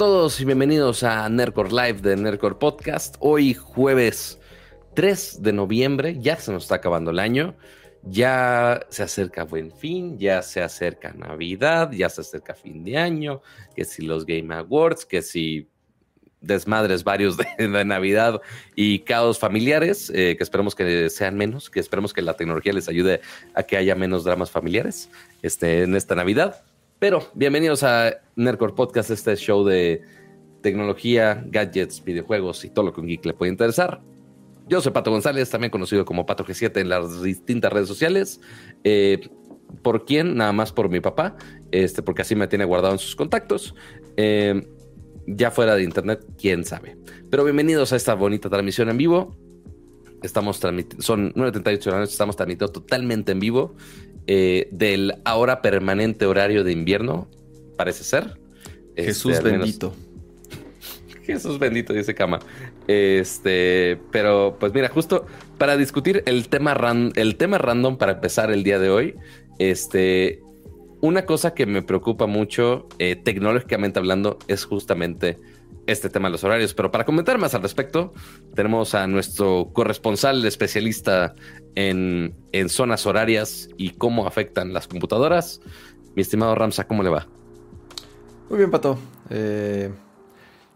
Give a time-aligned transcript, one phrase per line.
[0.00, 3.16] Todos y bienvenidos a Nerdcore Live de Nerdcore Podcast.
[3.18, 4.40] Hoy jueves
[4.94, 7.54] 3 de noviembre, ya se nos está acabando el año,
[8.04, 13.42] ya se acerca Buen Fin, ya se acerca Navidad, ya se acerca fin de año,
[13.76, 15.68] que si los Game Awards, que si
[16.40, 18.40] desmadres varios de, Navidad
[18.74, 22.88] y caos familiares, eh, que esperemos que sean menos, que esperemos que la tecnología les
[22.88, 23.20] ayude
[23.52, 25.10] a que haya menos dramas familiares
[25.42, 26.64] este, en esta Navidad.
[27.00, 30.02] Pero bienvenidos a Nerdcore Podcast, este show de
[30.60, 34.02] tecnología, gadgets, videojuegos y todo lo que un geek le puede interesar.
[34.68, 38.42] Yo soy Pato González, también conocido como Pato G7 en las distintas redes sociales.
[38.84, 39.30] Eh,
[39.80, 40.36] ¿Por quién?
[40.36, 41.36] Nada más por mi papá,
[41.72, 43.74] este, porque así me tiene guardado en sus contactos.
[44.18, 44.68] Eh,
[45.26, 46.98] ya fuera de internet, quién sabe.
[47.30, 49.34] Pero bienvenidos a esta bonita transmisión en vivo.
[50.22, 53.74] Estamos transmitiendo, son 9.38 de la estamos transmitiendo totalmente en vivo
[54.26, 57.28] eh, del ahora permanente horario de invierno,
[57.76, 58.38] parece ser.
[58.96, 59.94] Jesús este, bendito.
[61.24, 62.40] Jesús bendito, dice Cama.
[62.86, 65.26] Este, pero pues mira, justo
[65.58, 66.76] para discutir el tema,
[67.14, 69.14] el tema random para empezar el día de hoy,
[69.58, 70.42] este,
[71.00, 75.38] una cosa que me preocupa mucho eh, tecnológicamente hablando es justamente
[75.90, 76.74] este tema de los horarios.
[76.74, 78.12] Pero para comentar más al respecto,
[78.54, 81.34] tenemos a nuestro corresponsal especialista
[81.74, 82.34] en,
[82.68, 85.60] zonas horarias y cómo afectan las computadoras.
[86.14, 87.26] Mi estimado Ramsa, ¿cómo le va?
[88.48, 88.98] Muy bien, Pato.
[89.30, 89.90] Eh,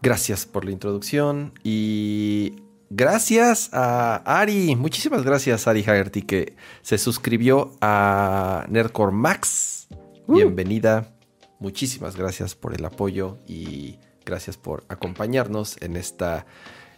[0.01, 2.55] gracias por la introducción y
[2.89, 4.75] gracias a Ari.
[4.75, 9.87] Muchísimas gracias, Ari Hagerty, que se suscribió a Nerdcore Max.
[10.27, 10.35] Uh.
[10.35, 11.11] Bienvenida.
[11.59, 16.45] Muchísimas gracias por el apoyo y gracias por acompañarnos en esta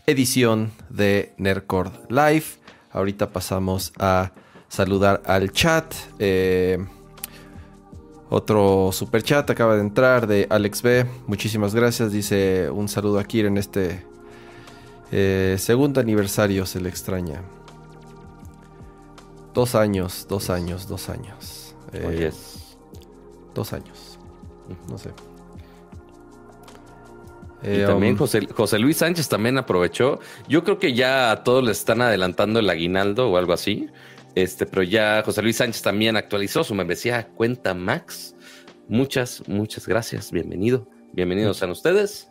[0.05, 2.45] edición de Nerdcore Live.
[2.91, 4.31] Ahorita pasamos a
[4.69, 5.93] saludar al chat.
[6.19, 6.83] Eh,
[8.29, 11.05] otro super chat acaba de entrar de Alex B.
[11.27, 12.11] Muchísimas gracias.
[12.11, 14.05] Dice un saludo aquí en este
[15.11, 16.65] eh, segundo aniversario.
[16.65, 17.41] Se le extraña.
[19.53, 21.75] Dos años, dos años, dos años.
[21.93, 22.31] Eh,
[23.53, 24.19] dos años.
[24.89, 25.11] No sé.
[27.63, 30.19] Y también um, José, Luis Sánchez también aprovechó.
[30.47, 33.87] Yo creo que ya a todos les están adelantando el aguinaldo o algo así.
[34.35, 38.35] Este, pero ya José Luis Sánchez también actualizó su membresía cuenta Max.
[38.87, 40.31] Muchas, muchas gracias.
[40.31, 40.87] Bienvenido.
[41.13, 42.29] Bienvenidos a ustedes.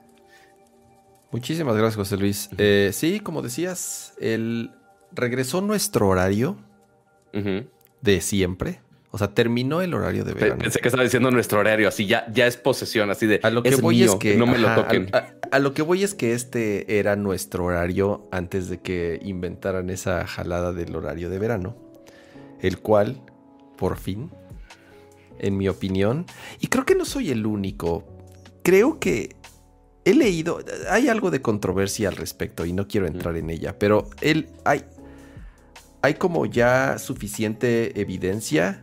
[1.32, 2.48] Muchísimas gracias, José Luis.
[2.56, 4.70] Eh, sí, como decías, el
[5.12, 6.56] regresó nuestro horario
[8.00, 8.80] de siempre.
[9.16, 10.58] O sea, terminó el horario de verano.
[10.58, 13.40] Pensé que estaba diciendo nuestro horario, así ya, ya es posesión, así de.
[13.42, 14.36] A lo que voy es que.
[14.36, 15.08] No me lo toquen.
[15.50, 20.26] A, lo que voy es que este era nuestro horario antes de que inventaran esa
[20.26, 21.78] jalada del horario de verano.
[22.60, 23.22] El cual,
[23.78, 24.30] por fin,
[25.38, 26.26] en mi opinión,
[26.60, 28.04] y creo que no soy el único,
[28.62, 29.34] creo que
[30.04, 30.58] he leído.
[30.90, 34.84] Hay algo de controversia al respecto y no quiero entrar en ella, pero él, hay,
[36.02, 38.82] hay como ya suficiente evidencia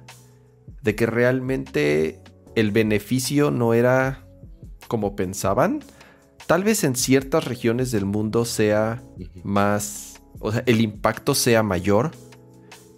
[0.84, 2.20] de que realmente
[2.56, 4.28] el beneficio no era
[4.88, 5.84] como pensaban.
[6.46, 9.02] Tal vez en ciertas regiones del mundo sea
[9.44, 12.12] más, o sea, el impacto sea mayor,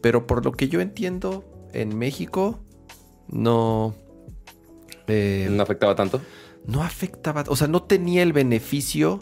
[0.01, 2.59] pero por lo que yo entiendo, en México
[3.27, 3.95] no...
[5.07, 6.21] Eh, ¿No afectaba tanto?
[6.65, 9.19] No afectaba, o sea, no tenía el beneficio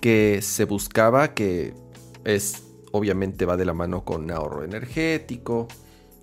[0.00, 1.74] que se buscaba, que
[2.24, 5.68] es, obviamente va de la mano con ahorro energético,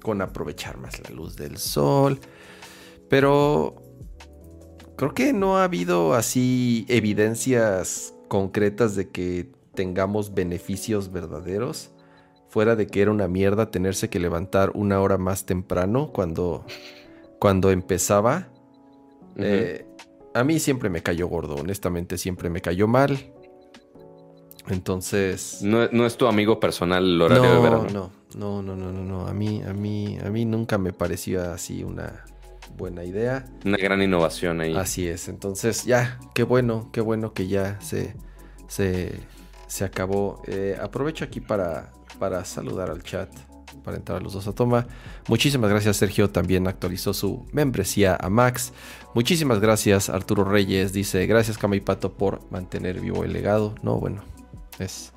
[0.09, 2.19] con aprovechar más la luz del sol.
[3.09, 3.75] Pero
[4.95, 11.91] creo que no ha habido así evidencias concretas de que tengamos beneficios verdaderos.
[12.47, 16.65] Fuera de que era una mierda tenerse que levantar una hora más temprano cuando,
[17.37, 18.47] cuando empezaba.
[19.35, 19.85] Eh,
[20.33, 23.31] a mí siempre me cayó gordo, honestamente siempre me cayó mal.
[24.69, 25.59] Entonces.
[25.61, 27.87] No, es tu amigo personal el horario de verano.
[27.91, 29.27] No, no, no, no, no, no.
[29.27, 32.25] A mí, a mí, a mí nunca me pareció así una
[32.77, 33.45] buena idea.
[33.65, 34.75] Una gran innovación ahí.
[34.75, 35.27] Así es.
[35.27, 38.15] Entonces, ya, qué bueno, qué bueno que ya se,
[38.67, 39.19] se,
[39.67, 40.41] se acabó.
[40.47, 43.29] Eh, aprovecho aquí para, para saludar al chat,
[43.83, 44.87] para entrar a los dos a toma.
[45.27, 46.29] Muchísimas gracias, Sergio.
[46.29, 48.71] También actualizó su membresía a Max.
[49.15, 50.93] Muchísimas gracias, Arturo Reyes.
[50.93, 53.73] Dice, gracias, Cama y Pato, por mantener vivo el legado.
[53.81, 54.21] No, bueno,
[54.79, 55.13] es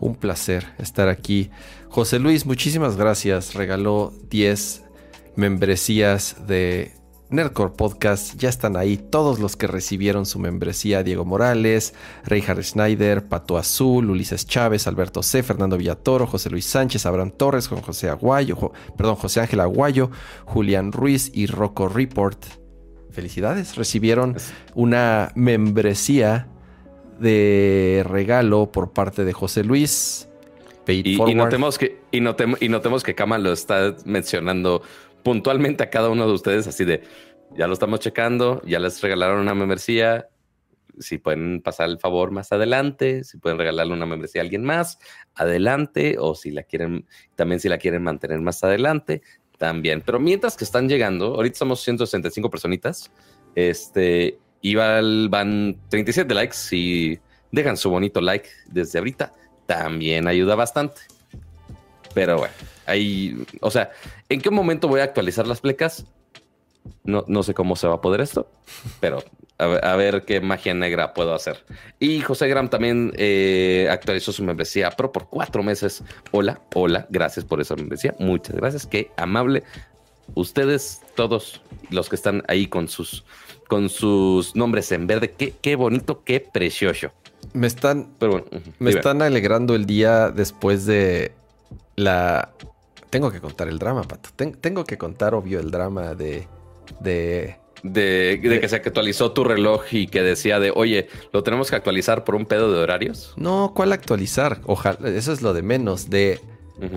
[0.00, 1.50] un placer estar aquí.
[1.88, 3.54] José Luis, muchísimas gracias.
[3.54, 4.84] Regaló 10
[5.36, 6.92] membresías de
[7.30, 8.36] Nerdcore Podcast.
[8.36, 11.02] Ya están ahí todos los que recibieron su membresía.
[11.02, 11.94] Diego Morales,
[12.24, 17.68] Reinhard Schneider, Pato Azul, Ulises Chávez, Alberto C., Fernando Villatoro, José Luis Sánchez, Abraham Torres,
[17.68, 20.10] José Aguayo, perdón, José Ángel Aguayo,
[20.44, 22.38] Julián Ruiz y Rocco Report.
[23.10, 23.74] felicidades.
[23.74, 24.36] Recibieron
[24.74, 26.46] una membresía
[27.18, 30.28] de regalo por parte de José Luis.
[30.86, 34.80] Y, notemos que, y, y notemos que Kama lo está mencionando
[35.22, 37.02] puntualmente a cada uno de ustedes, así de
[37.56, 40.28] ya lo estamos checando, ya les regalaron una membresía.
[40.98, 44.98] Si pueden pasar el favor más adelante, si pueden regalarle una membresía a alguien más,
[45.34, 47.06] adelante, o si la quieren,
[47.36, 49.22] también si la quieren mantener más adelante,
[49.58, 50.02] también.
[50.04, 53.12] Pero mientras que están llegando, ahorita somos 165 personitas,
[53.54, 57.18] este, y van 37 likes, si
[57.52, 59.32] dejan su bonito like desde ahorita,
[59.66, 61.00] también ayuda bastante.
[62.14, 62.54] Pero bueno,
[62.86, 63.90] ahí, o sea,
[64.28, 66.06] ¿en qué momento voy a actualizar las plecas?
[67.04, 68.50] No, no sé cómo se va a poder esto,
[68.98, 69.22] pero
[69.58, 71.64] a ver, qué magia negra puedo hacer.
[71.98, 76.04] Y José Gram también eh, actualizó su membresía Pro por cuatro meses.
[76.30, 78.14] Hola, hola, gracias por esa membresía.
[78.20, 79.64] Muchas gracias, qué amable.
[80.34, 81.60] Ustedes, todos
[81.90, 83.24] los que están ahí con sus,
[83.68, 87.12] con sus nombres en verde, qué, qué bonito, qué precioso.
[87.52, 88.08] Me están,
[88.78, 91.32] me están alegrando el día después de
[91.94, 92.50] la.
[93.10, 94.30] Tengo que contar el drama, Pato.
[94.60, 96.46] tengo que contar, obvio, el drama de,
[97.00, 101.76] de de, que se actualizó tu reloj y que decía de, oye, lo tenemos que
[101.76, 103.34] actualizar por un pedo de horarios.
[103.36, 104.60] No, ¿cuál actualizar?
[104.66, 106.40] Ojalá, eso es lo de menos, de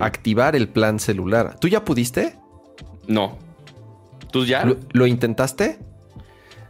[0.00, 1.56] activar el plan celular.
[1.60, 2.36] ¿Tú ya pudiste?
[3.06, 3.38] No.
[4.30, 4.64] ¿Tú ya?
[4.92, 5.78] ¿Lo, intentaste?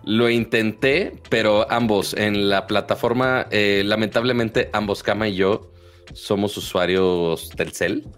[0.05, 5.73] Lo intenté, pero ambos en la plataforma, eh, lamentablemente ambos, Kama y yo,
[6.13, 8.09] somos usuarios Telcel.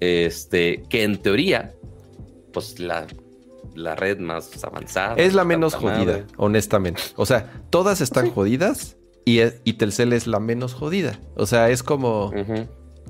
[0.00, 1.74] Este, que en teoría,
[2.52, 3.06] pues la
[3.74, 5.14] la red más avanzada.
[5.16, 7.02] Es la menos jodida, honestamente.
[7.16, 11.18] O sea, todas están jodidas y, y, Telcel es la menos jodida.
[11.36, 12.32] O sea, es como,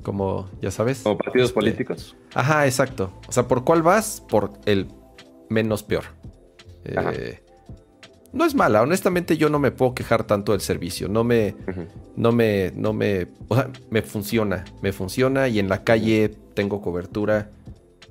[0.03, 1.01] como, ya sabes.
[1.01, 2.15] Como partidos este, políticos.
[2.33, 3.11] Ajá, exacto.
[3.27, 4.23] O sea, ¿por cuál vas?
[4.27, 4.87] Por el
[5.49, 6.03] menos peor.
[6.85, 7.42] Eh,
[8.33, 11.07] no es mala, honestamente yo no me puedo quejar tanto del servicio.
[11.07, 11.55] No me,
[12.15, 16.81] no me, no me, o sea, me funciona, me funciona y en la calle tengo
[16.81, 17.51] cobertura,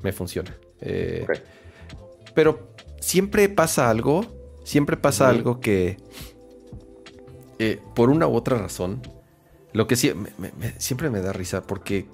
[0.02, 0.56] me funciona.
[0.80, 1.26] Eh,
[2.34, 4.24] pero siempre pasa algo,
[4.64, 5.96] siempre pasa algo que,
[7.58, 9.02] eh, por una u otra razón,
[9.72, 12.06] lo que siempre me da risa, porque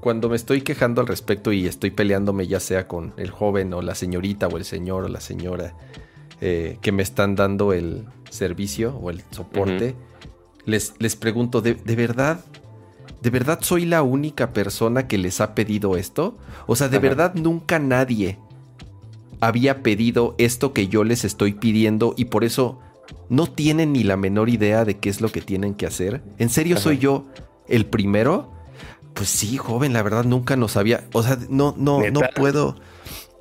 [0.00, 3.82] cuando me estoy quejando al respecto y estoy peleándome ya sea con el joven o
[3.82, 5.74] la señorita o el señor o la señora
[6.42, 9.94] eh, que me están dando el servicio o el soporte,
[10.66, 12.44] les, les pregunto, ¿de, ¿de verdad
[13.22, 16.36] ¿de verdad soy la única persona que les ha pedido esto?
[16.66, 18.38] O sea, ¿de verdad nunca nadie
[19.40, 22.78] había pedido esto que yo les estoy pidiendo y por eso
[23.28, 26.22] no tienen ni la menor idea de qué es lo que tienen que hacer.
[26.38, 27.24] ¿En serio soy yo
[27.66, 28.52] el primero?
[29.14, 32.76] Pues sí, joven, la verdad nunca nos había, o sea, no, no, no puedo.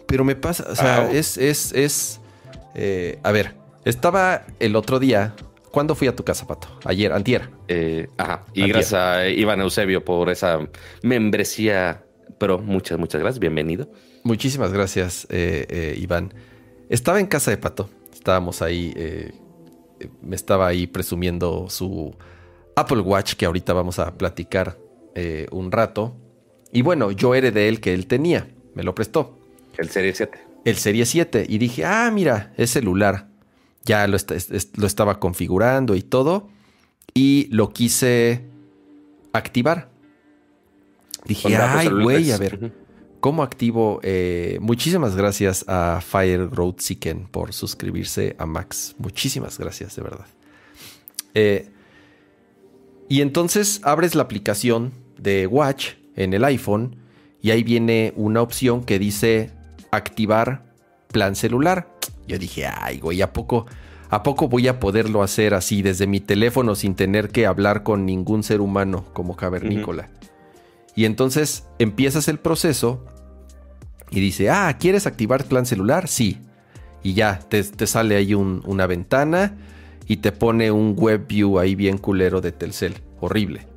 [0.08, 2.21] Pero me pasa, o sea, es, es, es,
[2.76, 5.36] eh, a ver, estaba el otro día.
[5.72, 6.68] ¿Cuándo fui a tu casa, Pato?
[6.84, 7.50] Ayer, antier.
[7.70, 8.46] Eh, ajá.
[8.54, 10.68] Y gracias a Iván Eusebio por esa
[11.02, 12.04] membresía,
[12.38, 13.40] pero muchas, muchas gracias.
[13.40, 13.90] Bienvenido.
[14.24, 16.34] Muchísimas gracias, eh, eh, Iván.
[16.90, 17.90] Estaba en casa de Pato.
[18.14, 18.94] Estábamos ahí.
[18.96, 19.32] Eh,
[20.22, 22.16] me estaba ahí presumiendo su
[22.76, 24.78] Apple Watch, que ahorita vamos a platicar
[25.52, 26.16] un rato.
[26.72, 28.48] Y bueno, yo heredé el que él tenía.
[28.76, 29.38] Me lo prestó.
[29.78, 30.51] El Serie 7.
[30.66, 31.46] El Serie 7.
[31.48, 33.28] Y dije, ah, mira, es celular.
[33.84, 34.18] Ya lo,
[34.76, 36.50] lo estaba configurando y todo.
[37.14, 38.46] Y lo quise
[39.34, 39.90] activar.
[41.26, 42.74] Dije, ay, güey, a ver.
[43.20, 44.00] ¿Cómo activo?
[44.02, 48.96] Eh, muchísimas gracias a Fire Growth Seeken por suscribirse a Max.
[48.98, 50.26] Muchísimas gracias, de verdad.
[51.36, 51.70] Eh,
[53.10, 56.96] y entonces abres la aplicación de Watch en el iPhone
[57.42, 59.52] y ahí viene una opción que dice
[59.92, 60.64] activar
[61.12, 61.88] plan celular.
[62.28, 63.66] Yo dije, ay, güey, ¿a poco,
[64.10, 68.06] ¿a poco voy a poderlo hacer así desde mi teléfono sin tener que hablar con
[68.06, 70.10] ningún ser humano como cavernícola?
[70.96, 73.06] Y entonces empiezas el proceso
[74.10, 76.08] y dice, ah, ¿quieres activar plan celular?
[76.08, 76.40] Sí.
[77.04, 79.56] Y ya, te, sale ahí una ventana
[80.08, 82.96] y te pone un web view ahí bien culero de Telcel.
[83.20, 83.68] Horrible.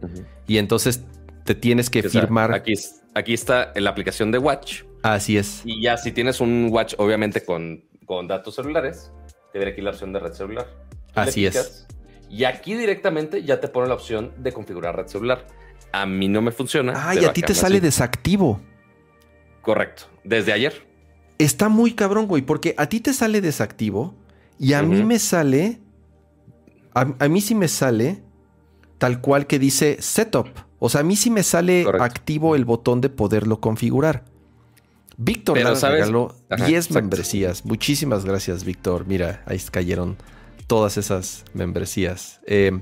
[0.47, 1.05] Y entonces
[1.45, 2.53] te tienes que firmar.
[2.53, 2.75] aquí,
[3.15, 4.83] aquí está la aplicación de Watch.
[5.05, 5.61] Así es.
[5.67, 9.13] Y ya si tienes un Watch, obviamente con, con datos celulares,
[9.53, 10.67] te verá aquí la opción de red celular.
[11.15, 11.87] Así es.
[12.31, 15.47] Y aquí directamente ya te pone la opción de configurar red celular.
[15.93, 16.95] A mí no me funciona.
[16.97, 18.63] Ah, y a ti te sale desactivo.
[19.61, 20.05] Correcto.
[20.25, 20.87] Desde ayer.
[21.37, 24.15] Está muy cabrón, güey, porque a ti te sale desactivo
[24.59, 25.83] y a mí me sale.
[26.95, 28.23] A, mí sí me sale
[28.97, 30.49] tal cual que dice setup.
[30.79, 34.25] O sea, a mí sí me sale activo el botón de poderlo configurar.
[35.17, 36.35] Víctor nos regaló
[36.67, 37.65] 10 membresías.
[37.65, 39.07] Muchísimas gracias, Víctor.
[39.07, 40.17] Mira, ahí cayeron
[40.67, 42.41] todas esas membresías.
[42.47, 42.81] Eh,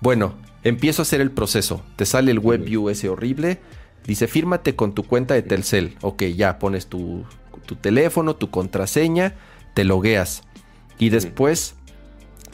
[0.00, 1.82] bueno, empiezo a hacer el proceso.
[1.96, 3.60] Te sale el WebView ese horrible.
[4.06, 5.96] Dice, fírmate con tu cuenta de Telcel.
[6.02, 7.24] Ok, ya pones tu,
[7.66, 9.34] tu teléfono, tu contraseña,
[9.74, 10.42] te logueas.
[10.98, 11.74] Y después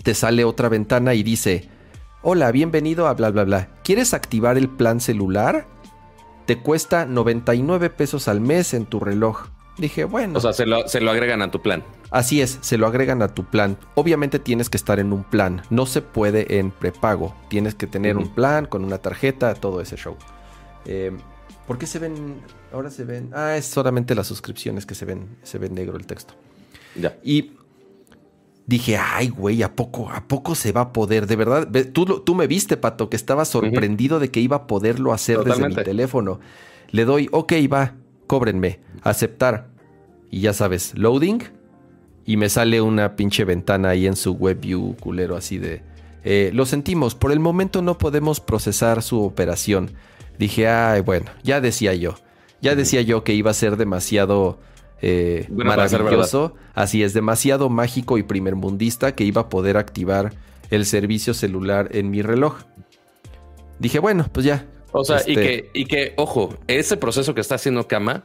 [0.02, 1.68] te sale otra ventana y dice,
[2.22, 3.68] hola, bienvenido a bla, bla, bla.
[3.82, 5.66] ¿Quieres activar el plan celular?
[6.48, 9.48] Te cuesta 99 pesos al mes en tu reloj.
[9.76, 10.38] Dije, bueno.
[10.38, 11.84] O sea, se lo, agregan a tu plan.
[12.10, 13.76] Así es, se lo agregan a tu plan.
[13.96, 15.60] Obviamente tienes que estar en un plan.
[15.68, 17.34] No se puede en prepago.
[17.50, 20.16] Tienes que tener un plan con una tarjeta, todo ese show.
[20.86, 21.14] Eh,
[21.66, 22.40] ¿Por qué se ven?
[22.72, 23.28] Ahora se ven.
[23.34, 26.32] Ah, es solamente las suscripciones que se ven, se ven negro el texto.
[26.94, 27.18] Ya.
[27.22, 27.57] Y
[28.68, 31.26] dije, ay, güey, ¿a poco, ¿a poco se va a poder?
[31.26, 35.14] De verdad, tú, tú me viste, Pato, que estaba sorprendido de que iba a poderlo
[35.14, 36.38] hacer desde mi teléfono.
[36.90, 37.94] Le doy, ok, va,
[38.26, 39.68] cóbrenme, aceptar.
[40.30, 41.42] Y ya sabes, loading.
[42.26, 45.82] Y me sale una pinche ventana ahí en su WebView culero así de...
[46.24, 49.92] Eh, lo sentimos, por el momento no podemos procesar su operación.
[50.38, 52.16] Dije, ay, bueno, ya decía yo.
[52.60, 54.58] Ya decía yo que iba a ser demasiado
[55.00, 56.54] eh, maravilloso.
[56.74, 60.32] Así es, demasiado mágico y primermundista que iba a poder activar
[60.70, 62.56] el servicio celular en mi reloj.
[63.78, 64.66] Dije, bueno, pues ya.
[64.92, 68.24] O sea, y, este que, y que, ojo, ese proceso que está haciendo Kama,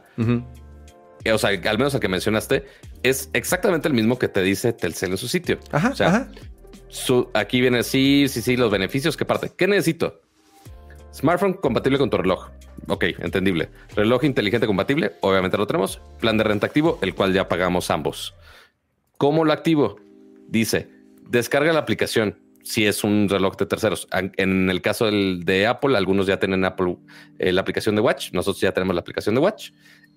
[1.24, 2.64] eh, o sea, al menos el que mencionaste,
[3.02, 5.58] es exactamente el mismo que te dice Telcel en su sitio.
[5.72, 6.28] Ajá, o sea,
[7.34, 9.16] aquí viene sí, sí, sí, los beneficios.
[9.16, 9.52] ¿Qué parte?
[9.56, 10.20] ¿Qué necesito?
[11.12, 12.48] Smartphone compatible con tu reloj.
[12.86, 13.70] Ok, entendible.
[13.94, 16.00] Reloj inteligente compatible, obviamente lo tenemos.
[16.20, 18.34] Plan de renta activo, el cual ya pagamos ambos.
[19.18, 19.96] ¿Cómo lo activo?
[20.48, 20.88] Dice,
[21.28, 24.08] descarga la aplicación si es un reloj de terceros.
[24.12, 26.96] En el caso del, de Apple, algunos ya tienen Apple
[27.38, 28.32] eh, la aplicación de Watch.
[28.32, 29.70] Nosotros ya tenemos la aplicación de Watch.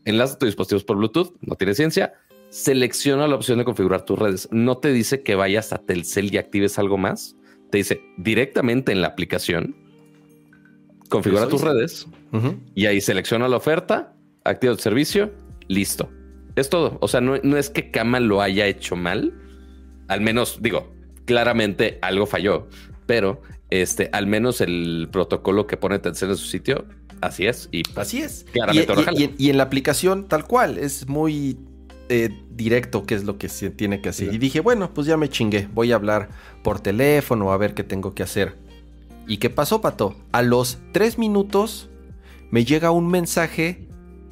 [0.06, 2.14] Enlaza tus dispositivos por Bluetooth, no tiene ciencia.
[2.50, 4.48] Selecciona la opción de configurar tus redes.
[4.52, 7.36] No te dice que vayas a Telcel y actives algo más.
[7.70, 9.76] Te dice directamente en la aplicación
[11.10, 12.08] configura tus redes
[12.76, 15.32] y ahí selecciona la oferta, activa el servicio,
[15.68, 16.10] listo.
[16.56, 16.98] Es todo.
[17.02, 19.34] O sea, no, es que Kama lo haya hecho mal.
[20.08, 20.92] Al menos, digo,
[21.26, 22.68] claramente algo falló,
[23.06, 26.86] pero este, al menos el protocolo que pone Telcel en su sitio,
[27.22, 27.70] así es.
[27.72, 28.46] Y así es.
[28.52, 28.94] Claramente
[29.38, 31.58] y, en la aplicación, tal cual, es muy
[32.10, 34.34] eh, directo qué es lo que se tiene que hacer.
[34.34, 35.68] Y dije, bueno, pues ya me chingué.
[35.74, 36.30] Voy a hablar
[36.64, 38.56] por teléfono a ver qué tengo que hacer.
[39.28, 40.16] ¿Y qué pasó, Pato?
[40.32, 41.90] A los tres minutos
[42.52, 43.88] me llega un mensaje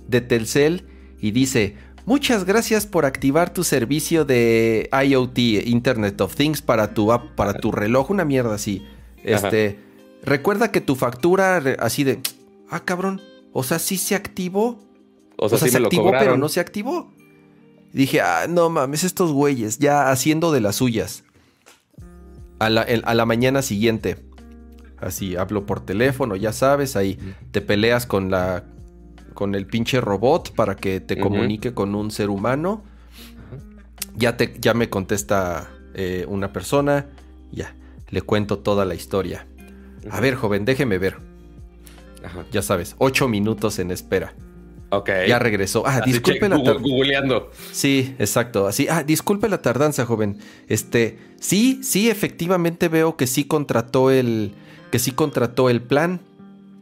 [0.08, 0.88] de Telcel
[1.20, 7.12] y dice, muchas gracias por activar tu servicio de IoT, Internet of Things, para tu,
[7.36, 8.86] para tu reloj, una mierda así.
[9.24, 9.80] Este,
[10.24, 12.20] recuerda que tu factura así de,
[12.70, 13.22] ah, cabrón,
[13.54, 14.80] o sea, sí se activó.
[15.38, 17.12] O sea, se activó, pero no se activó.
[17.92, 21.24] dije, ah, no mames, estos güeyes, ya haciendo de las suyas.
[22.60, 24.16] A la, a la mañana siguiente,
[25.06, 27.20] Así hablo por teléfono, ya sabes, ahí
[27.52, 28.64] te peleas con la
[29.36, 32.84] con el pinche robot para que te comunique con un ser humano.
[34.16, 37.06] Ya te ya me contesta eh, una persona,
[37.52, 37.76] ya
[38.10, 39.46] le cuento toda la historia.
[40.10, 41.18] A ver, joven, déjeme ver.
[42.52, 44.34] Ya sabes, ocho minutos en espera.
[45.28, 45.84] Ya regresó.
[45.86, 46.88] Ah, disculpe la tardanza.
[47.72, 48.68] Sí, exacto.
[48.68, 50.40] Así, ah, disculpe la tardanza, joven.
[50.68, 54.54] Este, sí, sí, efectivamente veo que sí contrató el,
[54.92, 56.22] que sí contrató el plan.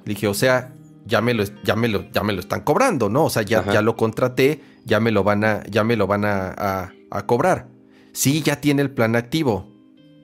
[0.05, 0.73] dije, o sea,
[1.05, 3.25] ya me lo, ya me lo, ya me lo están cobrando, ¿no?
[3.25, 6.25] O sea, ya, ya lo contraté, ya me lo van a, ya me lo van
[6.25, 7.67] a, a, cobrar.
[8.13, 9.67] Sí, ya tiene el plan activo.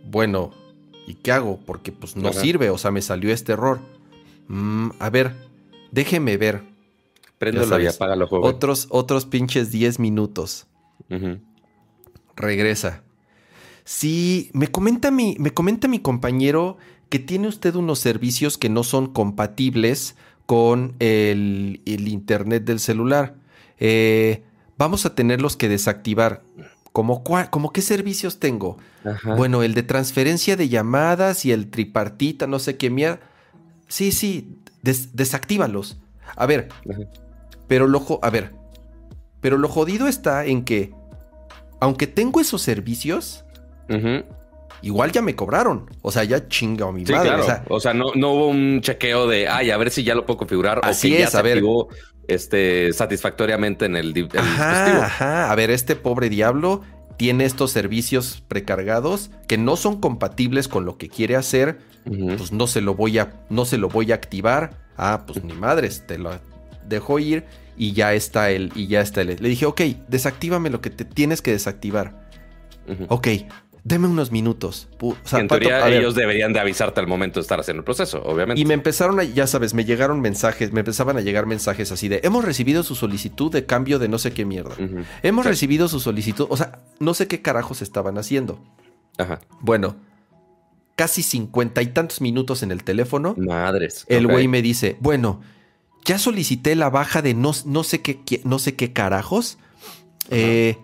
[0.05, 0.51] Bueno,
[1.08, 1.60] ¿y qué hago?
[1.65, 3.79] Porque pues no sirve, o sea, me salió este error.
[4.48, 5.34] Mm, a ver,
[5.91, 6.63] déjeme ver.
[7.39, 8.53] Préndelo y apágalo, joven.
[8.53, 10.67] Otros, otros pinches 10 minutos.
[12.36, 13.03] Regresa.
[13.86, 16.77] Sí, me comenta mi, me comenta mi compañero
[17.10, 20.15] que tiene usted unos servicios que no son compatibles
[20.46, 23.36] con el, internet del celular.
[23.79, 24.43] Eh,
[24.77, 26.43] vamos a tenerlos que desactivar.
[26.91, 27.24] ¿Cómo,
[27.74, 28.77] qué servicios tengo?
[29.38, 33.22] Bueno, el de transferencia de llamadas y el tripartita, no sé qué mierda.
[33.88, 36.00] Sí, sí, desactívalos.
[36.36, 36.69] A ver,
[37.70, 38.52] pero lo, a ver,
[39.40, 40.92] pero lo jodido está en que,
[41.80, 43.46] aunque tengo esos servicios,
[44.82, 45.86] igual ya me cobraron.
[46.02, 47.64] O sea, ya chinga mi madre.
[47.70, 50.82] O sea, no, hubo un chequeo de, ay, a ver si ya lo puedo configurar.
[50.84, 51.62] Así o que es, ya a ver.
[52.28, 54.50] este, satisfactoriamente en el, dispositivo.
[54.50, 56.82] Ajá, a ver, este pobre diablo
[57.18, 61.78] tiene estos servicios precargados que no son compatibles con lo que quiere hacer.
[62.04, 64.72] Pues no se lo voy a, no se lo voy a activar.
[64.98, 66.32] Ah, pues ni madres, te lo
[66.89, 67.46] dejó ir
[67.77, 69.38] y ya está él, y ya está él.
[69.39, 72.27] Le dije, ok, desactívame lo que te tienes que desactivar.
[73.08, 73.27] Ok,
[73.84, 74.89] deme unos minutos.
[75.31, 78.62] en teoría, ellos deberían de avisarte al momento de estar haciendo el proceso, obviamente.
[78.62, 82.08] Y me empezaron a, ya sabes, me llegaron mensajes, me empezaban a llegar mensajes así
[82.08, 84.75] de, hemos recibido su solicitud de cambio de no sé qué mierda.
[85.24, 88.62] Hemos recibido su solicitud, o sea, no sé qué carajos estaban haciendo.
[89.17, 89.39] Ajá.
[89.62, 89.96] Bueno,
[90.96, 93.36] casi cincuenta y tantos minutos en el teléfono.
[93.38, 94.05] Madres.
[94.10, 95.41] El güey me dice, bueno,
[96.06, 99.58] ya solicité la baja de no, no, sé, qué, no sé qué carajos.
[100.29, 100.77] Eh,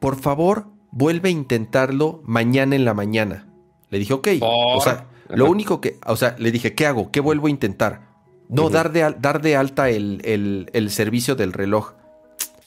[0.00, 3.46] por favor, vuelve a intentarlo mañana en la mañana.
[3.90, 4.28] Le dije, ok.
[4.40, 7.10] O sea, lo único que, o sea, le dije, ¿qué hago?
[7.10, 8.08] ¿Qué vuelvo a intentar?
[8.48, 11.92] No, dar, de, dar de alta el, servicio del reloj.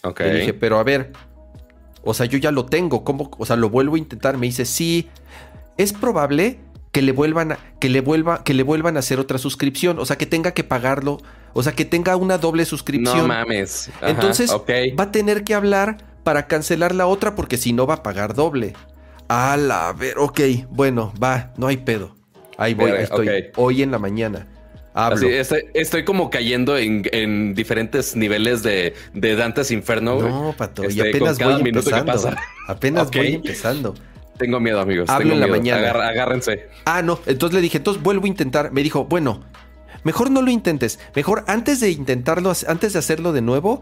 [0.03, 0.19] Ok.
[0.21, 1.11] Le dije, pero a ver,
[2.03, 3.31] o sea, yo ya lo tengo, ¿cómo?
[3.37, 4.37] O sea, lo vuelvo a intentar.
[4.37, 5.09] Me dice, sí,
[5.77, 6.59] es probable
[6.93, 9.97] que le vuelvan a, que le vuelva, que le vuelvan a hacer otra suscripción.
[9.99, 11.17] O sea, que tenga que pagarlo.
[11.53, 13.17] O sea, que tenga una doble suscripción.
[13.17, 13.89] No mames.
[14.01, 18.03] Entonces, va a tener que hablar para cancelar la otra porque si no va a
[18.03, 18.73] pagar doble.
[19.27, 22.15] A la ver, ok, bueno, va, no hay pedo.
[22.57, 23.27] Ahí voy, estoy.
[23.55, 24.47] Hoy en la mañana.
[24.93, 25.27] Hablo.
[25.27, 30.21] estoy, como cayendo en, diferentes niveles de, Dantes Inferno.
[30.21, 32.35] No, pato, y este, apenas voy empezando.
[32.67, 33.95] Apenas voy empezando.
[34.37, 35.09] Tengo miedo, amigos.
[35.09, 35.89] Hablo en la mañana.
[35.89, 36.67] agárrense.
[36.85, 37.19] Ah, no.
[37.25, 38.71] Entonces le dije, entonces vuelvo a intentar.
[38.71, 39.41] Me dijo, bueno,
[40.03, 40.99] mejor no lo intentes.
[41.15, 43.81] Mejor antes de intentarlo, antes de hacerlo de nuevo,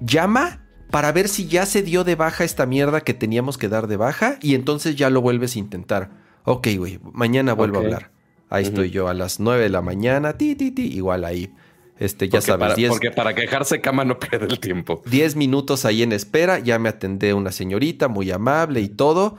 [0.00, 0.60] llama
[0.90, 3.96] para ver si ya se dio de baja esta mierda que teníamos que dar de
[3.96, 6.10] baja y entonces ya lo vuelves a intentar.
[6.44, 8.10] Ok, güey, mañana vuelvo a hablar.
[8.48, 11.52] Ahí estoy yo a las 9 de la mañana, ti, ti, ti, igual ahí.
[11.98, 15.02] Este, ya sabes, para, porque para quejarse cama no pierde el tiempo.
[15.06, 19.36] 10 minutos ahí en espera, ya me atendé una señorita muy amable y todo.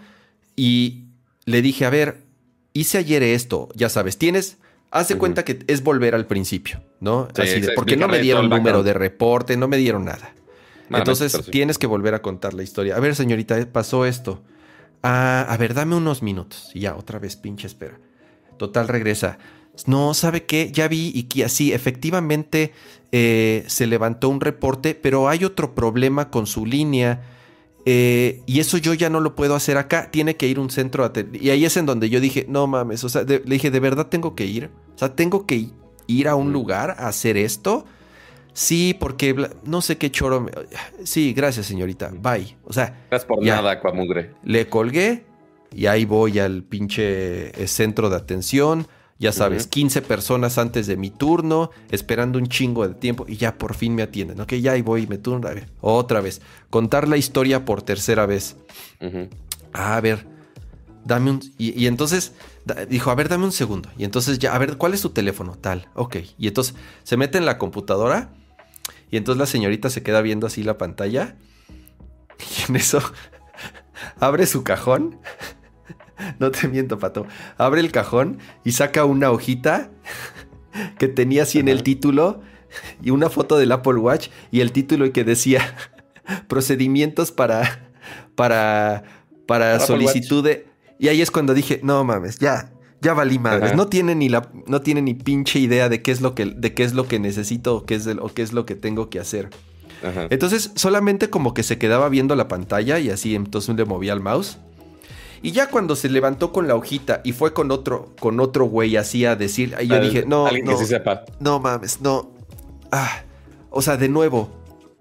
[0.60, 1.06] Y
[1.46, 2.18] le dije, a ver,
[2.74, 4.58] hice ayer esto, ya sabes, tienes,
[4.92, 7.30] hace cuenta que es volver al principio, ¿no?
[7.38, 10.34] Así de, porque no me dieron número de reporte, no me dieron nada.
[10.90, 12.98] Entonces tienes que volver a contar la historia.
[12.98, 14.42] A ver, señorita, eh, pasó esto.
[15.02, 16.72] Ah, a ver, dame unos minutos.
[16.74, 17.98] Y ya, otra vez, pinche espera.
[18.58, 19.38] Total, regresa.
[19.86, 20.74] No, ¿sabe qué?
[20.74, 22.74] Ya vi y que así, efectivamente
[23.14, 27.22] eh, se levantó un reporte, pero hay otro problema con su línea.
[27.86, 30.12] Eh, y eso yo ya no lo puedo hacer acá.
[30.12, 31.06] Tiene que ir un centro.
[31.06, 33.04] A y ahí es en donde yo dije, no mames.
[33.04, 34.70] O sea, le dije, ¿de verdad tengo que ir?
[34.96, 35.70] O sea, tengo que
[36.08, 37.86] ir a un lugar a hacer esto.
[38.54, 40.48] Sí, porque no sé qué choro.
[41.04, 42.12] Sí, gracias, señorita.
[42.14, 42.58] Bye.
[42.66, 43.06] O sea.
[43.10, 43.80] Gracias por nada.
[44.44, 45.26] Le colgué
[45.74, 48.88] y ahí voy al pinche eh, centro de atención.
[49.20, 53.58] Ya sabes, 15 personas antes de mi turno, esperando un chingo de tiempo y ya
[53.58, 54.40] por fin me atienden.
[54.40, 55.46] Ok, ya ahí voy, me turno.
[55.50, 56.42] A ver, otra vez.
[56.70, 58.56] Contar la historia por tercera vez.
[59.74, 60.26] A ver,
[61.04, 61.42] dame un.
[61.58, 62.32] Y, entonces
[62.88, 63.90] dijo, a ver, dame un segundo.
[63.98, 65.58] Y entonces ya, a ver, ¿cuál es tu teléfono?
[65.60, 66.16] Tal, ok.
[66.38, 68.30] Y entonces se mete en la computadora
[69.12, 71.36] y entonces la señorita se queda viendo así la pantalla.
[72.40, 73.02] Y en eso
[74.22, 75.20] abre su cajón.
[76.40, 77.26] No te miento, pato.
[77.58, 79.90] Abre el cajón y saca una hojita
[80.98, 82.42] que tenía así en el título
[83.02, 85.76] y una foto del Apple Watch y el título que decía
[86.48, 87.90] procedimientos para
[88.36, 89.04] para
[89.48, 90.68] para solicitud de
[91.00, 93.76] y ahí es cuando dije, "No mames, ya ya valí madres.
[93.76, 96.74] No tiene ni la, no tiene ni pinche idea de qué es lo que, de
[96.74, 99.20] qué es lo que necesito o qué es, o qué es lo que tengo que
[99.20, 99.50] hacer.
[100.30, 104.22] Entonces, solamente como que se quedaba viendo la pantalla y así entonces le movía el
[104.22, 104.58] mouse.
[105.42, 108.98] Y ya cuando se levantó con la hojita y fue con otro, con otro güey
[108.98, 110.78] así a decir, ahí yo dije, no, no,
[111.40, 112.32] no mames, no.
[112.92, 113.24] Ah,
[113.70, 114.50] o sea, de nuevo,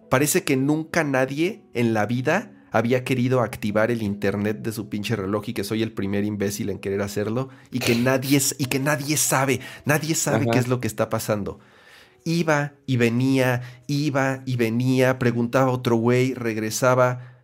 [0.09, 5.17] parece que nunca nadie en la vida había querido activar el internet de su pinche
[5.17, 8.79] reloj y que soy el primer imbécil en querer hacerlo y que nadie, y que
[8.79, 11.59] nadie sabe, nadie sabe qué es lo que está pasando.
[12.25, 17.38] Iba y venía, iba y venía, preguntaba a otro güey, regresaba.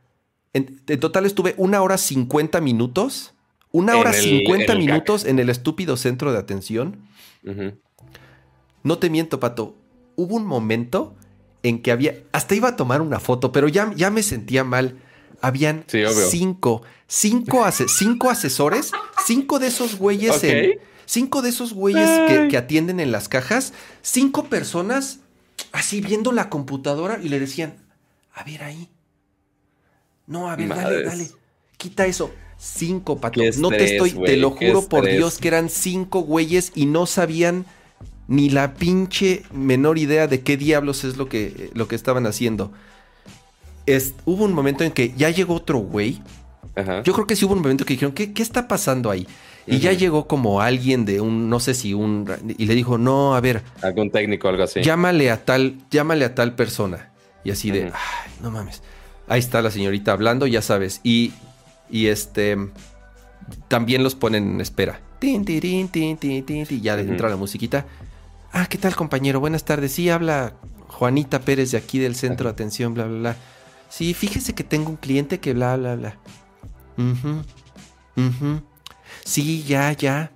[0.54, 3.34] En, total estuve una hora cincuenta minutos,
[3.72, 6.96] una hora cincuenta minutos en el estúpido centro de atención.
[8.82, 9.76] No te miento, Pato.
[10.16, 11.14] Hubo un momento
[11.62, 14.96] en que había, hasta iba a tomar una foto, pero ya, ya me sentía mal
[15.40, 15.84] habían
[16.30, 18.92] cinco, cinco, cinco asesores,
[19.26, 20.40] cinco de esos güeyes
[21.06, 22.08] cinco de esos güeyes
[22.48, 25.20] que, atienden en las cajas, cinco personas
[25.72, 27.76] así viendo la computadora y le decían,
[28.32, 28.88] a ver ahí.
[30.26, 31.28] No, a ver, dale, dale.
[31.76, 32.32] Quita eso.
[32.56, 33.58] Cinco, patos.
[33.58, 37.66] no te estoy, te lo juro por Dios que eran cinco güeyes y no sabían
[38.26, 42.72] ni la pinche menor idea de qué diablos es lo que, lo que estaban haciendo
[44.24, 46.22] hubo un momento en que ya llegó otro güey.
[47.04, 49.26] Yo creo que sí hubo un momento que dijeron, ¿qué, está pasando ahí?
[49.66, 53.34] Y ya llegó como alguien de un, no sé si un, y le dijo, no,
[53.34, 53.62] a ver.
[53.80, 54.82] Algún técnico, algo así.
[54.82, 57.12] Llámale a tal, llámale a tal persona.
[57.44, 58.82] Y así de, ay, no mames.
[59.26, 61.00] Ahí está la señorita hablando, ya sabes.
[61.02, 61.32] Y,
[61.90, 62.56] y este,
[63.68, 65.00] también los ponen en espera.
[65.18, 67.86] Tin, tin, tin, tin, ya entra la musiquita.
[68.52, 69.40] Ah, ¿qué tal, compañero?
[69.40, 69.92] Buenas tardes.
[69.92, 70.54] Sí, habla
[70.88, 73.36] Juanita Pérez de aquí del centro de atención, bla, bla, bla.
[73.88, 76.18] Sí, fíjese que tengo un cliente que bla, bla, bla.
[79.24, 80.32] Sí, ya, ya.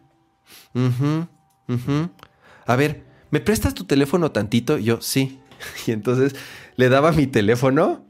[2.66, 4.78] A ver, ¿me prestas tu teléfono tantito?
[4.78, 5.40] Yo, sí.
[5.86, 6.34] Y entonces
[6.76, 8.07] le daba mi teléfono.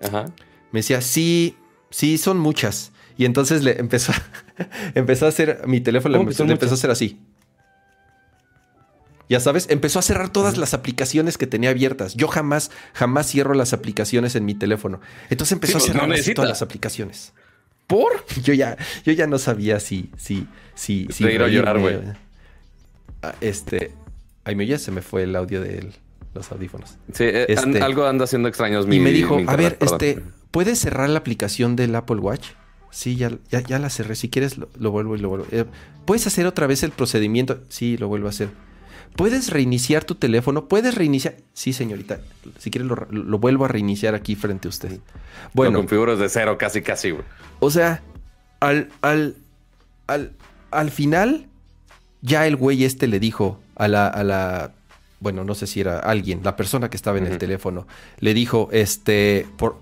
[0.00, 0.26] Ajá.
[0.72, 1.56] Me decía, sí,
[1.90, 2.92] sí, son muchas.
[3.16, 4.12] Y entonces le empezó,
[4.94, 7.20] empezó a hacer, mi teléfono le empezó, a hacer así.
[9.28, 12.14] Ya sabes, empezó a cerrar todas las aplicaciones que tenía abiertas.
[12.14, 15.00] Yo jamás, jamás cierro las aplicaciones en mi teléfono.
[15.28, 17.32] Entonces empezó a pues, cerrar todas las aplicaciones.
[17.86, 18.24] ¿Por?
[18.42, 21.24] Yo ya, yo ya no sabía si, si, si, si.
[21.24, 21.98] Te a llorar, güey.
[23.20, 23.92] Ah, este.
[24.44, 25.78] Ay, me ya se me fue el audio de
[26.34, 26.96] los audífonos.
[27.12, 28.86] Sí, eh, este, algo anda haciendo extraños.
[28.90, 32.48] y me dijo, a ver, este, ¿puedes cerrar la aplicación del Apple Watch?
[32.90, 34.16] Sí, ya, ya, la cerré.
[34.16, 35.46] Si quieres, lo, vuelvo y lo vuelvo.
[35.52, 35.64] Eh,
[36.06, 37.60] ¿Puedes hacer otra vez el procedimiento?
[37.68, 38.48] Sí, lo vuelvo a hacer.
[39.16, 40.66] ¿Puedes reiniciar tu teléfono?
[40.66, 41.36] ¿Puedes reiniciar?
[41.52, 42.20] Sí, señorita.
[42.58, 45.00] Si quieres, lo, vuelvo a reiniciar aquí frente a usted.
[45.52, 45.72] Bueno.
[45.72, 47.14] Lo configuras de cero, casi, casi.
[47.60, 48.02] O sea,
[48.60, 49.36] al, al,
[50.06, 50.32] al,
[50.70, 51.46] al final,
[52.22, 54.72] ya el güey este le dijo a la, a la,
[55.20, 57.86] bueno, no sé si era alguien, la persona que estaba en el teléfono,
[58.18, 59.78] le dijo, este, por,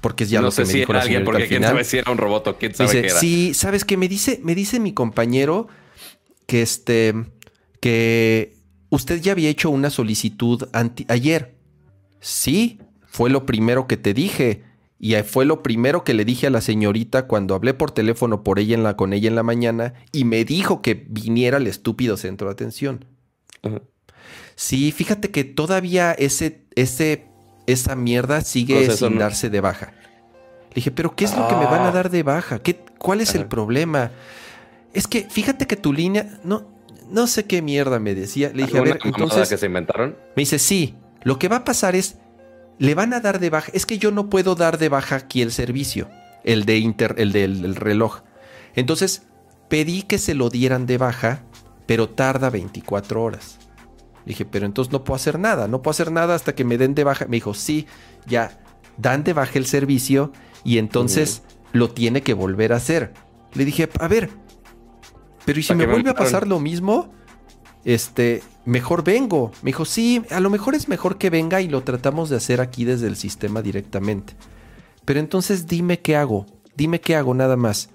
[0.00, 2.46] porque es ya no sé si era alguien, porque quién sabe si era un robot
[2.48, 3.18] o quién sabe qué era.
[3.18, 5.66] Sí, sabes que me dice, me dice mi compañero
[6.46, 7.14] que este,
[7.80, 8.54] que
[8.90, 10.68] usted ya había hecho una solicitud
[11.08, 11.56] ayer.
[12.20, 14.62] Sí, fue lo primero que te dije.
[14.98, 18.60] Y fue lo primero que le dije a la señorita cuando hablé por teléfono por
[18.60, 22.16] ella en la, con ella en la mañana y me dijo que viniera al estúpido
[22.16, 23.04] centro de atención.
[24.54, 27.26] Sí, fíjate que todavía ese, ese,
[27.66, 29.92] esa mierda sigue sin darse de baja.
[30.70, 31.92] Le dije, pero ¿qué es lo que me van a ah.
[31.92, 32.60] dar de baja?
[32.60, 34.10] ¿Qué, ¿Cuál es el problema?
[34.94, 36.72] Es que fíjate que tu línea, no,
[37.10, 38.50] no sé qué mierda me decía.
[38.54, 39.48] Le dije, a ver, entonces.
[39.48, 40.16] que se inventaron?
[40.36, 40.94] Me dice, sí.
[41.22, 42.16] Lo que va a pasar es.
[42.78, 43.70] Le van a dar de baja.
[43.74, 46.08] Es que yo no puedo dar de baja aquí el servicio.
[46.42, 48.22] El de inter, el del reloj.
[48.74, 49.22] Entonces,
[49.68, 51.44] pedí que se lo dieran de baja,
[51.86, 53.58] pero tarda 24 horas.
[54.26, 55.68] Dije, pero entonces no puedo hacer nada.
[55.68, 57.26] No puedo hacer nada hasta que me den de baja.
[57.26, 57.86] Me dijo, sí,
[58.26, 58.60] ya.
[58.96, 60.32] Dan de baja el servicio
[60.64, 63.12] y entonces lo tiene que volver a hacer.
[63.54, 64.30] Le dije, a ver,
[65.44, 67.12] pero ¿y si me vuelve a pasar lo mismo?
[67.84, 69.50] Este, mejor vengo.
[69.62, 72.60] Me dijo, sí, a lo mejor es mejor que venga y lo tratamos de hacer
[72.60, 74.34] aquí desde el sistema directamente.
[75.04, 76.46] Pero entonces dime qué hago.
[76.76, 77.90] Dime qué hago nada más.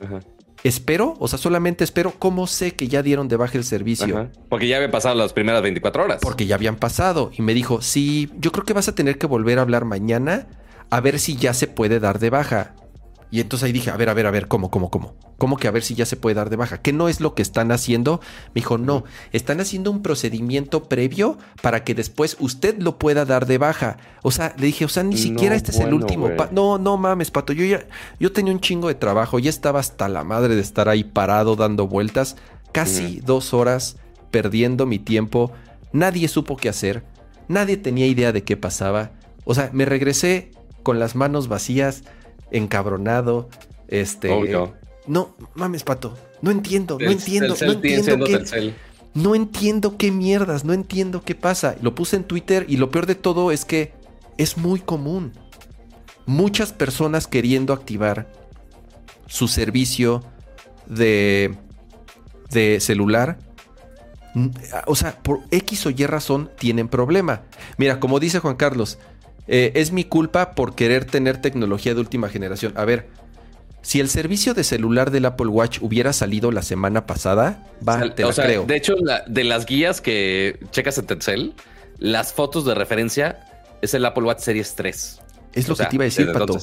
[0.64, 1.16] ¿Espero?
[1.20, 2.14] O sea, solamente espero.
[2.18, 4.30] ¿Cómo sé que ya dieron de baja el servicio?
[4.50, 6.20] Porque ya habían pasado las primeras 24 horas.
[6.22, 7.32] Porque ya habían pasado.
[7.38, 10.48] Y me dijo, sí, yo creo que vas a tener que volver a hablar mañana
[10.90, 12.74] a ver si ya se puede dar de baja.
[13.30, 15.16] Y entonces ahí dije, a ver, a ver, a ver, ¿cómo, cómo, cómo?
[15.38, 16.82] ¿Cómo que a ver si ya se puede dar de baja?
[16.82, 18.22] ¿Qué no es lo que están haciendo?
[18.48, 23.46] Me dijo, no, están haciendo un procedimiento previo para que después usted lo pueda dar
[23.46, 23.98] de baja.
[24.24, 26.30] O sea, le dije, o sea, ni siquiera este es el último.
[26.52, 27.52] No, no mames, pato.
[27.52, 27.86] Yo ya,
[28.20, 31.58] yo tenía un chingo de trabajo, ya estaba hasta la madre de estar ahí parado
[31.58, 32.38] dando vueltas,
[32.72, 33.98] casi dos horas
[34.32, 35.52] perdiendo mi tiempo.
[35.92, 37.04] Nadie supo qué hacer,
[37.50, 39.12] nadie tenía idea de qué pasaba.
[39.44, 40.52] O sea, me regresé
[40.84, 42.04] con las manos vacías
[42.52, 43.50] encabronado.
[43.88, 44.30] Este.
[45.08, 46.18] No, mames, pato.
[46.42, 48.74] No entiendo, no entiendo, no entiendo qué.
[49.14, 51.76] No entiendo qué mierdas, no entiendo qué pasa.
[51.82, 53.94] Lo puse en Twitter y lo peor de todo es que
[54.38, 55.34] es muy común.
[56.28, 58.32] Muchas personas queriendo activar
[59.26, 60.24] su servicio
[60.88, 61.56] de,
[62.52, 63.40] de celular
[64.86, 67.42] o sea, por X o Y razón tienen problema.
[67.78, 68.98] Mira, como dice Juan Carlos,
[69.48, 72.74] eh, es mi culpa por querer tener tecnología de última generación.
[72.76, 73.08] A ver,
[73.82, 78.24] si el servicio de celular del Apple Watch hubiera salido la semana pasada, va, te
[78.24, 78.66] creo.
[78.66, 78.96] De hecho,
[79.28, 81.54] de las guías que checas en Telcel,
[81.98, 83.40] las fotos de referencia
[83.82, 85.22] es el Apple Watch Series 3.
[85.54, 86.58] Es lo que te iba a decir, Pato.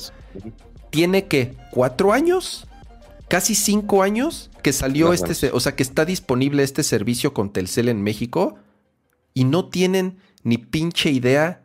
[0.90, 2.66] Tiene que cuatro años,
[3.28, 7.88] casi cinco años que salió este, o sea, que está disponible este servicio con Telcel
[7.88, 8.56] en México
[9.32, 11.63] y no tienen ni pinche idea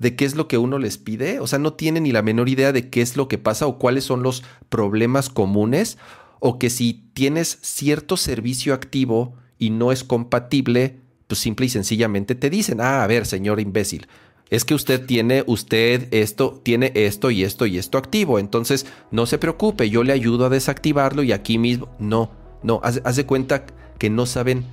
[0.00, 2.48] de qué es lo que uno les pide, o sea, no tienen ni la menor
[2.48, 5.98] idea de qué es lo que pasa o cuáles son los problemas comunes,
[6.40, 12.34] o que si tienes cierto servicio activo y no es compatible, pues simple y sencillamente
[12.34, 14.08] te dicen, ah, a ver, señor imbécil,
[14.48, 19.26] es que usted tiene, usted esto, tiene esto y esto y esto activo, entonces no
[19.26, 22.32] se preocupe, yo le ayudo a desactivarlo y aquí mismo, no,
[22.62, 23.66] No, haz, de cuenta
[23.98, 24.64] que no saben,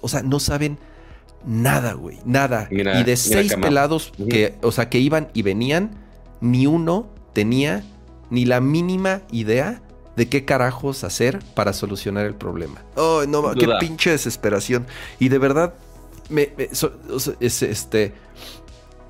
[0.00, 0.78] o sea, no saben
[1.46, 2.68] nada, güey, nada.
[2.70, 5.98] y de seis pelados que, o sea, que iban y venían,
[6.40, 7.84] ni uno tenía
[8.30, 9.82] ni la mínima idea
[10.16, 12.82] de qué carajos hacer para solucionar el problema.
[12.96, 14.86] Oh, no, qué pinche desesperación.
[15.18, 15.74] Y de verdad,
[16.28, 16.52] me,
[17.40, 18.12] este,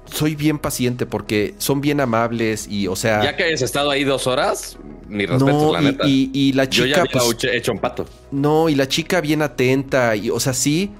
[0.05, 3.23] soy bien paciente porque son bien amables y, o sea.
[3.23, 6.05] Ya que hayas estado ahí dos horas, mi respeto, la y, neta.
[6.07, 6.87] Y, la chica.
[6.87, 8.07] Yo ya pues, hecho un pato.
[8.31, 10.91] No, y la chica bien atenta, y, o sea, sí,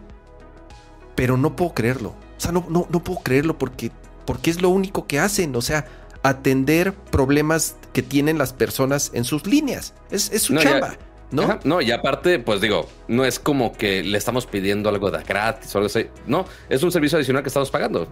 [1.15, 2.11] pero no puedo creerlo.
[2.11, 3.91] O sea, no, no, no puedo creerlo porque,
[4.27, 5.55] porque es lo único que hacen.
[5.57, 5.87] O sea,
[6.23, 9.95] atender problemas que tienen las personas en sus líneas.
[10.11, 10.97] Es, su chamba.
[11.31, 11.59] ¿No?
[11.65, 15.75] no, y aparte, pues digo, no es como que le estamos pidiendo algo de gratis
[15.75, 16.07] o algo así.
[16.27, 18.07] No, es un servicio adicional que estamos pagando.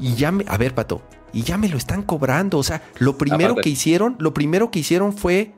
[0.00, 1.02] Y ya me, a ver, Pato,
[1.32, 2.58] y ya me lo están cobrando.
[2.58, 5.52] O sea, lo primero que hicieron, lo primero que hicieron fue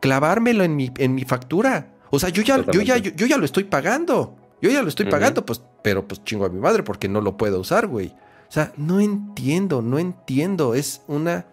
[0.00, 1.94] clavármelo en mi, en mi factura.
[2.10, 4.36] O sea, yo ya, yo ya, yo, ya lo estoy pagando.
[4.60, 7.36] Yo ya lo estoy pagando, pues, pero pues chingo a mi madre porque no lo
[7.36, 8.14] puedo usar, güey.
[8.48, 10.74] O sea, no entiendo, no entiendo.
[10.74, 11.46] Es una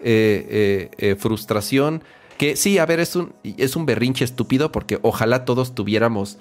[0.00, 2.02] eh, eh, eh, frustración
[2.38, 6.38] que sí, a ver, es un, es un berrinche estúpido porque ojalá todos tuviéramos,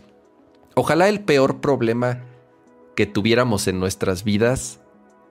[0.76, 2.24] ojalá el peor problema
[2.96, 4.80] que tuviéramos en nuestras vidas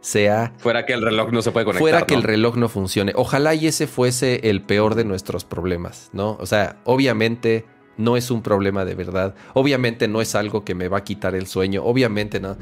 [0.00, 0.52] sea...
[0.58, 1.82] Fuera que el reloj no se puede conectar.
[1.82, 3.12] Fuera que el reloj no funcione.
[3.16, 6.36] Ojalá y ese fuese el peor de nuestros problemas, ¿no?
[6.40, 7.64] O sea, obviamente
[7.96, 9.34] no es un problema de verdad.
[9.54, 11.84] Obviamente no es algo que me va a quitar el sueño.
[11.84, 12.56] Obviamente no.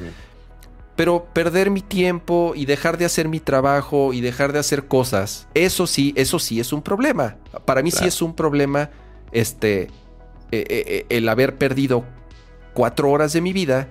[0.97, 5.49] Pero perder mi tiempo y dejar de hacer mi trabajo y dejar de hacer cosas,
[5.55, 7.37] eso sí, eso sí es un problema.
[7.65, 8.91] Para mí sí es un problema
[9.33, 9.89] este, eh,
[10.53, 12.05] eh, eh, el haber perdido
[12.75, 13.89] cuatro horas de mi vida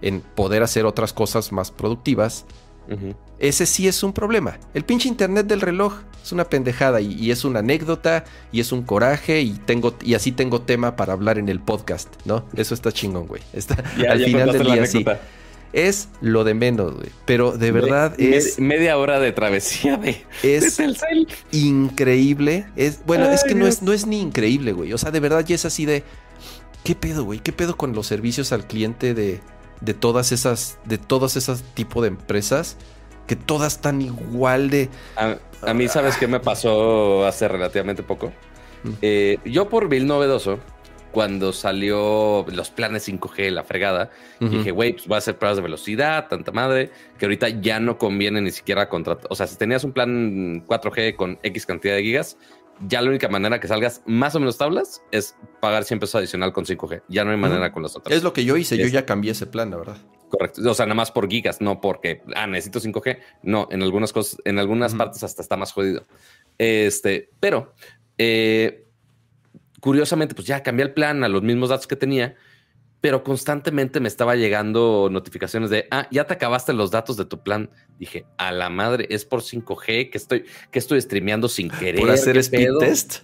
[0.00, 2.46] en poder hacer otras cosas más productivas.
[3.38, 4.58] Ese sí es un problema.
[4.74, 8.82] El pinche internet del reloj es una pendejada y, es una anécdota y es un
[8.82, 12.44] coraje y tengo y así tengo tema para hablar en el podcast, ¿no?
[12.56, 13.42] Eso está chingón, güey.
[13.52, 15.04] Está, al final del día sí
[15.74, 17.08] es lo de menos, güey.
[17.26, 18.58] Pero de verdad es.
[18.58, 20.78] media hora de travesía de, es
[21.50, 22.66] increíble.
[22.76, 24.92] Es, bueno, es que no es, no es ni increíble, güey.
[24.92, 26.04] O sea, de verdad ya es así de.
[26.84, 27.40] ¿Qué pedo, güey?
[27.40, 29.40] ¿Qué pedo con los servicios al cliente de,
[29.84, 30.78] de todas esas.
[30.84, 32.76] de todas esas tipo de empresas?
[33.26, 34.90] Que todas están igual de.
[35.16, 38.32] A, mí, ¿sabes qué me pasó hace relativamente poco?
[38.82, 38.90] Mm.
[39.00, 40.60] Eh, yo por Bill Novedoso
[41.14, 45.62] cuando salió los planes 5G, la fregada, dije, güey, pues voy a hacer pruebas de
[45.62, 49.28] velocidad, tanta madre, que ahorita ya no conviene ni siquiera contratar.
[49.30, 52.36] O sea, si tenías un plan 4G con X cantidad de gigas,
[52.80, 56.52] ya la única manera que salgas más o menos tablas es pagar 100 pesos adicional
[56.52, 57.02] con 5G.
[57.08, 58.14] Ya no hay manera con las otras.
[58.16, 59.96] Es lo que yo hice, yo ya cambié ese plan, la verdad.
[60.28, 60.68] Correcto.
[60.68, 63.18] O sea, nada más por gigas, no porque, ah, necesito 5G.
[63.42, 66.06] No, en algunas cosas, en algunas partes hasta está más jodido.
[66.58, 67.74] Este, pero
[68.18, 68.86] eh,
[69.80, 72.34] curiosamente, pues ya cambié el plan a los mismos datos que tenía,
[73.04, 77.42] pero constantemente me estaba llegando notificaciones de, ah, ya te acabaste los datos de tu
[77.42, 77.68] plan.
[77.98, 82.00] Dije, a la madre, es por 5G que estoy, que estoy streameando sin querer.
[82.00, 83.16] Por hacer speed test.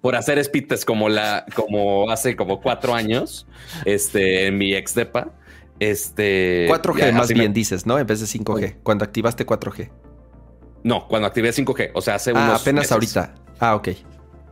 [0.00, 3.46] Por hacer speed test como la, como hace como cuatro años,
[3.84, 5.34] este, en mi ex depa.
[5.80, 7.98] Este 4G más bien dices, ¿no?
[7.98, 8.76] En vez de 5G.
[8.82, 9.90] Cuando activaste 4G.
[10.82, 11.90] No, cuando activé 5G.
[11.92, 13.34] O sea, hace ah, apenas ahorita.
[13.58, 13.88] Ah, ok.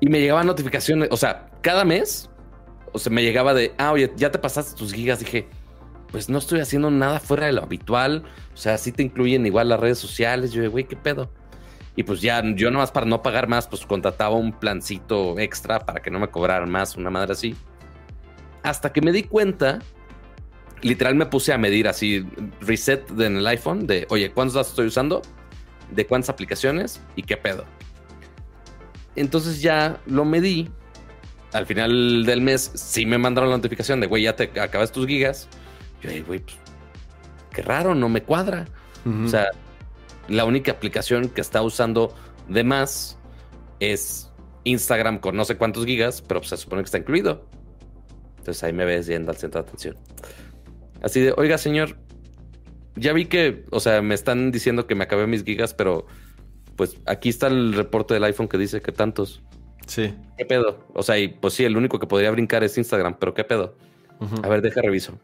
[0.01, 2.29] Y me llegaban notificaciones, o sea, cada mes,
[2.93, 5.21] o sea, me llegaba de, ah, oye, ya te pasaste tus gigas.
[5.21, 5.49] Dije,
[6.11, 8.25] pues no estoy haciendo nada fuera de lo habitual.
[8.55, 10.53] O sea, sí te incluyen igual las redes sociales.
[10.53, 11.31] Yo, güey, ¿qué pedo?
[11.97, 16.01] Y pues ya, yo nomás para no pagar más, pues contrataba un plancito extra para
[16.01, 17.57] que no me cobraran más, una madre así.
[18.63, 19.81] Hasta que me di cuenta,
[20.81, 22.25] literal me puse a medir así,
[22.61, 25.23] reset en el iPhone de, oye, ¿cuántos datos estoy usando?
[25.91, 27.01] ¿De cuántas aplicaciones?
[27.17, 27.65] ¿Y qué pedo?
[29.17, 30.71] Entonces ya lo medí.
[31.53, 35.07] Al final del mes sí me mandaron la notificación de, güey, ya te acabas tus
[35.07, 35.49] gigas.
[36.03, 36.59] Yo, güey, pues,
[37.51, 38.67] qué raro, no me cuadra.
[39.25, 39.47] O sea,
[40.29, 42.15] la única aplicación que está usando
[42.49, 43.19] de más
[43.81, 44.31] es
[44.65, 47.49] Instagram con no sé cuántos gigas, pero pues, se supone que está incluido.
[48.39, 49.97] Entonces ahí me ves yendo al centro de atención.
[51.03, 51.97] Así de, oiga, señor,
[52.97, 56.07] ya vi que, o sea, me están diciendo que me acabé mis gigas, pero
[56.77, 59.43] pues aquí está el reporte del iPhone que dice que tantos.
[59.89, 60.15] Sí.
[60.37, 60.85] ¿Qué pedo?
[60.93, 63.75] O sea, y pues sí, el único que podría brincar es Instagram, pero ¿qué pedo?
[64.43, 65.19] A ver, deja reviso.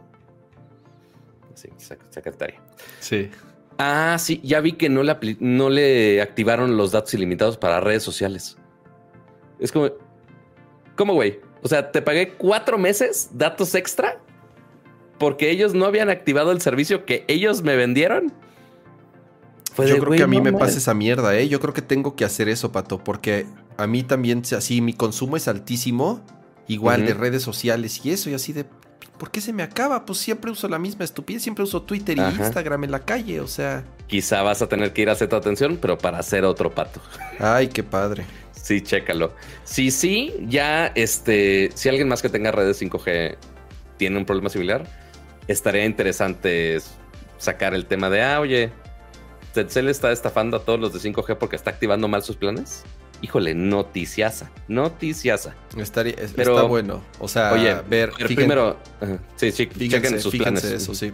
[1.55, 1.69] Sí,
[2.11, 2.61] secretaria.
[2.99, 3.31] Sí.
[3.79, 8.03] Ah, sí, ya vi que no le, no le activaron los datos ilimitados para redes
[8.03, 8.57] sociales.
[9.59, 9.91] Es como,
[10.97, 11.41] ¿cómo, güey?
[11.63, 14.19] O sea, te pagué cuatro meses datos extra
[15.19, 18.33] porque ellos no habían activado el servicio que ellos me vendieron
[19.83, 21.49] yo creo que a mí me pasa esa mierda, ¿eh?
[21.49, 25.37] Yo creo que tengo que hacer eso, Pato, porque a mí también, así, mi consumo
[25.37, 26.25] es altísimo
[26.67, 28.65] igual de redes sociales y eso, y así de,
[29.19, 30.07] ¿por qué se me acaba?
[30.07, 33.47] Pues siempre uso la misma estupidez, siempre uso Twitter y Instagram en la calle, o
[33.47, 33.85] sea.
[34.07, 37.01] Quizá vas a tener que ir a hacer tu atención, pero para hacer otro pato.
[37.39, 38.25] Ay, qué padre.
[38.53, 39.35] Sí, chécalo.
[39.65, 43.37] Sí, sí, ya este, si alguien más que tenga redes 5G
[43.99, 44.87] tiene un problema similar,
[45.49, 46.79] estaría interesante
[47.37, 48.73] sacar el tema de, ah, oye,
[49.53, 52.85] Telcel está estafando a todos los de 5G porque está activando mal sus planes.
[53.25, 55.55] Híjole, noticiasa, noticiasa.
[55.79, 57.03] Estaría, Pero, está bueno.
[57.19, 58.77] O sea, oye, ver, primero,
[59.37, 60.63] sí, sí, chequen sus planes.
[60.63, 61.11] Eso, sí.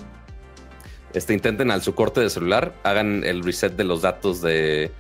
[1.14, 4.90] Este, intenten al su corte de celular, hagan el reset de los datos de,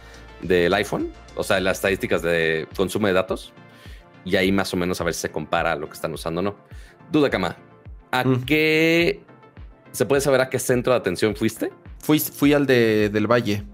[0.42, 3.52] del iPhone, o sea, las estadísticas de consumo de datos,
[4.24, 6.44] y ahí más o menos a ver si se compara lo que están usando o
[6.44, 6.56] no.
[7.10, 7.56] Duda, Cama,
[8.12, 8.44] ¿a mm.
[8.44, 9.20] qué
[9.90, 11.72] se puede saber a qué centro de atención fuiste?
[11.98, 13.64] Fui, fui al de, del Valle.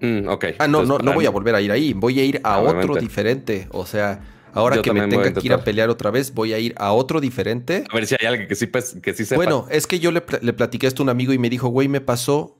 [0.00, 0.44] Mm, ok.
[0.58, 1.92] Ah, no, no, no voy a volver a ir ahí.
[1.92, 3.68] Voy a ir a otro diferente.
[3.70, 4.20] O sea,
[4.52, 7.20] ahora que me tenga que ir a pelear otra vez, voy a ir a otro
[7.20, 7.84] diferente.
[7.90, 9.36] A ver si hay alguien que sí, pues, que sí sepa.
[9.36, 11.88] Bueno, es que yo le, le platiqué esto a un amigo y me dijo, güey,
[11.88, 12.56] me pasó,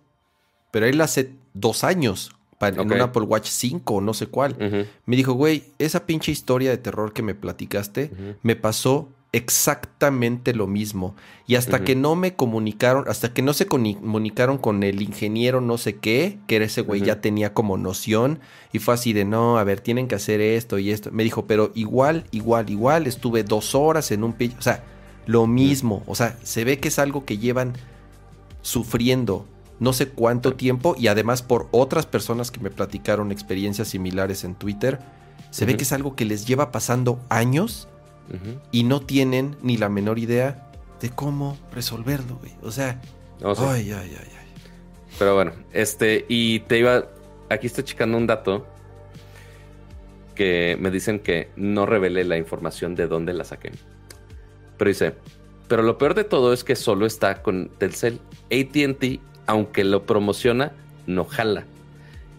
[0.71, 4.57] pero él hace dos años, en un Apple Watch 5 no sé cuál.
[5.05, 8.11] Me dijo, güey, esa pinche historia de terror que me platicaste
[8.43, 11.15] me pasó exactamente lo mismo.
[11.47, 15.77] Y hasta que no me comunicaron, hasta que no se comunicaron con el ingeniero no
[15.77, 18.41] sé qué, que era ese güey ya tenía como noción,
[18.73, 21.11] y fue así de, no, a ver, tienen que hacer esto y esto.
[21.13, 24.83] Me dijo, pero igual, igual, igual, estuve dos horas en un pillo, o sea,
[25.27, 27.75] lo mismo, o sea, se ve que es algo que llevan
[28.63, 29.47] sufriendo
[29.79, 34.55] no sé cuánto tiempo y además por otras personas que me platicaron experiencias similares en
[34.55, 34.99] Twitter,
[35.51, 37.87] se ve que es algo que les lleva pasando años
[38.73, 42.53] y no tienen ni la menor idea de cómo resolverlo, güey.
[42.63, 43.01] O sea,
[43.43, 44.47] ay, ay, ay, ay.
[45.19, 47.07] Pero bueno, este, y te iba,
[47.49, 48.67] aquí estoy checando un dato
[50.35, 53.73] que me dicen que no revelé la información de dónde la saqué.
[54.77, 55.15] Pero dice,
[55.69, 58.21] pero lo peor de todo es que solo está con Telcel.
[58.53, 60.73] ATT, aunque lo promociona,
[61.07, 61.65] no jala.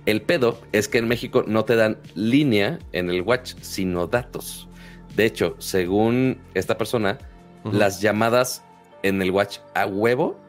[0.05, 4.69] El pedo es que en México no te dan línea en el watch, sino datos.
[5.17, 7.17] De hecho, según esta persona,
[7.63, 8.63] las llamadas
[9.01, 10.39] en el watch a huevo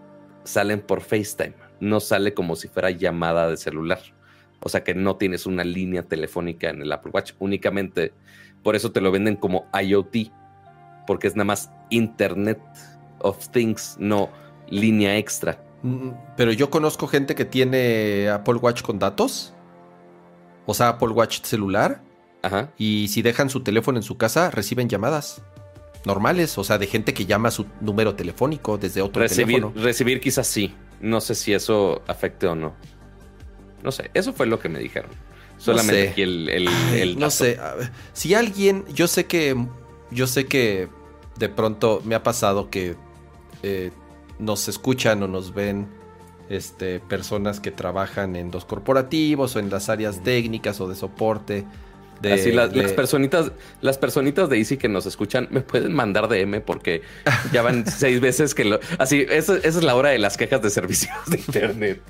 [0.45, 1.55] salen por FaceTime.
[1.81, 4.01] No sale como si fuera llamada de celular.
[4.61, 7.33] O sea que no tienes una línea telefónica en el Apple Watch.
[7.39, 8.13] Únicamente
[8.63, 10.31] por eso te lo venden como IoT.
[11.07, 12.61] Porque es nada más Internet
[13.21, 14.29] of Things, no
[14.69, 15.65] línea extra.
[15.83, 19.55] Mm, pero yo conozco gente que tiene Apple Watch con datos.
[20.67, 22.03] O sea, Apple Watch celular.
[22.79, 25.43] Y si dejan su teléfono en su casa, reciben llamadas
[26.05, 29.73] normales, o sea, de gente que llama a su número telefónico desde otro teléfono.
[29.75, 30.75] Recibir quizás sí.
[31.01, 32.75] No sé si eso afecte o no.
[33.83, 35.11] No sé, eso fue lo que me dijeron.
[35.59, 37.59] Solamente aquí el, No sé.
[38.13, 39.57] Si alguien, yo sé que.
[40.11, 40.89] Yo sé que
[41.39, 42.97] de pronto me ha pasado que
[43.63, 43.91] eh,
[44.39, 45.87] nos escuchan o nos ven
[46.49, 51.67] este, personas que trabajan en los corporativos o en las áreas técnicas o de soporte
[52.25, 57.03] así las, personitas, las personitas de Easy que nos escuchan me pueden mandar DM porque
[57.53, 58.81] ya van seis veces que lo.
[58.99, 62.01] Así, esa, es la hora de las quejas de servicios de internet.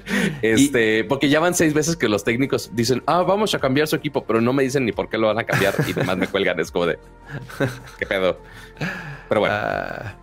[0.43, 3.97] Este, porque ya van seis veces que los técnicos dicen, ah, vamos a cambiar su
[3.97, 6.27] equipo, pero no me dicen ni por qué lo van a cambiar y demás me
[6.27, 6.59] cuelgan.
[6.61, 6.99] Es como de
[7.99, 8.41] qué pedo.
[9.29, 9.55] Pero bueno.
[9.57, 10.17] Ah,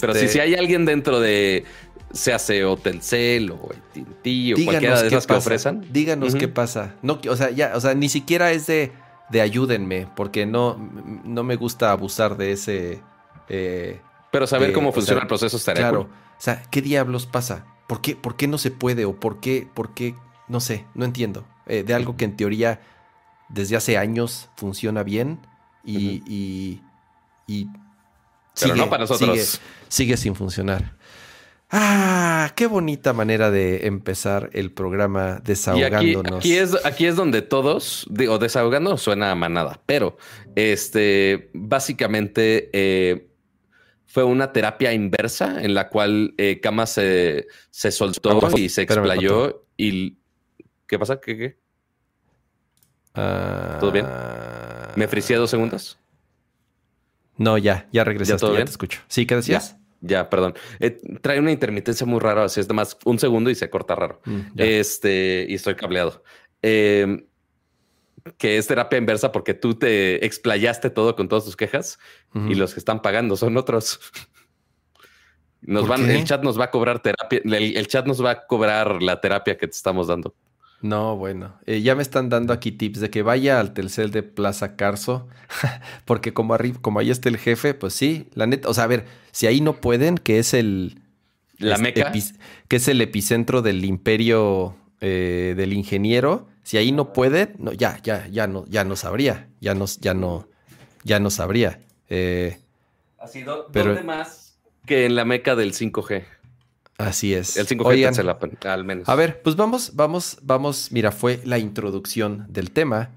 [0.00, 1.64] pero si, si hay alguien dentro de
[2.12, 5.84] sea o Telcel o el Tinti o cualquiera de esas que ofrecen.
[5.92, 6.94] Díganos qué pasa.
[7.02, 8.92] No, o sea, ya, o sea, ni siquiera es de
[9.32, 10.76] de ayúdenme, porque no,
[11.24, 13.02] no me gusta abusar de ese...
[13.48, 17.64] Eh, Pero saber cómo funciona el proceso estaría Claro, o sea, ¿qué diablos pasa?
[17.88, 19.06] ¿Por qué, ¿Por qué no se puede?
[19.06, 20.14] ¿O por qué, por qué?
[20.48, 21.44] No sé, no entiendo.
[21.66, 22.80] Eh, de algo que en teoría
[23.48, 25.40] desde hace años funciona bien
[25.84, 26.82] y, y,
[27.46, 27.68] y
[28.60, 29.60] Pero no para nosotros.
[29.88, 30.94] sigue sin funcionar.
[31.74, 36.40] Ah, qué bonita manera de empezar el programa desahogándonos.
[36.40, 40.18] aquí, es, aquí es donde todos, digo, desahogando suena a manada, pero
[40.54, 43.26] este, básicamente eh,
[44.04, 49.64] fue una terapia inversa en la cual eh, Kama se, se soltó y se explayó.
[49.78, 50.18] Y
[50.86, 51.18] ¿qué pasa?
[51.20, 51.38] ¿Qué?
[51.38, 51.58] qué?
[53.14, 54.06] ¿Todo bien?
[54.96, 55.98] ¿Me fricié dos segundos?
[57.38, 58.32] No, ya, ya regresé.
[58.32, 58.66] ¿Ya, todo bien?
[58.66, 59.00] te escucho.
[59.08, 59.24] ¿Sí?
[59.24, 59.72] ¿Qué decías?
[59.72, 59.81] Ya,
[60.30, 60.54] perdón.
[60.80, 63.94] Eh, trae una intermitencia muy rara, así es de más un segundo y se corta
[63.94, 64.20] raro.
[64.24, 66.22] Mm, este, y estoy cableado.
[66.62, 67.26] Em,
[68.38, 71.98] que es terapia inversa porque tú te explayaste todo con todas tus quejas
[72.34, 73.98] y los que están pagando son otros.
[75.60, 79.00] Nos van, el chat nos va a cobrar terapia, el, chat nos va a cobrar
[79.00, 80.34] la terapia que te estamos dando.
[80.82, 81.54] No, bueno.
[81.66, 85.28] Eh, ya me están dando aquí tips de que vaya al Telcel de Plaza Carso,
[86.04, 88.88] porque como, arriba, como ahí está el jefe, pues sí, la neta, o sea, a
[88.88, 90.98] ver, si ahí no pueden, que es el...
[91.58, 92.10] La meca.
[92.66, 98.00] que es el epicentro del imperio eh, del ingeniero, si ahí no pueden, no, ya,
[98.02, 100.48] ya, ya no, ya no sabría, ya no, ya no,
[101.04, 101.80] ya no sabría.
[102.08, 102.58] Eh,
[103.18, 106.24] ha sido, ¿dónde más que en la meca del 5G?
[107.02, 107.56] Así es.
[107.56, 109.08] El 5G al menos.
[109.08, 110.92] A ver, pues vamos, vamos, vamos.
[110.92, 113.10] Mira, fue la introducción del tema,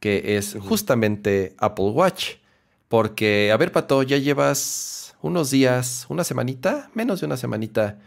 [0.00, 2.36] que es justamente Apple Watch.
[2.88, 7.98] Porque, a ver, Pato, ya llevas unos días, una semanita, menos de una semanita,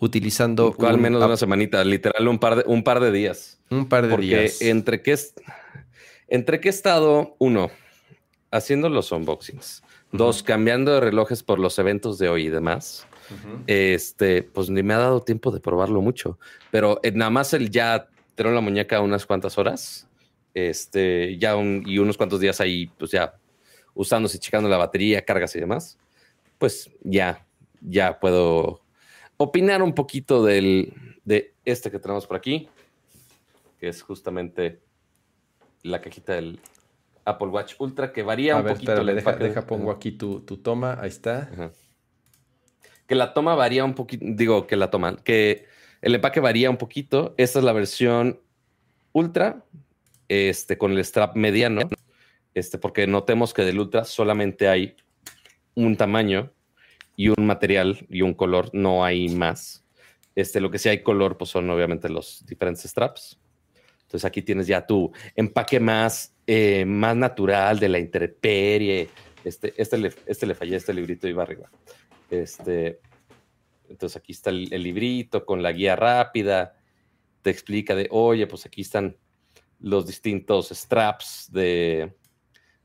[0.00, 0.74] utilizando.
[0.74, 1.82] ¿Cuál menos de una semanita?
[1.84, 3.58] Literal, un par de, un par de días.
[3.70, 4.56] Un par de días.
[4.58, 5.18] Porque entre qué
[6.28, 7.70] entre qué he estado, uno,
[8.50, 9.82] haciendo los unboxings.
[10.12, 13.06] Dos, cambiando de relojes por los eventos de hoy y demás.
[13.66, 16.38] Este, pues ni me ha dado tiempo de probarlo mucho,
[16.70, 20.08] pero eh, nada más el ya tener la muñeca unas cuantas horas,
[20.52, 23.34] este, ya y unos cuantos días ahí, pues ya
[23.94, 25.98] usándose, checando la batería, cargas y demás,
[26.58, 27.46] pues ya,
[27.80, 28.82] ya puedo
[29.36, 30.92] opinar un poquito del,
[31.24, 32.68] de este que tenemos por aquí,
[33.78, 34.80] que es justamente
[35.82, 36.60] la cajita del
[37.24, 39.04] Apple Watch Ultra, que varía un poquito.
[39.04, 41.72] deja, deja, pongo aquí tu, tu, toma, ahí está
[43.06, 45.66] que la toma varía un poquito, digo que la toma, que
[46.02, 47.34] el empaque varía un poquito.
[47.36, 48.40] Esta es la versión
[49.12, 49.64] ultra,
[50.28, 51.88] este, con el strap mediano,
[52.54, 54.96] este, porque notemos que del ultra solamente hay
[55.74, 56.52] un tamaño
[57.16, 59.84] y un material y un color, no hay más.
[60.34, 63.38] Este, lo que sí hay color, pues son obviamente los diferentes straps.
[64.02, 69.08] Entonces aquí tienes ya tu empaque más, eh, más natural de la intemperie.
[69.44, 71.70] Este, este, le, este le fallé, este librito iba arriba.
[72.30, 73.00] Este,
[73.88, 76.76] entonces aquí está el, librito con la guía rápida,
[77.42, 79.16] te explica de, oye, pues aquí están
[79.80, 82.14] los distintos straps de,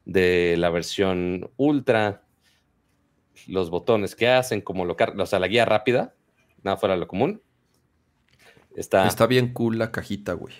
[0.06, 2.26] de la versión ultra,
[3.48, 6.16] los botones que hacen, como lo o sea, la guía rápida,
[6.62, 7.42] nada fuera de lo común.
[8.76, 10.54] Está, está bien cool la cajita, güey.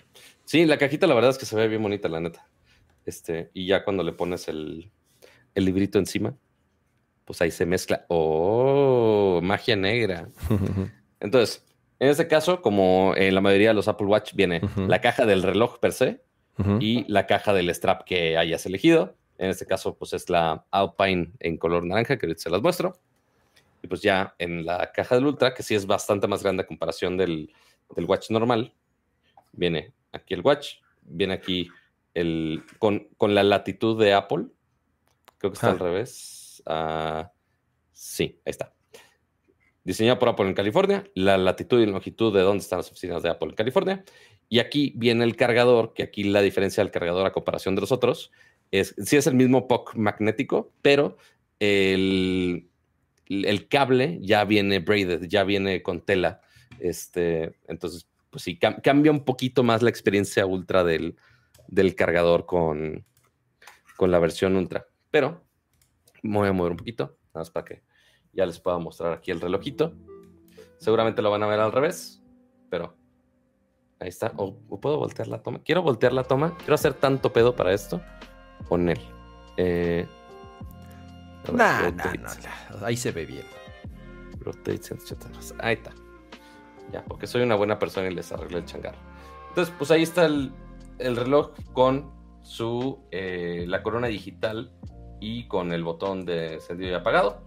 [0.44, 2.48] Sí, la cajita la verdad es que se ve bien bonita, la neta.
[3.04, 4.90] Este, y ya cuando le pones el,
[5.54, 6.36] el librito encima,
[7.30, 8.04] pues ahí se mezcla.
[8.08, 9.38] ¡Oh!
[9.40, 10.28] Magia negra.
[11.20, 11.64] Entonces,
[12.00, 15.44] en este caso, como en la mayoría de los Apple Watch, viene la caja del
[15.44, 16.24] reloj per se
[16.80, 19.14] y la caja del strap que hayas elegido.
[19.38, 22.94] En este caso, pues es la Alpine en color naranja, que ahorita se las muestro.
[23.80, 26.66] Y pues ya en la caja del Ultra, que sí es bastante más grande a
[26.66, 27.54] comparación del,
[27.96, 28.74] Watch normal,
[29.52, 31.68] viene aquí el Watch, viene aquí
[32.12, 34.46] el, con, con la latitud de Apple.
[35.38, 37.32] Creo que está al revés Ah,
[37.92, 38.74] sí, ahí está.
[39.82, 43.30] Diseñado por Apple en California, la latitud y longitud de dónde están las oficinas de
[43.30, 44.04] Apple en California.
[44.48, 47.92] Y aquí viene el cargador, que aquí la diferencia del cargador a comparación de los
[47.92, 48.30] otros
[48.70, 51.16] es, sí es el mismo POC magnético, pero
[51.58, 52.68] el,
[53.68, 56.40] cable ya viene braided, ya viene con tela.
[56.78, 61.16] Este, entonces, pues sí, cambia un poquito más la experiencia ultra del,
[61.68, 63.04] del cargador con,
[63.96, 64.86] con la versión ultra.
[65.10, 65.44] Pero
[66.22, 67.82] me voy a mover un poquito, nada más para que
[68.32, 69.94] ya les pueda mostrar aquí el relojito.
[70.78, 72.22] Seguramente lo van a ver al revés,
[72.70, 72.94] pero
[73.98, 74.32] ahí está.
[74.36, 75.60] O, puedo voltear la toma.
[75.62, 76.56] Quiero voltear la toma.
[76.58, 78.00] Quiero hacer tanto pedo para esto.
[78.68, 79.00] Con él.
[79.56, 80.06] Eh,
[82.82, 83.44] Ahí se ve bien.
[85.58, 85.92] Ahí está.
[86.92, 88.94] Ya, porque soy una buena persona y les arreglé el changar.
[89.48, 90.52] Entonces, pues ahí está el,
[90.98, 92.10] reloj con
[92.42, 94.72] su eh, la corona digital
[95.20, 97.42] y con el botón de encendido y apagado.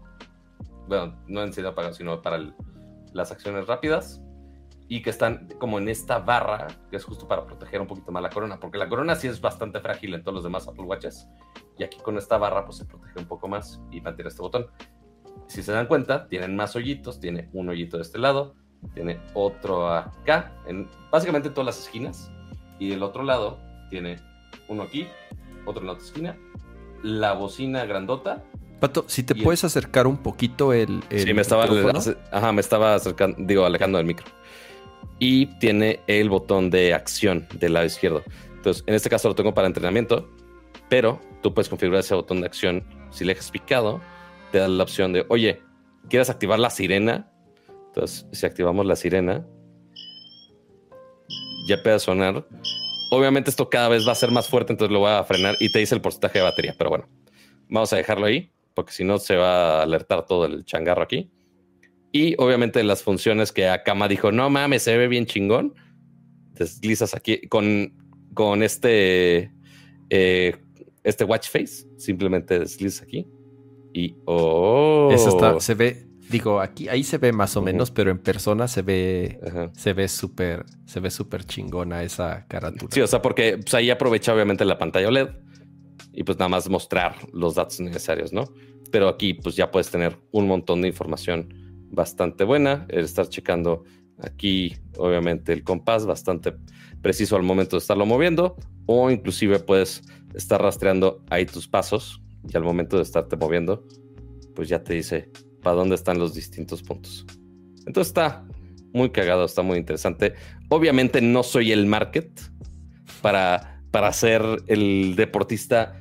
[0.88, 2.54] Bueno, no encendido y apagado, sino para
[3.14, 4.22] las acciones rápidas.
[4.88, 8.22] Y que están como en esta barra, que es justo para proteger un poquito más
[8.22, 11.28] la corona, porque la corona sí es bastante frágil en todos los demás Apple Watches.
[11.80, 14.68] Y aquí con esta barra, pues se protege un poco más y mantiene este botón.
[15.48, 17.20] Si se dan cuenta, tienen más hoyitos.
[17.20, 18.56] Tiene un hoyito de este lado,
[18.94, 22.32] tiene otro acá, en básicamente todas las esquinas.
[22.78, 23.58] Y del otro lado
[23.90, 24.18] tiene
[24.68, 25.08] uno aquí,
[25.66, 26.38] otro en la otra esquina
[27.04, 28.44] la bocina grandota.
[28.80, 31.04] Pato, si te puedes acercar un poquito el.
[31.10, 31.66] sí, me estaba,
[32.32, 34.26] ajá, me estaba acercando, digo, alejando del micro.
[35.20, 38.24] Y tiene el botón de acción del lado izquierdo.
[38.56, 40.30] Entonces, en este caso lo tengo para entrenamiento,
[40.90, 42.84] pero tú puedes configurar ese botón de acción.
[43.12, 44.02] Si le dejas picado,
[44.52, 45.62] te da la opción de, oye,
[46.10, 47.32] ¿quieres activar la sirena?
[47.88, 49.46] Entonces, si activamos la sirena,
[51.68, 52.46] ya puede sonar
[53.14, 55.72] Obviamente esto cada vez va a ser más fuerte, entonces lo voy a frenar y
[55.72, 56.74] te dice el porcentaje de batería.
[56.78, 57.08] Pero bueno,
[57.70, 61.30] vamos a dejarlo ahí, porque si no se va a alertar todo el changarro aquí.
[62.12, 65.76] Y obviamente las funciones que Akama dijo, no mames, se ve bien chingón.
[66.54, 67.94] deslizas aquí con,
[68.34, 69.52] con este,
[70.10, 70.56] eh,
[71.04, 71.88] este watch face.
[71.98, 73.28] Simplemente deslizas aquí.
[73.94, 75.10] Y oh.
[75.12, 78.68] Eso está, se ve, digo, aquí, ahí se ve más o menos, pero en persona
[78.68, 79.40] se ve,
[79.74, 82.90] se ve súper, se ve súper chingona esa carátula.
[82.92, 85.30] Sí, o sea, porque pues, ahí aprovecha obviamente la pantalla OLED
[86.12, 88.46] y pues nada más mostrar los datos necesarios, ¿no?
[88.92, 91.54] Pero aquí pues ya puedes tener un montón de información
[91.92, 93.84] bastante buena, el estar checando
[94.20, 96.56] aquí obviamente el compás bastante
[97.02, 98.56] preciso al momento de estarlo moviendo
[98.88, 100.02] o inclusive puedes
[100.34, 103.86] estar rastreando ahí tus pasos y al momento de estarte moviendo
[104.56, 105.32] pues ya te dice
[105.64, 107.26] para dónde están los distintos puntos.
[107.86, 108.46] Entonces está
[108.94, 110.34] muy cagado, está muy interesante.
[110.70, 112.30] Obviamente no soy el market
[113.22, 116.00] para, para ser el deportista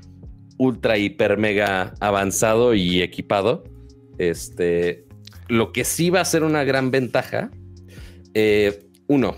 [0.59, 3.65] ultra, hiper, mega avanzado y equipado.
[4.19, 5.07] Este,
[5.49, 7.51] lo que sí va a ser una gran ventaja,
[8.35, 9.37] eh, uno,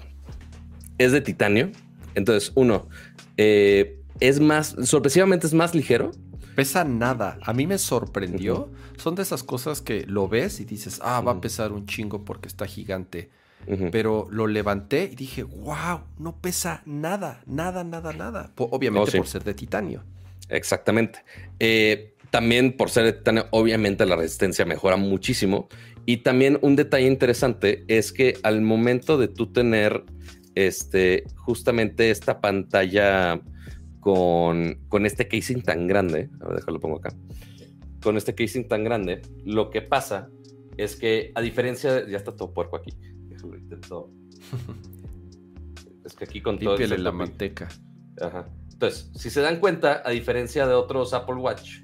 [0.99, 1.71] es de titanio.
[2.15, 2.89] Entonces, uno,
[3.37, 6.13] eh, es más, sorpresivamente es más ligero.
[6.55, 7.39] Pesa nada.
[7.43, 8.71] A mí me sorprendió.
[8.97, 12.25] Son de esas cosas que lo ves y dices, ah, va a pesar un chingo
[12.25, 13.31] porque está gigante.
[13.91, 18.53] Pero lo levanté y dije, wow, no pesa nada, nada, nada, nada.
[18.59, 20.05] Obviamente por ser de titanio.
[20.51, 21.25] Exactamente.
[21.59, 25.69] Eh, también por ser de titanio, obviamente la resistencia mejora muchísimo.
[26.05, 30.05] Y también un detalle interesante es que al momento de tú tener
[30.55, 33.41] este, justamente esta pantalla
[34.05, 37.15] con, con este casing tan grande, a ver, déjalo pongo acá,
[38.03, 40.29] con este casing tan grande, lo que pasa
[40.77, 42.93] es que a diferencia, de, ya está todo puerco aquí,
[46.05, 46.77] es que aquí con todo...
[46.77, 47.67] la manteca.
[48.21, 48.47] Ajá.
[48.71, 51.79] Entonces, si se dan cuenta, a diferencia de otros Apple Watch,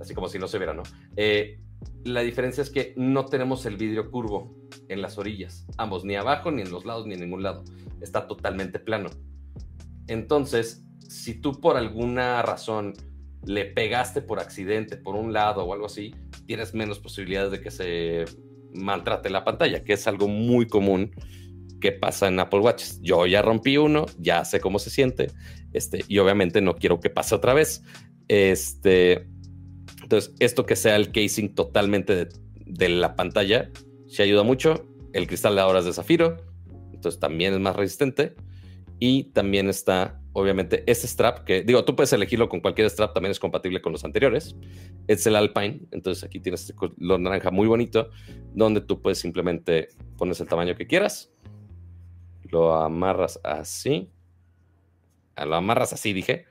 [0.00, 0.82] así como si no se viera, ¿no?
[1.14, 1.60] Eh,
[2.02, 4.56] la diferencia es que no tenemos el vidrio curvo
[4.88, 7.62] en las orillas, ambos, ni abajo, ni en los lados, ni en ningún lado.
[8.00, 9.10] Está totalmente plano.
[10.08, 12.94] Entonces, si tú por alguna razón
[13.44, 16.14] le pegaste por accidente por un lado o algo así,
[16.46, 18.24] tienes menos posibilidades de que se
[18.74, 21.12] maltrate la pantalla, que es algo muy común
[21.80, 23.00] que pasa en Apple Watches.
[23.02, 25.30] Yo ya rompí uno, ya sé cómo se siente,
[25.72, 27.82] este, y obviamente no quiero que pase otra vez.
[28.28, 29.28] Este,
[30.02, 32.28] entonces, esto que sea el casing totalmente
[32.66, 33.70] de, la pantalla,
[34.06, 34.86] se ayuda mucho.
[35.12, 36.36] El cristal de ahora es de zafiro,
[36.92, 38.34] entonces también es más resistente.
[39.00, 43.30] Y también está, obviamente, este strap, que digo, tú puedes elegirlo con cualquier strap, también
[43.30, 44.56] es compatible con los anteriores.
[45.06, 48.10] Es el Alpine, entonces aquí tienes este color naranja muy bonito,
[48.54, 51.30] donde tú puedes simplemente pones el tamaño que quieras,
[52.44, 54.10] lo amarras así,
[55.36, 56.46] lo amarras así, dije,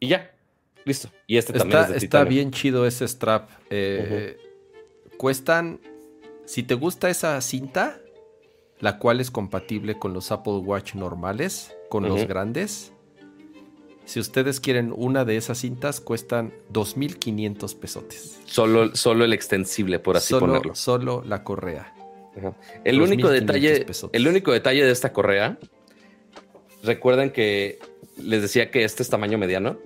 [0.00, 0.34] y ya,
[0.84, 1.08] Listo.
[1.26, 3.48] Y este también está, Está bien chido ese strap.
[3.70, 4.36] Eh,
[5.16, 5.80] cuestan.
[6.44, 7.98] Si te gusta esa cinta,
[8.78, 12.92] la cual es compatible con los Apple Watch normales, con los grandes.
[14.04, 18.40] Si ustedes quieren una de esas cintas, cuestan 2.500 pesotes.
[18.44, 20.74] Solo, solo el extensible, por así ponerlo.
[20.74, 21.94] Solo la correa.
[22.84, 25.58] El único detalle, el único detalle de esta correa,
[26.82, 27.78] recuerden que
[28.18, 29.78] les decía que este es tamaño mediano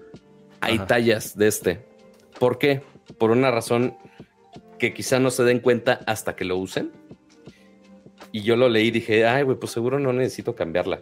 [0.60, 1.80] hay tallas de este.
[2.38, 2.82] ¿Por qué?
[3.18, 3.96] Por una razón
[4.78, 6.92] que quizá no se den cuenta hasta que lo usen.
[8.32, 11.00] Y yo lo leí y dije, ay, güey, pues seguro no necesito cambiarla.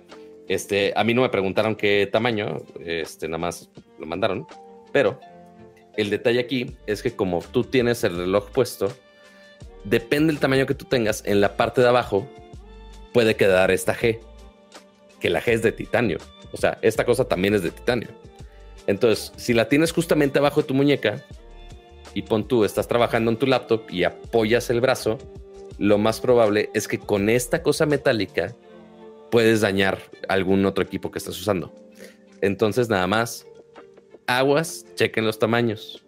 [0.48, 4.46] Este, a mí no me preguntaron qué tamaño, este, nada más lo mandaron.
[4.92, 5.18] Pero
[5.96, 8.92] el detalle aquí es que como tú tienes el reloj puesto,
[9.84, 12.28] depende del tamaño que tú tengas, en la parte de abajo
[13.12, 14.20] puede quedar esta G,
[15.20, 16.18] que la G es de titanio.
[16.52, 18.08] O sea, esta cosa también es de titanio.
[18.86, 21.24] Entonces, si la tienes justamente abajo de tu muñeca
[22.14, 25.18] y pon tú, estás trabajando en tu laptop y apoyas el brazo,
[25.78, 28.54] lo más probable es que con esta cosa metálica
[29.30, 29.98] puedes dañar
[30.28, 31.74] algún otro equipo que estás usando.
[32.40, 33.46] Entonces, nada más,
[34.26, 36.04] aguas, chequen los tamaños.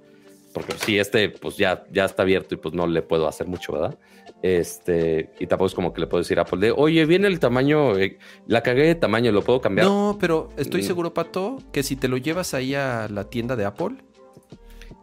[0.53, 3.73] Porque si este, pues ya, ya está abierto y pues no le puedo hacer mucho,
[3.73, 3.99] ¿verdad?
[4.43, 7.41] Este, y tampoco es como que le puedo decir a Apple de, oye, viene el
[7.41, 9.87] tamaño, eh, la cagué de tamaño, ¿lo puedo cambiar?
[9.87, 10.85] No, pero estoy mm.
[10.85, 13.97] seguro, Pato, que si te lo llevas ahí a la tienda de Apple.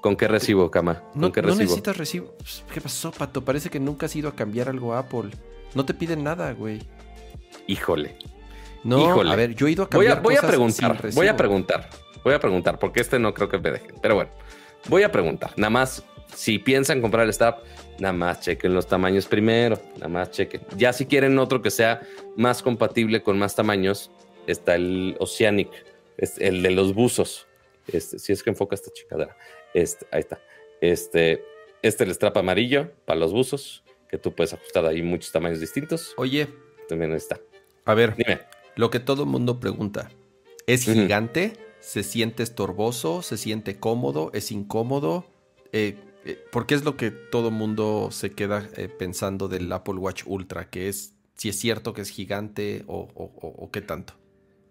[0.02, 1.02] ¿Con qué recibo, Cama?
[1.12, 1.64] ¿Con no, qué recibo?
[1.64, 2.34] necesitas recibo.
[2.38, 3.44] Pues, ¿Qué pasó, Pato?
[3.44, 5.32] Parece que nunca has ido a cambiar algo a Apple.
[5.74, 6.80] No te piden nada, güey.
[7.68, 8.18] Híjole.
[8.84, 9.32] No, Híjole.
[9.32, 11.90] a ver, yo he ido a cambiar voy a, voy a preguntar, voy a preguntar,
[12.24, 13.96] voy a preguntar, porque este no creo que me dejen.
[14.02, 14.30] Pero bueno,
[14.88, 15.52] voy a preguntar.
[15.56, 16.04] Nada más,
[16.36, 17.56] si piensan comprar el Staff,
[18.00, 20.62] Nada más chequen los tamaños primero, nada más chequen.
[20.76, 22.02] Ya si quieren otro que sea
[22.36, 24.12] más compatible con más tamaños,
[24.48, 25.70] está el Oceanic,
[26.18, 27.48] es el de los buzos.
[27.88, 29.38] Este, si es que enfoca esta chicadera.
[29.74, 30.42] Este, ahí está.
[30.82, 31.44] Este,
[31.82, 36.14] este el strap amarillo para los buzos, que tú puedes ajustar ahí muchos tamaños distintos.
[36.18, 36.48] Oye.
[36.90, 37.40] También está.
[37.86, 38.16] A ver.
[38.16, 38.42] Dime.
[38.76, 40.12] Lo que todo el mundo pregunta.
[40.68, 41.54] ¿Es gigante?
[41.80, 43.22] ¿Se siente estorboso?
[43.22, 44.32] ¿Se siente cómodo?
[44.34, 45.26] ¿Es incómodo?
[45.72, 49.72] Eh, eh, ¿Por qué es lo que todo el mundo se queda eh, pensando del
[49.72, 50.70] Apple Watch Ultra?
[50.70, 54.14] Que es si es cierto que es gigante o, qué tanto.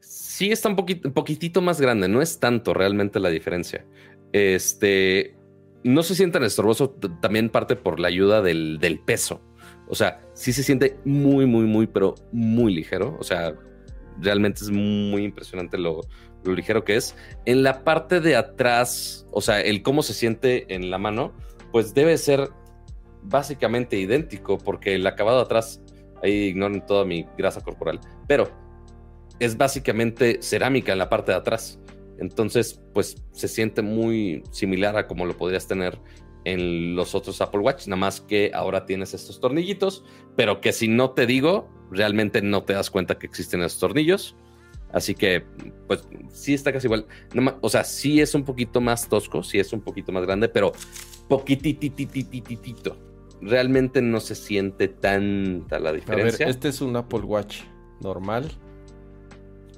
[0.00, 3.84] Sí, está un, poquito, un poquitito más grande, no es tanto realmente la diferencia.
[4.32, 5.36] Este
[5.84, 6.90] no se siente tan estorboso,
[7.20, 9.40] también parte por la ayuda del, del peso.
[9.88, 13.16] O sea, sí se siente muy, muy, muy, pero muy ligero.
[13.18, 13.54] O sea,
[14.20, 16.02] realmente es muy impresionante lo,
[16.44, 17.16] ligero que es.
[17.46, 21.32] En la parte de atrás, o sea, el cómo se siente en la mano,
[21.72, 22.50] pues debe ser
[23.22, 25.80] básicamente idéntico, porque el acabado atrás,
[26.22, 28.50] ahí ignoren toda mi grasa corporal, pero
[29.40, 31.78] es básicamente cerámica en la parte de atrás.
[32.18, 35.98] Entonces, pues se siente muy similar a como lo podrías tener
[36.44, 40.04] en los otros Apple Watch, nada más que ahora tienes estos tornillitos,
[40.36, 44.36] pero que si no te digo, realmente no te das cuenta que existen estos tornillos.
[44.92, 45.44] Así que,
[45.88, 47.06] pues sí está casi igual.
[47.60, 50.72] o sea, sí es un poquito más tosco, sí es un poquito más grande, pero
[51.28, 52.96] poquitititititito.
[53.40, 56.44] Realmente no se siente tanta la diferencia.
[56.44, 57.62] A ver, este es un Apple Watch
[58.00, 58.52] normal.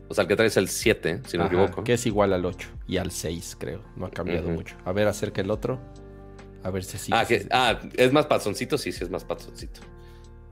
[0.08, 1.82] O sea, el que trae es el 7, si no me equivoco.
[1.82, 3.82] Que es igual al 8 y al 6, creo.
[3.96, 4.76] No ha cambiado mucho.
[4.84, 5.80] A ver, acerca el otro.
[6.62, 7.12] A ver si.
[7.12, 9.80] Ah, ah, es más pazoncito, sí, sí es más pazoncito.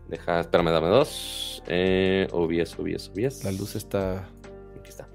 [0.09, 1.63] Deja, espérame, dame dos.
[1.67, 3.45] Eh, OBS, OBS.
[3.45, 4.29] La luz está.
[4.79, 5.09] Aquí está.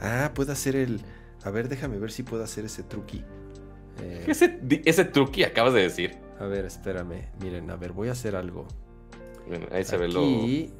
[0.00, 1.00] Ah, puede hacer el.
[1.44, 3.24] A ver, déjame ver si puedo hacer ese truqui.
[4.02, 4.24] Eh...
[4.26, 6.18] Ese, ese truqui acabas de decir.
[6.38, 7.28] A ver, espérame.
[7.40, 8.66] Miren, a ver, voy a hacer algo.
[9.70, 10.22] ahí se ve lo,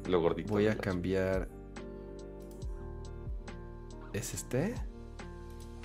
[0.09, 0.53] lo gordito.
[0.53, 1.47] Voy a cambiar.
[4.13, 4.75] ¿Es este?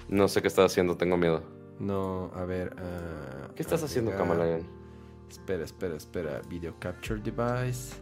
[0.08, 1.59] No sé qué estás haciendo, tengo miedo.
[1.80, 2.74] No, a ver.
[2.76, 4.68] Uh, ¿Qué estás haciendo, Kamalayan?
[5.30, 6.42] Espera, espera, espera.
[6.48, 7.94] Video capture device.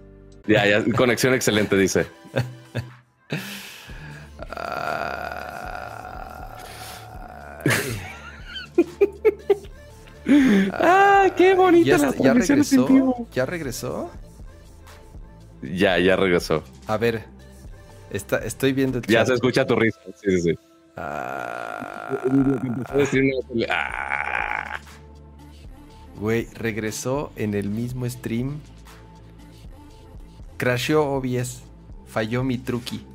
[0.47, 2.07] Ya, ya, conexión excelente, dice.
[10.73, 13.27] ah, qué bonita ya, la ya regresó.
[13.33, 14.11] ¿Ya regresó?
[15.63, 16.65] Ya, ya regresó.
[16.89, 17.25] A ver,
[18.11, 20.01] está, estoy viendo el Ya se escucha tu risa.
[20.17, 20.59] Sí, sí, sí.
[20.99, 22.19] Ah.
[26.17, 28.61] Güey, regresó en el mismo stream.
[30.57, 31.63] Crasheó OBS.
[32.07, 33.07] Falló mi truqui.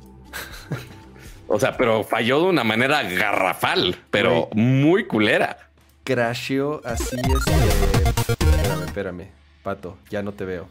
[1.46, 5.68] O sea, pero falló de una manera garrafal, pero muy culera.
[6.02, 7.52] Crasheó así este.
[8.32, 9.28] Espérame, espérame.
[9.62, 10.68] Pato, ya no te veo.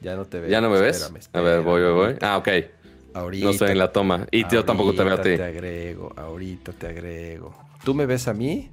[0.00, 0.50] Ya no te veo.
[0.50, 1.10] ¿Ya no me ves?
[1.32, 2.16] a ver, voy, voy, voy.
[2.22, 2.48] Ah, ok.
[3.14, 3.44] Ahorita.
[3.44, 4.26] No estoy en la toma.
[4.30, 5.36] Y yo tampoco te veo a ti.
[5.36, 7.54] te agrego, ahorita te agrego.
[7.84, 8.70] ¿Tú me ves a mí?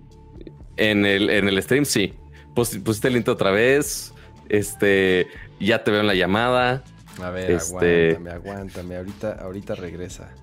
[0.77, 2.13] En el, en el stream, sí.
[2.53, 4.13] pusiste el intro otra vez.
[4.47, 5.27] Este,
[5.59, 6.83] ya te veo en la llamada.
[7.21, 8.97] A ver, este, aguántame, aguántame.
[8.97, 10.33] Ahorita, ahorita regresa.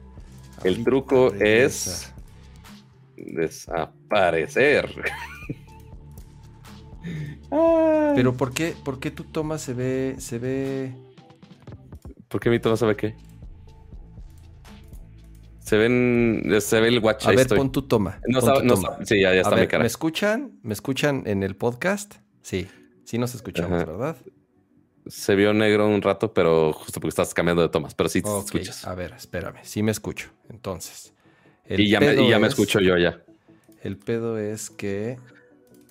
[0.62, 2.12] el truco es
[3.16, 4.94] desaparecer.
[8.14, 10.92] Pero ¿por qué, ¿por qué tu toma se ve, se ve?
[12.28, 13.14] ¿Por qué mi toma se ve qué?
[15.66, 17.26] Se ven, se ve el watch.
[17.26, 18.20] A ver, pon tu toma.
[18.28, 18.40] No,
[19.04, 19.82] sí, ya, está mi cara.
[19.82, 20.60] ¿Me escuchan?
[20.62, 22.14] ¿Me escuchan en el podcast?
[22.40, 22.68] Sí,
[23.02, 24.16] sí nos escuchamos, ¿verdad?
[25.08, 28.28] Se vio negro un rato, pero justo porque estás cambiando de tomas, pero sí te
[28.38, 28.86] escuchas.
[28.86, 30.28] A ver, espérame, sí me escucho.
[30.50, 31.12] Entonces.
[31.68, 33.20] y ya, me, y ya me escucho yo ya.
[33.82, 35.18] El pedo es que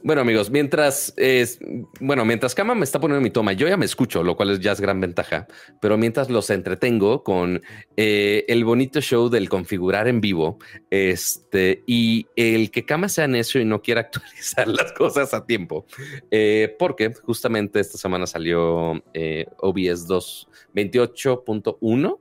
[0.06, 1.58] bueno, amigos, mientras es,
[2.00, 4.60] bueno, mientras Kama me está poniendo mi toma, yo ya me escucho, lo cual es,
[4.60, 5.48] ya es gran ventaja.
[5.82, 7.64] Pero mientras los entretengo con
[7.98, 10.60] eh, el bonito show del configurar en vivo,
[10.92, 15.88] este y el que Kama sea necio y no quiera actualizar las cosas a tiempo,
[16.30, 22.20] eh, porque justamente esta semana salió eh, OBS 2.28.1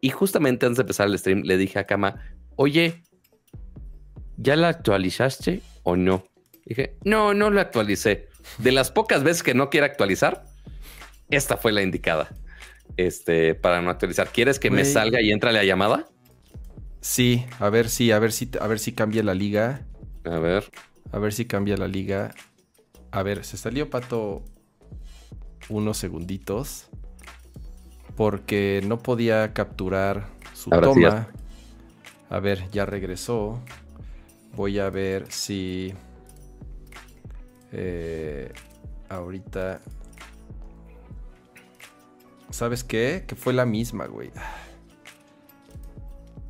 [0.00, 2.20] y justamente antes de empezar el stream le dije a Kama,
[2.54, 3.02] oye,
[4.36, 6.30] ¿ya la actualizaste o no?
[6.64, 8.28] Dije, no, no lo actualicé.
[8.58, 10.44] De las pocas veces que no quiero actualizar,
[11.28, 12.28] esta fue la indicada.
[12.96, 14.28] Este, para no actualizar.
[14.28, 16.06] ¿Quieres que me salga y entre la llamada?
[17.00, 19.86] Sí, a ver si, a ver si, a ver si cambia la liga.
[20.24, 20.70] A ver.
[21.10, 22.34] A ver si cambia la liga.
[23.10, 24.44] A ver, se salió Pato
[25.68, 26.88] unos segunditos.
[28.16, 31.28] Porque no podía capturar su toma.
[32.28, 33.58] a ver, ya regresó.
[34.54, 35.94] Voy a ver si.
[37.72, 38.52] Eh,
[39.08, 39.80] ahorita.
[42.50, 43.24] ¿Sabes qué?
[43.26, 44.30] Que fue la misma, güey.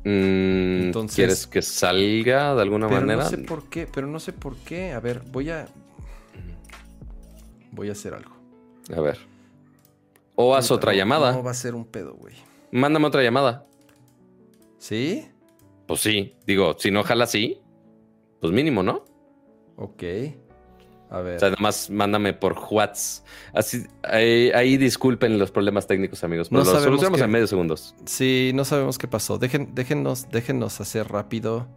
[0.03, 3.23] Mm, Entonces, ¿Quieres que salga de alguna manera?
[3.23, 4.91] No sé por qué, pero no sé por qué.
[4.91, 5.65] A ver, voy a.
[7.71, 8.35] Voy a hacer algo.
[8.95, 9.17] A ver.
[10.35, 11.31] O haz otra llamada.
[11.31, 12.35] No va a ser un pedo, güey.
[12.71, 13.65] Mándame otra llamada.
[14.77, 15.29] ¿Sí?
[15.87, 16.35] Pues sí.
[16.45, 17.61] Digo, si no jala así,
[18.41, 19.05] pues mínimo, ¿no?
[19.77, 20.03] Ok.
[21.13, 21.35] A ver.
[21.35, 23.23] O sea, además mándame por WhatsApp.
[23.53, 26.49] Así, ahí, disculpen los problemas técnicos, amigos.
[26.49, 27.93] Pero no los solucionamos en medio segundos.
[28.05, 29.37] Sí, no sabemos qué pasó.
[29.37, 31.67] Dejen, déjenos, déjenos hacer rápido.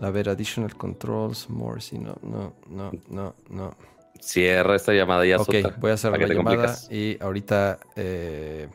[0.00, 3.76] A ver, additional controls, more, si no, no, no, no, no.
[4.20, 5.36] Cierra esta llamada ya.
[5.36, 8.68] Ok, voy a hacer la llamada y ahorita eh,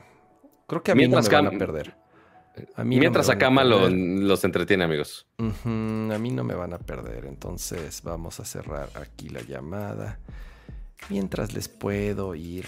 [0.66, 1.94] creo que a mí no me van a perder.
[2.76, 5.28] A mí Mientras a Kama los entretiene, amigos.
[5.38, 10.20] a mí no me van a perder, entonces vamos a cerrar aquí la llamada.
[11.10, 12.66] Mientras les puedo ir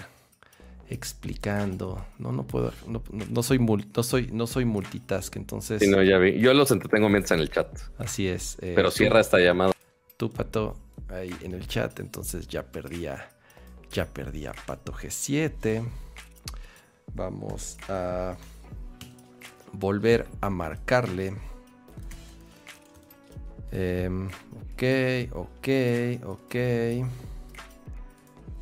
[0.90, 2.04] explicando.
[2.18, 5.82] No, no puedo, no, soy, no soy, no soy multitask, entonces.
[5.82, 6.40] Sí, no, ya vi.
[6.40, 7.68] Yo los entretengo mientras en el chat.
[7.98, 8.58] Así es.
[8.62, 9.72] Eh, Pero cierra esta llamada.
[10.18, 10.78] Tú, Pato,
[11.10, 13.30] ahí en el chat, entonces ya perdía,
[13.92, 15.84] ya perdía Pato G7.
[17.14, 18.36] Vamos a
[19.74, 21.34] volver a marcarle.
[23.72, 24.84] Em, ok,
[25.34, 25.68] ok,
[26.26, 26.56] ok.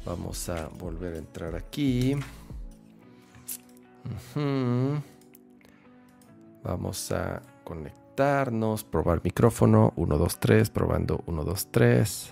[0.06, 2.16] Vamos a volver a entrar aquí.
[6.64, 9.94] Vamos a conectarnos, probar micrófono.
[9.96, 12.30] 1, 2, 3, probando 1, 2, 3.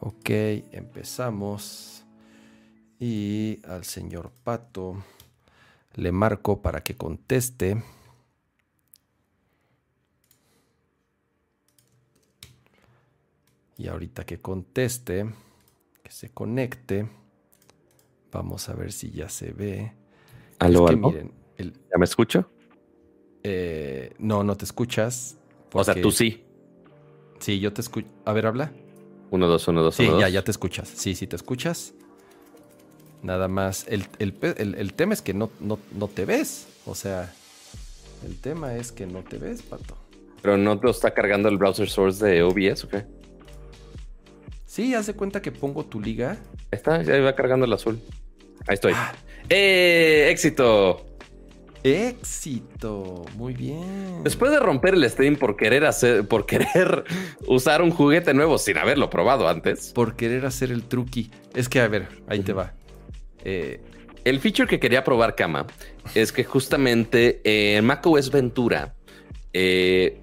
[0.00, 0.30] Ok,
[0.72, 2.04] empezamos.
[2.98, 5.02] Y al señor Pato
[5.94, 7.82] le marco para que conteste.
[13.76, 15.26] Y ahorita que conteste,
[16.02, 17.08] que se conecte,
[18.30, 19.92] vamos a ver si ya se ve.
[20.58, 22.48] Aló, Miren, ¿Ya me escucho?
[23.42, 25.36] Eh, no, no te escuchas.
[25.72, 26.44] O sea, tú sí.
[27.40, 28.06] Sí, yo te escucho.
[28.24, 28.72] A ver, habla.
[29.30, 30.88] Uno, dos, uno, dos, sí, ya, ya te escuchas.
[30.88, 31.94] Sí, sí te escuchas.
[33.22, 33.86] Nada más.
[33.88, 34.04] El,
[34.94, 36.66] tema es que no, no, no, te ves.
[36.86, 37.32] O sea,
[38.26, 39.96] el tema es que no te ves, pato.
[40.42, 43.04] ¿Pero no te está cargando el browser source de OBS o qué?
[44.66, 46.36] Sí, haz de cuenta que pongo tu liga.
[46.70, 48.00] Está, ya va cargando el azul.
[48.66, 48.92] Ahí estoy.
[48.96, 49.12] Ah.
[49.48, 50.28] ¡Eh!
[50.30, 51.06] ¡Éxito!
[51.84, 54.22] Éxito, muy bien.
[54.22, 57.04] Después de romper el stream por querer hacer, por querer
[57.48, 59.92] usar un juguete nuevo sin haberlo probado antes.
[59.92, 61.30] Por querer hacer el truqui.
[61.54, 62.72] Es que, a ver, ahí te va.
[63.44, 63.80] Eh,
[64.24, 65.66] el feature que quería probar Kama
[66.14, 68.94] es que justamente en macOS Ventura
[69.52, 70.18] eh,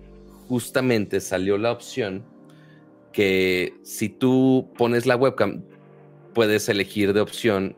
[0.48, 2.24] justamente salió la opción
[3.12, 5.64] que si tú pones la webcam
[6.34, 7.76] puedes elegir de opción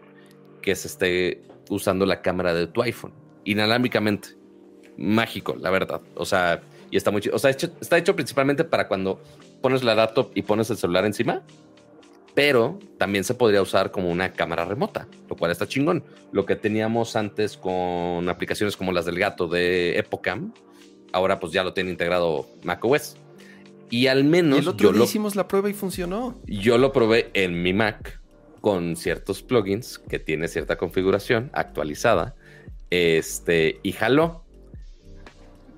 [0.61, 3.13] que se esté usando la cámara de tu iPhone
[3.43, 4.29] inalámbricamente.
[4.97, 6.01] Mágico, la verdad.
[6.15, 6.61] O sea,
[6.91, 9.19] y está muy O sea, está hecho principalmente para cuando
[9.61, 11.43] pones la laptop y pones el celular encima
[12.33, 16.03] pero también se podría usar como una cámara remota, lo cual está chingón.
[16.31, 20.53] Lo que teníamos antes con aplicaciones como las del gato de Epocam,
[21.11, 23.17] ahora pues ya lo tiene integrado macOS.
[23.89, 24.59] Y al menos.
[24.59, 26.39] el otro día hicimos la prueba y funcionó.
[26.45, 28.21] Yo lo probé en mi Mac
[28.61, 32.35] con ciertos plugins que tiene cierta configuración actualizada.
[32.89, 34.45] Este, y jaló.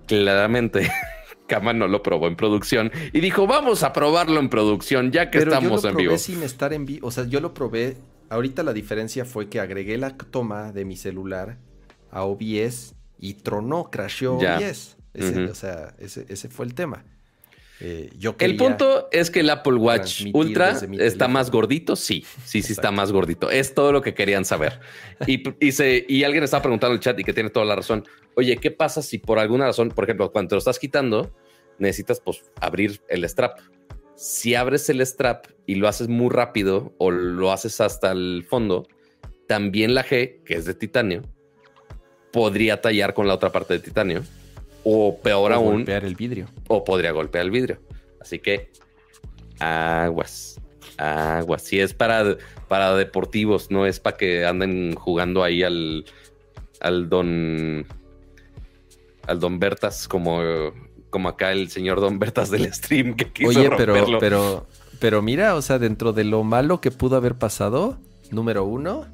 [0.05, 0.91] Claramente
[1.53, 5.37] Kama no lo probó en producción y dijo, vamos a probarlo en producción ya que
[5.37, 7.07] estamos yo lo probé sin estar en vivo.
[7.07, 7.97] O sea, yo lo probé.
[8.29, 11.59] Ahorita la diferencia fue que agregué la toma de mi celular
[12.09, 14.97] a OBS y tronó, crasheó OBS.
[15.51, 17.05] O sea, ese, fue el tema.
[17.79, 21.95] Eh, yo el punto es que el Apple Watch Ultra está más gordito.
[21.95, 23.51] Sí, sí, sí está más gordito.
[23.51, 24.79] Es todo lo que querían saber.
[25.27, 25.71] Y, y,
[26.07, 28.03] y alguien estaba preguntando en el chat y que tiene toda la razón.
[28.35, 31.31] Oye, ¿qué pasa si por alguna razón, por ejemplo, cuando te lo estás quitando,
[31.79, 33.59] necesitas pues abrir el strap?
[34.15, 38.87] Si abres el strap y lo haces muy rápido o lo haces hasta el fondo,
[39.47, 41.23] también la G, que es de titanio,
[42.31, 44.23] podría tallar con la otra parte de titanio.
[44.83, 45.75] O peor o aún.
[45.77, 46.47] Golpear el vidrio.
[46.67, 47.79] O podría golpear el vidrio.
[48.19, 48.71] Así que
[49.59, 50.59] aguas.
[50.97, 51.63] Aguas.
[51.63, 56.05] Si es para, para deportivos, no es para que anden jugando ahí al,
[56.81, 57.85] al don
[59.27, 60.41] al Don Bertas como,
[61.13, 64.65] como acá el señor Don Bertas del stream que quiso Oye, pero, pero,
[64.99, 67.99] pero mira, o sea, dentro de lo malo que pudo haber pasado,
[68.31, 69.05] número uno,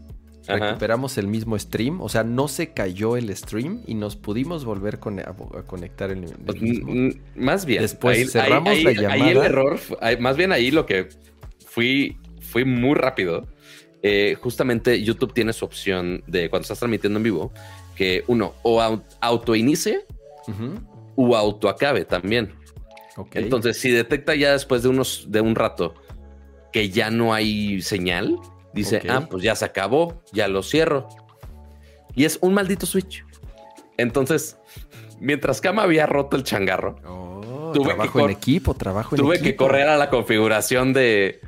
[0.47, 4.95] recuperamos el mismo stream, o sea, no se cayó el stream y nos pudimos volver
[4.95, 7.13] a, conectar el, pues, mismo.
[7.35, 9.13] Más bien, después cerramos la llamada.
[9.13, 9.77] Ahí el error,
[10.21, 11.09] más bien ahí lo que
[11.67, 13.45] fui, fui muy rápido.
[14.03, 17.51] Eh, justamente YouTube tiene su opción de cuando estás transmitiendo en vivo,
[17.97, 18.81] que uno o
[19.19, 20.05] autoinicie
[21.19, 22.53] o autoacabe también.
[23.33, 25.93] Entonces, si detecta ya después de unos de un rato
[26.71, 28.37] que ya no hay señal,
[28.73, 31.09] dice, ah, pues ya se acabó, ya lo cierro.
[32.15, 33.25] Y es un maldito switch.
[33.97, 34.57] Entonces,
[35.19, 39.33] mientras Kama había roto el changarro, oh, trabajo en equipo, trabajo en equipo.
[39.33, 41.41] Tuve que correr a la configuración de,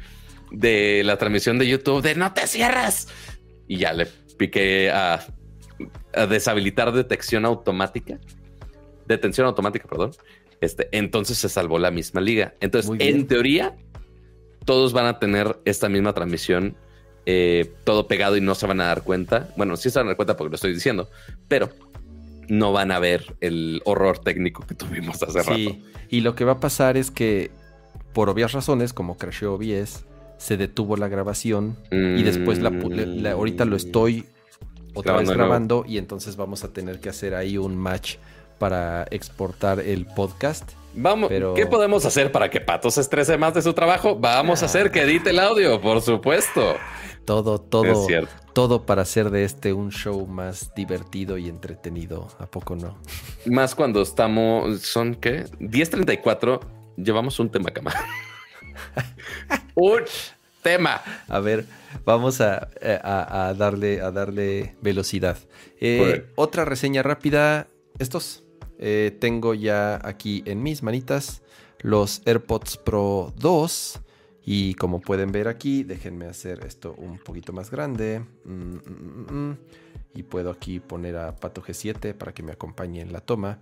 [0.51, 3.07] de la transmisión de YouTube de no te cierras.
[3.67, 4.07] Y ya le
[4.37, 5.25] piqué a,
[6.27, 8.19] deshabilitar detección automática.
[9.11, 10.11] Detención automática, perdón.
[10.61, 12.53] Este, entonces se salvó la misma liga.
[12.61, 13.75] Entonces, en teoría,
[14.65, 16.75] todos van a tener esta misma transmisión
[17.25, 19.49] eh, todo pegado y no se van a dar cuenta.
[19.55, 21.09] Bueno, sí se van a dar cuenta porque lo estoy diciendo,
[21.47, 21.69] pero
[22.47, 25.83] no van a ver el horror técnico que tuvimos hace sí.
[26.09, 27.51] Y lo que va a pasar es que,
[28.13, 30.05] por obvias razones, como crasheó OBS,
[30.37, 32.71] se detuvo la grabación y después la,
[33.31, 34.25] ahorita lo estoy
[34.95, 38.15] otra vez grabando y entonces vamos a tener que hacer ahí un match
[38.61, 43.61] para exportar el podcast Vamos, ¿qué podemos hacer para que Pato se estrese más de
[43.61, 44.17] su trabajo?
[44.17, 46.75] Vamos a hacer que edite el audio, por supuesto.
[47.23, 48.05] Todo, todo,
[48.53, 52.27] todo para hacer de este un show más divertido y entretenido.
[52.39, 52.97] ¿A poco no?
[53.45, 55.45] Más cuando estamos, ¿son qué?
[55.59, 56.59] 10.34,
[56.97, 57.93] llevamos un tema cama.
[59.75, 60.01] un
[60.61, 61.01] tema.
[61.29, 61.65] A ver,
[62.03, 62.99] vamos a, eh,
[63.55, 65.37] darle, a darle velocidad.
[65.79, 67.67] Eh, otra reseña rápida.
[67.99, 68.43] Estos
[68.81, 71.41] eh, tengo ya aquí en mis manitas
[71.79, 74.01] los AirPods Pro 2.
[74.43, 78.25] Y como pueden ver aquí, déjenme hacer esto un poquito más grande.
[78.43, 79.57] Mm, mm, mm,
[80.15, 83.59] y puedo aquí poner a Pato G7 para que me acompañe en la toma.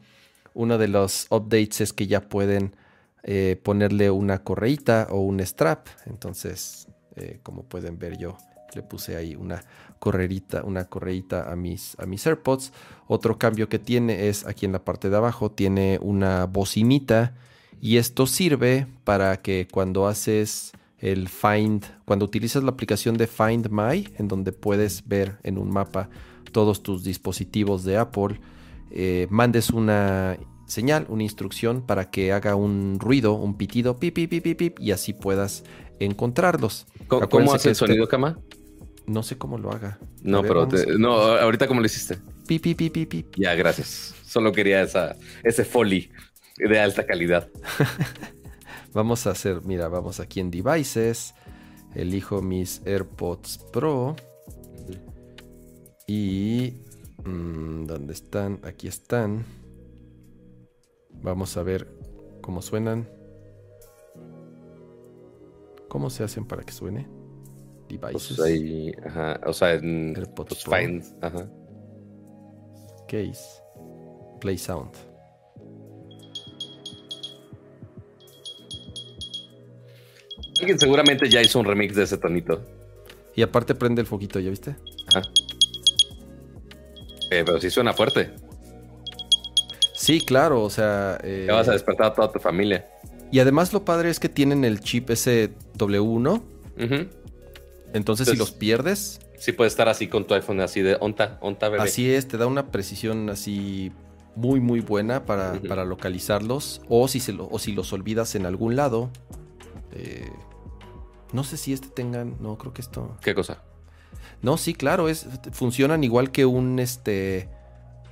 [0.53, 2.75] Uno de los updates es que ya pueden
[3.23, 5.87] eh, ponerle una correita o un strap.
[6.05, 8.37] Entonces, eh, como pueden ver yo
[8.75, 9.61] le puse ahí una
[9.99, 12.71] correrita, una correita a mis, a mis AirPods.
[13.07, 17.33] Otro cambio que tiene es aquí en la parte de abajo, tiene una bocinita
[17.81, 23.69] y esto sirve para que cuando haces el Find, cuando utilizas la aplicación de Find
[23.69, 26.09] My, en donde puedes ver en un mapa
[26.51, 28.39] todos tus dispositivos de Apple,
[28.91, 34.29] eh, mandes una señal, una instrucción para que haga un ruido, un pitido, pip, pip,
[34.29, 35.63] pip, pip, y así puedas
[35.99, 36.85] encontrarlos.
[37.07, 38.37] ¿Cómo, hace el este sonido, Cama?
[39.09, 39.97] No sé cómo lo haga.
[40.21, 40.67] No, pero
[40.99, 42.19] no, ahorita cómo lo hiciste.
[42.45, 44.13] Pi, pi, pi, pi, Ya, gracias.
[44.23, 46.11] Solo quería esa, ese foley
[46.57, 47.49] de alta calidad.
[48.93, 51.33] vamos a hacer, mira, vamos aquí en devices.
[51.95, 54.15] Elijo mis AirPods Pro.
[56.05, 56.75] Y...
[57.25, 58.59] Mm, ¿Dónde están?
[58.63, 59.43] Aquí están.
[61.23, 61.87] Vamos a ver
[62.41, 63.09] cómo suenan.
[65.87, 67.18] ¿Cómo se hacen para que suene?
[67.89, 68.37] Devices.
[68.37, 71.49] Pues ahí, ajá, o sea, en AirPods pues, Find, ajá.
[73.07, 73.61] Case,
[74.39, 74.91] Play Sound.
[80.59, 82.61] Alguien seguramente ya hizo un remix de ese tonito.
[83.35, 84.75] Y aparte prende el foquito, ¿ya viste?
[85.07, 85.21] Ajá.
[87.31, 88.31] Eh, pero sí suena fuerte.
[89.93, 91.19] Sí, claro, o sea.
[91.23, 91.47] Eh...
[91.49, 92.89] vas a despertar a toda tu familia.
[93.31, 96.41] Y además lo padre es que tienen el chip ese W1.
[96.77, 97.18] Ajá.
[97.93, 99.19] Entonces, si los pierdes.
[99.37, 101.83] Sí, puede estar así con tu iPhone, así de onta, onta bebé.
[101.83, 103.91] Así es, te da una precisión así
[104.35, 105.53] muy, muy buena para,
[105.85, 106.81] localizarlos.
[106.87, 109.09] O si, se o si los olvidas en algún lado.
[109.93, 110.29] Eh,
[111.33, 112.37] no sé si este tengan.
[112.39, 113.17] No, creo que esto.
[113.21, 113.63] ¿Qué cosa?
[114.41, 117.49] No, sí, claro, es, funcionan igual que un este.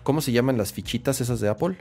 [0.03, 1.77] ¿Cómo se llaman las fichitas esas de Apple?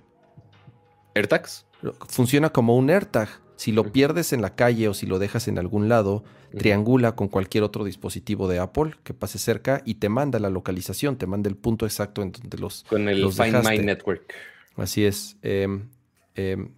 [1.14, 1.66] AirTags.
[2.08, 3.28] Funciona como un AirTag.
[3.56, 6.24] Si lo pierdes en la calle o si lo dejas en algún lado,
[6.56, 11.16] triangula con cualquier otro dispositivo de Apple que pase cerca y te manda la localización,
[11.16, 12.84] te manda el punto exacto en donde los.
[12.84, 14.34] Con el Find My Network.
[14.76, 15.36] Así es.
[15.42, 15.88] Em,
[16.34, 16.70] em,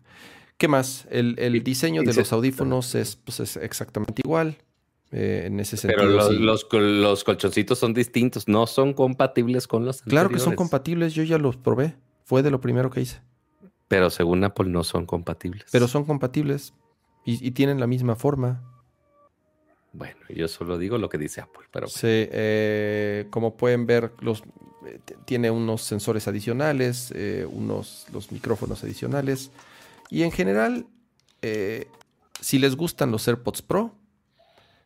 [0.57, 1.07] ¿Qué más?
[1.11, 4.59] El, diseño de los audífonos es, pues, es exactamente igual.
[5.11, 6.03] Eh, en ese sentido.
[6.03, 10.03] Pero los, los, colchoncitos son distintos, no son compatibles con los.
[10.03, 11.97] Claro que son compatibles, yo ya los probé.
[12.24, 13.22] Fue de lo primero que hice.
[13.89, 15.66] Pero según Apple no son compatibles.
[15.72, 16.74] Pero son compatibles
[17.24, 18.62] y, tienen la misma forma.
[19.93, 21.89] Bueno, yo solo digo lo que dice Apple, pero...
[21.89, 24.43] Sí, eh, como pueden ver, los,
[24.86, 29.51] eh, tiene unos sensores adicionales, eh, unos los micrófonos adicionales.
[30.11, 30.86] Y en general,
[32.41, 33.95] si les gustan los AirPods Pro,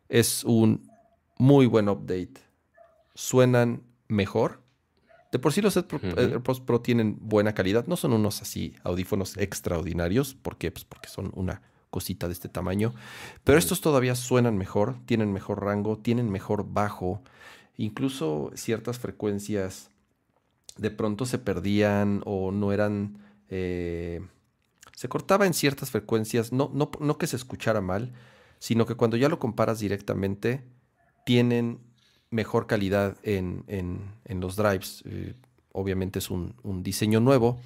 [0.09, 0.90] es un
[1.38, 2.34] muy buen update.
[3.14, 4.61] Suenan mejor
[5.33, 7.87] de por sí los AirPods Pro tienen buena calidad.
[7.87, 10.35] No son unos así audífonos extraordinarios.
[10.35, 10.70] ¿Por qué?
[10.70, 12.95] Pues porque son una cosita de este tamaño.
[13.43, 17.22] Pero estos todavía suenan mejor, tienen mejor rango, tienen mejor bajo.
[17.78, 19.91] Incluso ciertas frecuencias
[20.76, 23.18] de pronto se perdían o no eran...
[23.49, 24.20] Eh,
[24.95, 28.12] se cortaba en ciertas frecuencias, no, no, no que se escuchara mal,
[28.59, 30.62] sino que cuando ya lo comparas directamente,
[31.24, 31.80] tienen
[32.33, 33.64] mejor calidad en,
[34.28, 35.03] los drives.
[35.07, 35.35] Eh,
[35.72, 37.61] obviamente es un, diseño nuevo.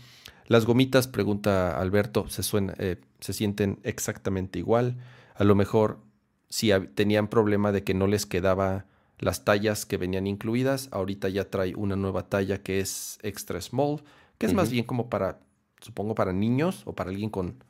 [0.49, 4.99] Las gomitas, pregunta Alberto, se, suena, eh, se sienten exactamente igual.
[5.35, 6.01] A lo mejor
[6.49, 8.87] si tenían problema de que no les quedaba
[9.19, 14.03] las tallas que venían incluidas, ahorita ya trae una nueva talla que es extra small,
[14.39, 15.41] que es más bien como para,
[15.81, 17.65] supongo, para niños o para alguien con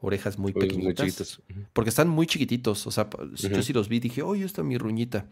[0.00, 1.42] orejas muy pequeñitas.
[1.72, 2.86] Porque están muy chiquititos.
[2.86, 5.26] O sea, yo sí los vi dije, oye, está mi ruñita.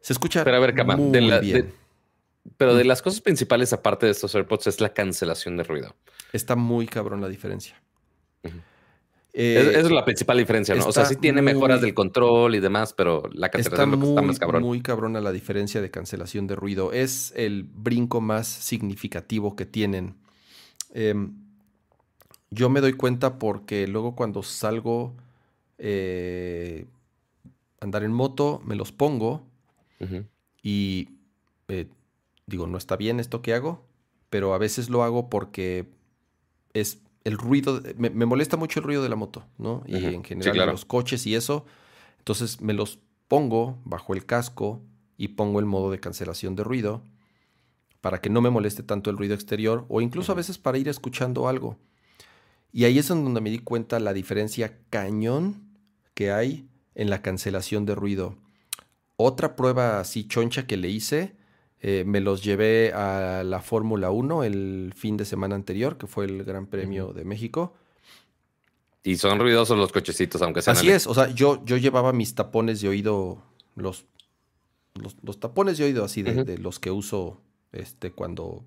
[0.00, 1.72] Se escucha Pero a ver, muy bien.
[2.56, 5.96] pero de las cosas principales, aparte de estos AirPods, es la cancelación de ruido.
[6.32, 7.80] Está muy cabrón la diferencia.
[9.38, 10.86] Eh, esa es la principal diferencia, ¿no?
[10.86, 14.22] O sea, sí tiene mejoras del control y demás, pero la cancelación está, muy, está
[14.22, 14.62] más cabrón.
[14.62, 16.92] muy cabrona la diferencia de cancelación de ruido.
[16.92, 20.16] Es el brinco más significativo que tienen.
[20.94, 21.34] Em,
[22.50, 25.14] yo me doy cuenta porque luego cuando salgo
[25.76, 26.86] eh,
[27.80, 29.46] andar en moto, me los pongo
[30.62, 31.08] y
[31.68, 31.88] eh,
[32.46, 33.86] digo, no está bien esto que hago,
[34.30, 35.86] pero a veces lo hago porque
[36.74, 39.82] es el ruido, me, molesta mucho el ruido de la moto, ¿no?
[39.86, 41.64] Y en general los coches y eso.
[42.18, 44.82] Entonces me los pongo bajo el casco
[45.16, 47.02] y pongo el modo de cancelación de ruido
[48.00, 50.88] para que no me moleste tanto el ruido exterior o incluso a veces para ir
[50.88, 51.76] escuchando algo.
[52.72, 55.76] Y ahí es donde me di cuenta la diferencia cañón
[56.14, 58.36] que hay en la cancelación de ruido.
[59.16, 61.34] Otra prueba así choncha que le hice
[61.80, 66.24] eh, me los llevé a la Fórmula 1 el fin de semana anterior, que fue
[66.24, 67.74] el Gran Premio de México.
[69.02, 70.76] Y son ruidosos los cochecitos, aunque sean.
[70.76, 73.42] Así es, o sea, yo, yo llevaba mis tapones de oído,
[73.76, 74.06] los,
[75.22, 77.40] los, tapones de oído así de, los que uso
[77.72, 78.64] este, cuando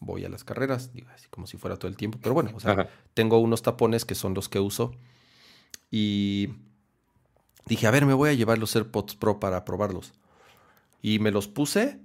[0.00, 2.18] voy a las carreras, digo, así como si fuera todo el tiempo.
[2.20, 4.94] Pero bueno, o sea, tengo unos tapones que son los que uso.
[5.90, 6.50] Y
[7.66, 10.12] dije, a ver, me voy a llevar los AirPods Pro para probarlos
[11.04, 12.00] y me los puse,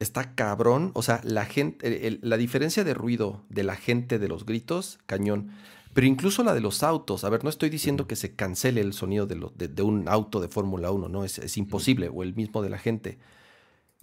[0.00, 0.90] está cabrón.
[0.94, 5.52] O sea, la gente, la diferencia de ruido de la gente de los gritos, cañón.
[5.92, 7.22] Pero incluso la de los autos.
[7.22, 10.48] A ver, no estoy diciendo que se cancele el sonido de, de, un auto de
[10.48, 13.18] Fórmula 1, no, es, es imposible, o el mismo de la gente.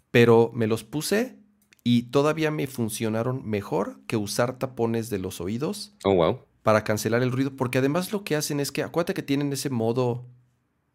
[0.09, 1.35] Pero me los puse
[1.83, 5.93] y todavía me funcionaron mejor que usar tapones de los oídos.
[6.05, 6.39] Oh, wow.
[6.63, 9.69] Para cancelar el ruido, porque además lo que hacen es que, acuérdate que tienen ese
[9.69, 10.27] modo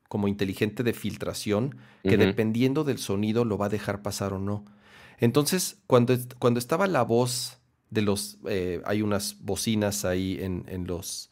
[0.09, 4.65] como inteligente de filtración que dependiendo del sonido lo va a dejar pasar o no.
[5.19, 7.59] Entonces, cuando, cuando estaba la voz
[7.91, 8.39] de los...
[8.47, 11.31] Eh, hay unas bocinas ahí en, en los...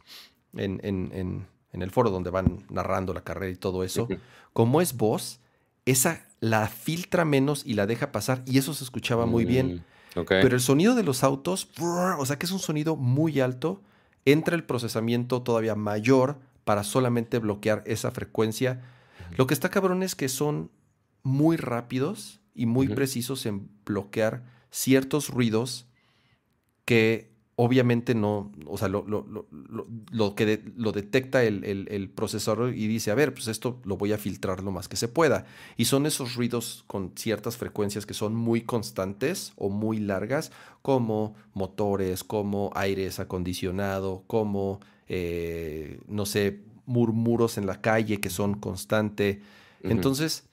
[0.57, 4.09] En, en, en, el foro donde van narrando la carrera y todo eso.
[4.53, 5.41] Como es voz,
[5.87, 9.85] esa la filtra menos y la deja pasar y eso se escuchaba muy bien.
[10.15, 13.83] Mm, Pero el sonido de los autos, o sea que es un sonido muy alto,
[14.25, 18.83] entra el procesamiento todavía mayor para solamente bloquear esa frecuencia.
[19.37, 20.71] Lo que está cabrón es que son
[21.23, 25.87] muy rápidos y muy precisos en bloquear ciertos ruidos
[26.85, 33.15] que obviamente no, o sea, lo, lo, que lo detecta el, procesador y dice, a
[33.15, 35.47] ver, pues esto lo voy a filtrar lo más que se pueda.
[35.77, 40.51] Y son esos ruidos con ciertas frecuencias que son muy constantes o muy largas,
[40.83, 48.55] como motores, como aires acondicionado, como eh, no sé, murmuros en la calle que son
[48.55, 49.43] constante.
[49.83, 50.45] Entonces,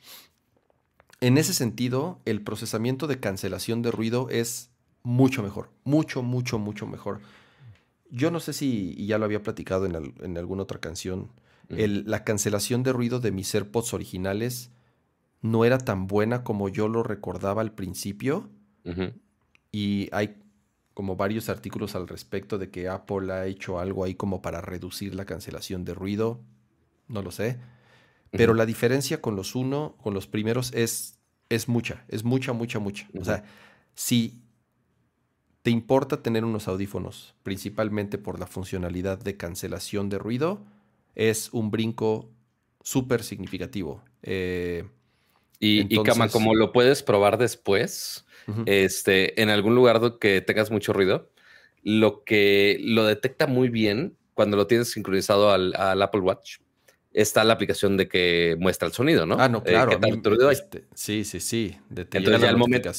[1.22, 4.71] en ese sentido, el procesamiento de cancelación de ruido es
[5.04, 7.22] mucho mejor, mucho, mucho, mucho mejor.
[8.10, 11.32] Yo no sé si, y ya lo había platicado en, alguna otra canción,
[11.70, 14.72] la cancelación de ruido de mis AirPods originales
[15.42, 18.50] no era tan buena como yo lo recordaba al principio.
[19.72, 20.38] Y hay
[20.94, 25.16] como varios artículos al respecto de que Apple ha hecho algo ahí como para reducir
[25.16, 26.42] la cancelación de ruido.
[27.08, 27.58] No lo sé.
[28.32, 32.80] Pero la diferencia con los uno, con los primeros, es, es mucha, es mucha, mucha,
[32.80, 33.08] mucha.
[33.20, 33.44] O sea,
[33.94, 34.42] si
[35.62, 40.64] te importa tener unos audífonos, principalmente por la funcionalidad de cancelación de ruido,
[41.16, 42.30] es un brinco
[42.82, 44.04] súper significativo.
[44.24, 44.86] Eh,
[45.60, 45.96] y,
[46.32, 48.26] como lo puedes probar después,
[48.66, 51.30] este, en algún lugar que tengas mucho ruido,
[51.84, 56.58] lo que lo detecta muy bien cuando lo tienes sincronizado al, Apple Watch
[57.14, 59.36] está la aplicación de que muestra el sonido, ¿no?
[59.38, 60.00] Ah, no, eh, claro.
[60.50, 61.78] Este, sí, sí, sí.
[61.90, 62.90] De Entonces, al momento,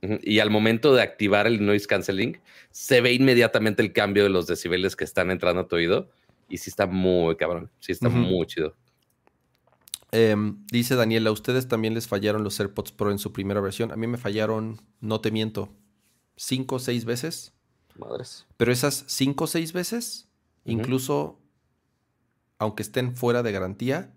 [0.00, 2.38] y al momento de activar el noise canceling,
[2.70, 6.08] se ve inmediatamente el cambio de los decibeles que están entrando a tu oído.
[6.48, 7.70] Y sí está muy cabrón.
[7.80, 8.74] Sí está muy chido.
[10.10, 13.92] Em, dice Daniela, ¿a ustedes también les fallaron los AirPods Pro en su primera versión?
[13.92, 15.68] A mí me fallaron, no te miento,
[16.36, 17.52] cinco o seis veces.
[17.96, 18.46] Madres.
[18.56, 20.28] Pero esas cinco o seis veces,
[20.64, 21.38] incluso
[22.58, 24.12] aunque estén fuera de garantía,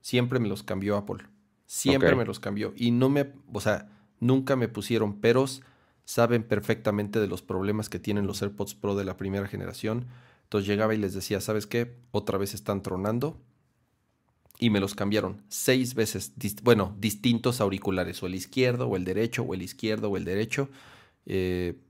[0.00, 1.24] siempre me los cambió Apple.
[1.66, 2.72] Siempre me los cambió.
[2.76, 3.88] Y no me, o sea,
[4.22, 5.62] nunca me pusieron peros
[6.04, 10.06] saben perfectamente de los problemas que tienen los AirPods Pro de la primera generación.
[10.44, 11.96] Entonces llegaba y les decía, ¿sabes qué?
[12.12, 13.36] Otra vez están tronando.
[14.58, 19.42] Y me los cambiaron seis veces, bueno, distintos auriculares, o el izquierdo, o el derecho,
[19.42, 20.68] o el izquierdo, o el derecho.
[21.26, 21.80] Eh,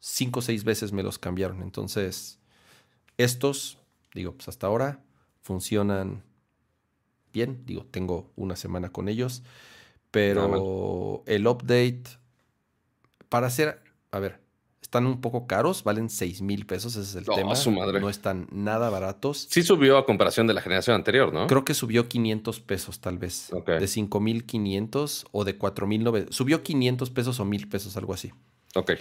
[0.00, 1.62] cinco o seis veces me los cambiaron.
[1.62, 2.40] Entonces,
[3.16, 3.78] estos,
[4.12, 5.04] digo, pues hasta ahora
[5.42, 6.24] funcionan
[7.32, 7.62] bien.
[7.64, 9.44] Digo, tengo una semana con ellos.
[10.16, 12.04] Pero el update,
[13.28, 14.40] para hacer, a ver,
[14.80, 17.52] están un poco caros, valen 6 mil pesos, ese es el tema.
[18.00, 19.46] No están nada baratos.
[19.50, 21.46] Sí subió a comparación de la generación anterior, ¿no?
[21.48, 23.50] Creo que subió 500 pesos tal vez.
[23.66, 26.34] De 5,500 o de 4,900.
[26.34, 28.32] Subió 500 pesos o 1,000 pesos, algo así.
[28.74, 28.92] Ok.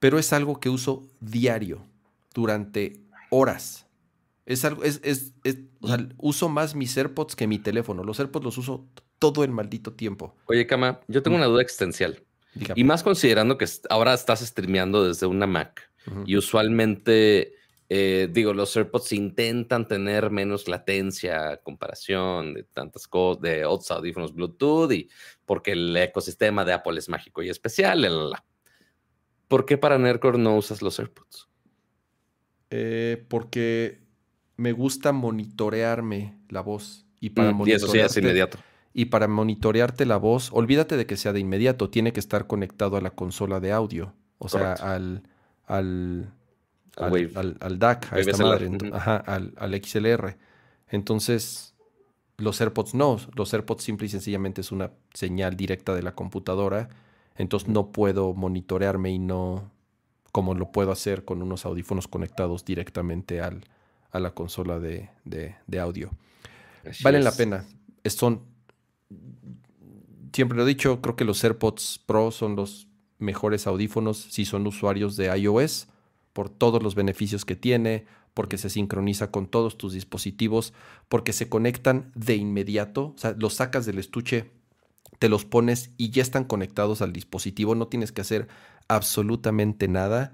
[0.00, 1.86] Pero es algo que uso diario,
[2.34, 3.00] durante
[3.30, 3.86] horas.
[4.44, 5.32] Es algo, es, es,
[5.80, 8.04] o sea, uso más mis AirPods que mi teléfono.
[8.04, 8.86] Los AirPods los uso
[9.20, 10.34] todo el maldito tiempo.
[10.46, 12.24] Oye, Kama, yo tengo una duda existencial.
[12.74, 15.88] Y más considerando que ahora estás streameando desde una Mac
[16.26, 17.54] y usualmente,
[17.88, 24.34] eh, digo, los AirPods intentan tener menos latencia comparación de tantas cosas, de otros audífonos
[24.34, 25.08] Bluetooth y
[25.44, 28.34] porque el ecosistema de Apple es mágico y especial.
[29.46, 31.48] ¿Por qué para Nerdcore no usas los AirPods?
[32.70, 34.00] Eh, porque
[34.56, 37.06] me gusta monitorearme la voz.
[37.20, 38.58] Y para mm, y eso sí es inmediato.
[38.92, 42.96] Y para monitorearte la voz, olvídate de que sea de inmediato, tiene que estar conectado
[42.96, 44.14] a la consola de audio.
[44.38, 45.22] O sea, al,
[45.66, 46.32] al,
[46.96, 50.36] al, DAC, a esta madre, ajá, al, al XLR.
[50.88, 51.74] Entonces,
[52.36, 53.18] los AirPods no.
[53.36, 56.88] Los AirPods simple y sencillamente es una señal directa de la computadora.
[57.36, 59.70] Entonces no puedo monitorearme y no
[60.32, 63.64] como lo puedo hacer con unos audífonos conectados directamente al,
[64.10, 65.08] a la consola de,
[65.80, 66.10] audio.
[67.02, 67.64] Valen la pena.
[68.04, 68.42] Son,
[70.32, 74.66] siempre lo he dicho, creo que los AirPods Pro son los mejores audífonos si son
[74.66, 75.88] usuarios de iOS
[76.32, 80.72] por todos los beneficios que tiene, porque se sincroniza con todos tus dispositivos,
[81.08, 84.50] porque se conectan de inmediato, o sea, los sacas del estuche,
[85.18, 88.48] te los pones y ya están conectados al dispositivo, no tienes que hacer
[88.88, 90.32] absolutamente nada.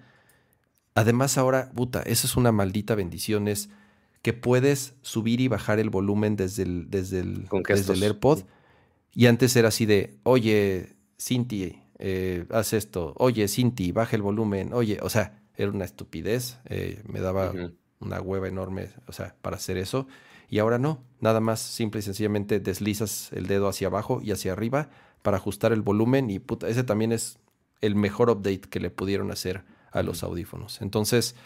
[0.95, 3.71] Además ahora, puta, eso es una maldita bendición, es
[4.23, 8.45] que puedes subir y bajar el volumen desde el, desde el, desde el AirPod.
[9.17, 14.75] Y antes era así de, oye, Cinti, eh, haz esto, oye, Cinti, baja el volumen,
[14.75, 17.51] oye, o sea, era una estupidez, eh, me daba
[17.99, 20.07] una hueva enorme, o sea, para hacer eso.
[20.51, 24.53] Y ahora no, nada más simple y sencillamente deslizas el dedo hacia abajo y hacia
[24.53, 24.91] arriba
[25.23, 27.39] para ajustar el volumen y puta, ese también es
[27.81, 30.83] el mejor update que le pudieron hacer a los audífonos.
[30.83, 31.37] Entonces,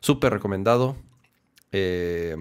[0.00, 0.96] súper recomendado.
[1.72, 2.36] Eh,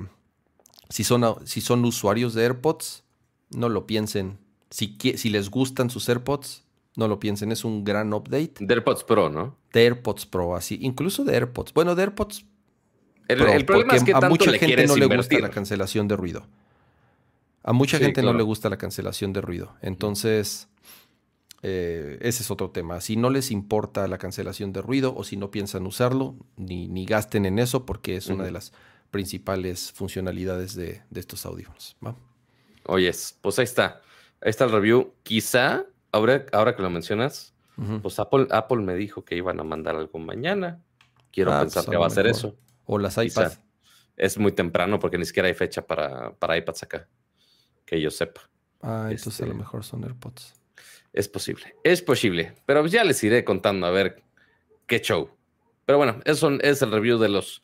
[0.90, 3.04] si, son, si son usuarios de AirPods,
[3.50, 4.40] no lo piensen.
[4.72, 6.64] Si, si les gustan sus AirPods,
[6.96, 7.52] no lo piensen.
[7.52, 8.54] Es un gran update.
[8.60, 9.58] De AirPods Pro, ¿no?
[9.72, 10.80] De AirPods Pro, así.
[10.82, 11.74] Incluso de AirPods.
[11.74, 12.46] Bueno, de AirPods
[13.32, 16.46] el, problema es que a mucha gente no le gusta la cancelación de ruido.
[17.64, 19.76] A mucha gente no le gusta la cancelación de ruido.
[19.82, 20.68] Entonces,
[21.62, 23.02] eh, ese es otro tema.
[23.02, 27.06] Si no les importa la cancelación de ruido o si no piensan usarlo, ni, ni
[27.06, 28.74] gasten en eso porque es una de las
[29.12, 31.96] principales funcionalidades de, estos audífonos.
[32.86, 34.02] Oyes, pues ahí está.
[34.42, 35.14] Ahí está el review.
[35.24, 37.54] Quizá, ahora, ahora que lo mencionas,
[38.02, 40.82] pues Apple, Apple me dijo que iban a mandar algo mañana.
[41.32, 42.58] Quiero ah, pensar pues que va a ser eso.
[42.86, 43.62] O las iPads.
[44.18, 47.08] Es muy temprano porque ni siquiera hay fecha para, para iPads acá.
[47.86, 48.42] Que yo sepa.
[48.82, 50.54] Ah, entonces a lo este, mejor son AirPods.
[51.14, 52.56] Es posible, es posible.
[52.66, 54.24] Pero ya les iré contando a ver
[54.88, 55.30] qué show.
[55.86, 57.62] Pero bueno, eso es el review de los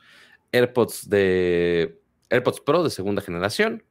[0.51, 1.99] AirPods de
[2.29, 3.83] AirPods Pro de segunda generación.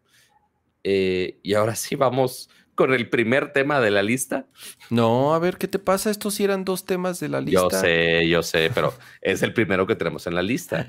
[0.85, 4.47] Eh, y ahora sí vamos con el primer tema de la lista.
[4.91, 6.11] No, a ver, ¿qué te pasa?
[6.11, 7.63] Estos sí eran dos temas de la lista.
[7.63, 10.87] Yo sé, yo sé, pero es el primero que tenemos en la lista.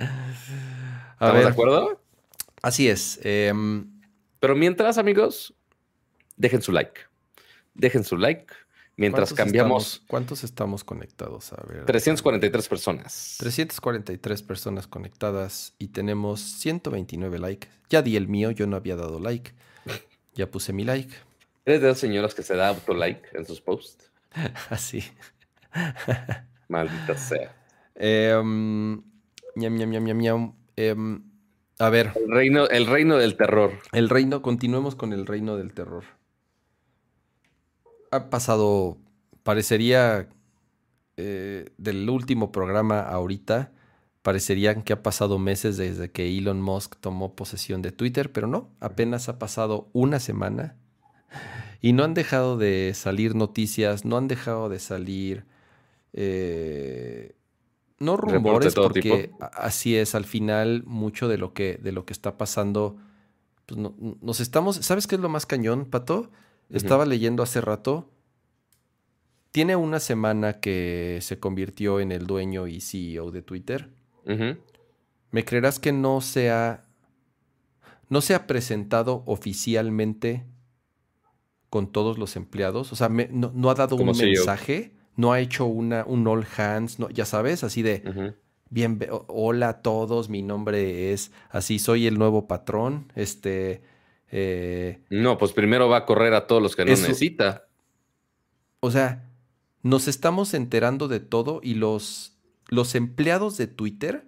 [1.13, 1.99] ¿Estamos de acuerdo?
[2.61, 3.19] Así es.
[3.23, 3.89] Em,
[4.39, 5.55] pero mientras, amigos,
[6.35, 7.07] dejen su like
[7.77, 8.53] dejen su like.
[8.97, 10.01] Mientras cambiamos.
[10.07, 11.53] ¿Cuántos estamos conectados?
[11.53, 11.85] A ver.
[11.85, 13.35] 343 personas.
[13.37, 17.67] 343 personas conectadas y tenemos 129 likes.
[17.89, 19.53] Ya di el mío, yo no había dado like.
[20.33, 21.13] Ya puse mi like.
[21.67, 24.11] ¿Eres de las señoras que se da auto like en sus posts?
[24.71, 25.03] Así.
[26.67, 27.55] Maldita sea.
[27.93, 29.03] Em,
[30.75, 31.23] em,
[31.77, 32.13] a ver.
[32.15, 33.73] El reino, el reino del terror.
[33.91, 36.03] El reino, continuemos con el reino del terror
[38.11, 38.97] ha pasado,
[39.43, 40.29] parecería
[41.17, 43.71] eh, del último programa ahorita,
[44.21, 48.69] parecerían que ha pasado meses desde que Elon Musk tomó posesión de Twitter, pero no,
[48.79, 50.75] apenas ha pasado una semana
[51.81, 55.45] y no han dejado de salir noticias, no han dejado de salir
[56.13, 57.35] eh,
[57.99, 62.37] no rumores, porque así es, al final mucho de lo que, de lo que está
[62.37, 62.97] pasando,
[63.65, 63.79] pues
[64.21, 66.31] nos estamos, ¿sabes qué es lo más cañón, Pato?
[66.69, 68.09] Estaba leyendo hace rato,
[69.51, 73.89] tiene una semana que se convirtió en el dueño y CEO de Twitter.
[75.31, 76.83] ¿Me creerás que no se ha,
[78.09, 80.45] no se ha presentado oficialmente
[81.69, 82.91] con todos los empleados?
[82.91, 86.99] O sea, no, ha dado un e mensaje no ha hecho una, un all hands,
[86.99, 88.35] no, ya sabes, así de,
[88.69, 93.81] bien, hola a todos, mi nombre es, así soy el nuevo patrón, este...
[94.29, 97.67] Eh, no, pues primero va a correr a todos los que no necesita.
[98.81, 99.25] O sea,
[99.83, 102.37] nos estamos enterando de todo y los,
[102.67, 104.27] los empleados de Twitter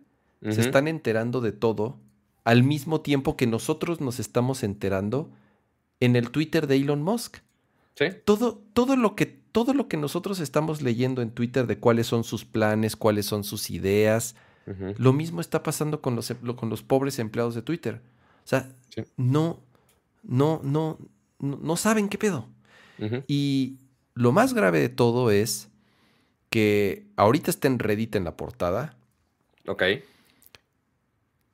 [0.49, 1.99] se están enterando de todo
[2.45, 5.29] al mismo tiempo que nosotros nos estamos enterando
[5.99, 7.37] en el Twitter de Elon Musk.
[7.95, 8.05] ¿Sí?
[8.25, 12.23] Todo, todo lo que todo lo que nosotros estamos leyendo en Twitter de cuáles son
[12.23, 14.35] sus planes, cuáles son sus ideas,
[14.97, 18.01] lo mismo está pasando con los, con los pobres empleados de Twitter.
[18.45, 18.71] O sea,
[19.17, 19.59] no,
[20.21, 20.99] no, no,
[21.39, 22.47] no, saben qué pedo.
[23.25, 23.77] Y
[24.13, 25.69] lo más grave de todo es
[26.51, 28.95] que ahorita está en Reddit en la portada.
[29.65, 29.83] Ok.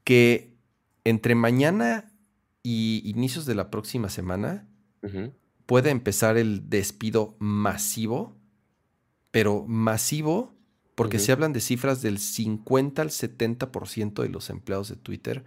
[0.04, 0.52] Que
[1.06, 2.12] entre mañana
[2.66, 4.68] y inicios de la próxima semana
[5.68, 8.36] puede empezar el despido masivo,
[9.30, 10.56] pero masivo,
[10.96, 15.44] porque se hablan de cifras del 50 al 70% de los empleados de Twitter.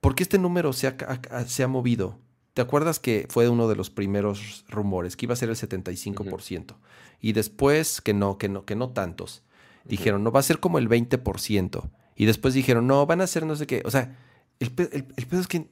[0.00, 2.18] ¿Por qué este número se ha, se ha, movido?
[2.52, 6.74] ¿Te acuerdas que fue uno de los primeros rumores, que iba a ser el 75%?
[7.20, 9.44] Y después que no, que no, que no tantos.
[9.84, 11.90] Dijeron, no, va a ser como el 20%.
[12.16, 13.82] Y después dijeron, no, van a ser no sé qué.
[13.84, 14.18] O sea,
[14.58, 15.68] el, el, el pedo es que,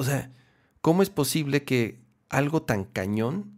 [0.00, 0.32] o sea,
[0.80, 2.00] ¿cómo es posible que
[2.30, 3.52] algo tan cañón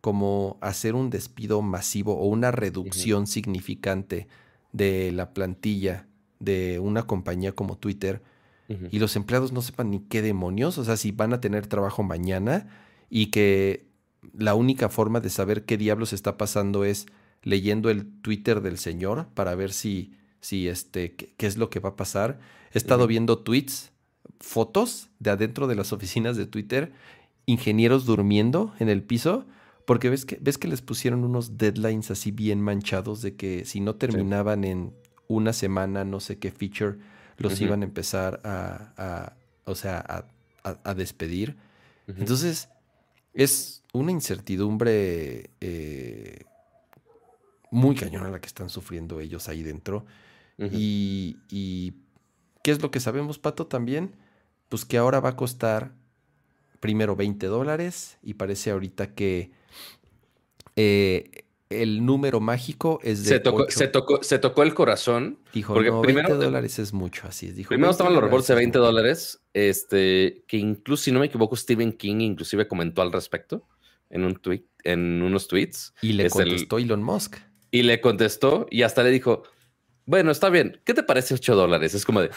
[0.00, 4.26] como hacer un despido masivo o una reducción significante
[4.72, 6.08] de la plantilla
[6.40, 8.20] de una compañía como Twitter
[8.90, 12.02] y los empleados no sepan ni qué demonios, o sea, si van a tener trabajo
[12.02, 12.66] mañana
[13.08, 13.86] y que
[14.36, 17.06] la única forma de saber qué diablos está pasando es
[17.42, 21.90] leyendo el Twitter del señor para ver si, si este, qué, es lo que va
[21.90, 22.40] a pasar.
[22.72, 23.92] He estado viendo tweets,
[24.40, 26.92] fotos de adentro de las oficinas de Twitter
[27.46, 29.46] ingenieros durmiendo en el piso,
[29.86, 33.80] porque ves que, ves que les pusieron unos deadlines así bien manchados de que si
[33.80, 34.92] no terminaban en
[35.28, 36.98] una semana, no sé qué feature,
[37.38, 39.34] los iban a empezar a,
[39.64, 40.26] o sea,
[40.62, 41.56] a, despedir.
[42.08, 42.68] Entonces,
[43.32, 46.44] es una incertidumbre eh,
[47.70, 50.04] muy cañona la que están sufriendo ellos ahí dentro.
[50.58, 51.94] y, y,
[52.66, 54.16] ¿qué es lo que sabemos, Pato, también?
[54.68, 55.92] Pues que ahora va a costar
[56.80, 59.52] primero 20 dólares y parece ahorita que
[60.74, 63.28] eh, el número mágico es de.
[63.28, 65.38] Se tocó, se tocó, se tocó el corazón.
[65.54, 67.54] Dijo, porque no, 20 dólares es mucho, así es.
[67.54, 71.54] Dijo, primero estaban los reportes de 20 dólares, este, que incluso, si no me equivoco,
[71.54, 73.62] Stephen King inclusive comentó al respecto
[74.10, 75.94] en, un tweet, en unos tweets.
[76.02, 77.36] Y le contestó Elon Musk.
[77.70, 79.44] Y le contestó y hasta le dijo,
[80.04, 81.94] bueno, está bien, ¿qué te parece 8 dólares?
[81.94, 82.30] Es como de,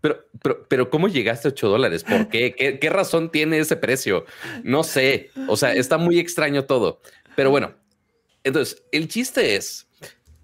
[0.00, 2.04] pero, pero, pero, ¿cómo llegaste a 8 dólares?
[2.04, 2.78] ¿Por qué?
[2.80, 2.90] qué?
[2.90, 4.24] razón tiene ese precio?
[4.62, 5.30] No sé.
[5.48, 7.00] O sea, está muy extraño todo.
[7.36, 7.74] Pero bueno,
[8.42, 9.86] entonces, el chiste es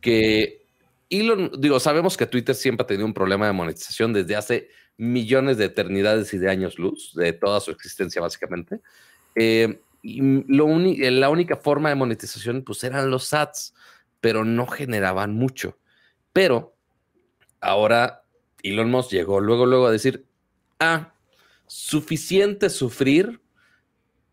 [0.00, 0.66] que
[1.08, 4.68] Elon, digo, sabemos que Twitter siempre ha tenido un problema de monetización desde hace
[4.98, 8.80] millones de eternidades y de años luz, de toda su existencia, básicamente.
[9.34, 13.74] Eh, y lo la única forma de monetización, pues eran los ads,
[14.20, 15.78] pero no generaban mucho.
[16.32, 16.76] Pero
[17.60, 18.22] ahora
[18.62, 20.26] Elon Musk llegó luego, luego a decir,
[20.80, 21.14] ah,
[21.66, 23.40] suficiente sufrir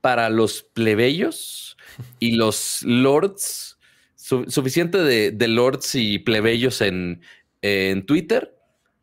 [0.01, 1.77] para los plebeyos
[2.19, 3.77] y los lords,
[4.15, 7.21] suficiente de, lords y plebeyos en,
[7.61, 8.55] en Twitter,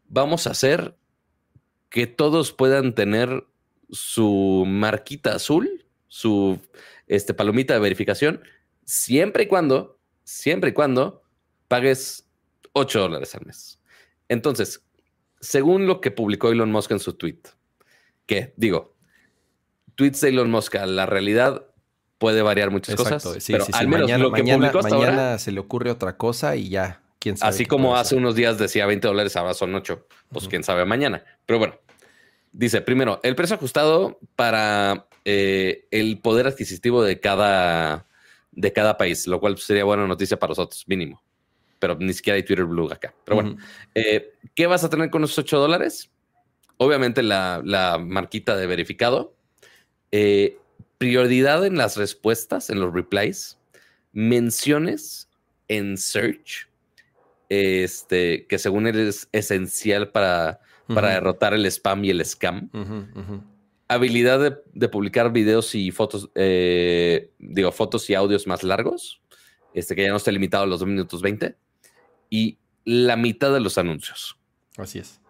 [0.09, 0.97] vamos a hacer
[1.89, 3.47] que todos puedan tener
[3.91, 6.59] su marquita azul, su
[7.07, 8.43] este, palomita de verificación,
[8.85, 11.23] siempre y cuando, siempre y cuando
[11.69, 12.29] pagues
[12.73, 13.81] 8 dólares al mes.
[14.29, 14.85] Entonces,
[15.41, 17.41] según lo que publicó Elon Musk en su tweet,
[18.27, 18.95] que digo,
[19.95, 21.67] tweets de Elon Musk la realidad
[22.19, 23.45] puede variar muchas cosas.
[23.47, 26.69] pero al menos mañana, lo que publicó hasta mañana se le ocurre otra cosa y
[26.69, 27.51] ya, quién sabe.
[27.51, 30.07] Así como hace unos días decía 20 dólares, ahora son 8.
[30.31, 31.25] Pues quién sabe mañana.
[31.47, 31.75] Pero bueno,
[32.53, 38.07] dice primero, el precio ajustado para eh, el poder adquisitivo de cada,
[38.53, 41.23] de cada país, lo cual sería buena noticia para nosotros, mínimo
[41.81, 43.13] pero ni siquiera hay Twitter Blue acá.
[43.25, 43.57] Pero bueno,
[43.95, 46.11] eh, ¿qué vas a tener con esos 8 dólares?
[46.77, 49.35] Obviamente la, marquita de verificado.
[50.13, 50.59] Eh,
[50.99, 53.59] prioridad en las respuestas, en los replies.
[54.13, 55.29] Menciones
[55.69, 56.69] en search,
[57.49, 62.71] este, que según él es esencial para, para derrotar el spam y el scam.
[63.89, 69.21] Habilidad de, publicar videos y fotos, eh, digo, fotos y audios más largos,
[69.75, 71.57] este, que ya no esté limitado a los 2 minutos 20.
[72.31, 74.39] Y la mitad de los anuncios.
[74.77, 75.21] Así es.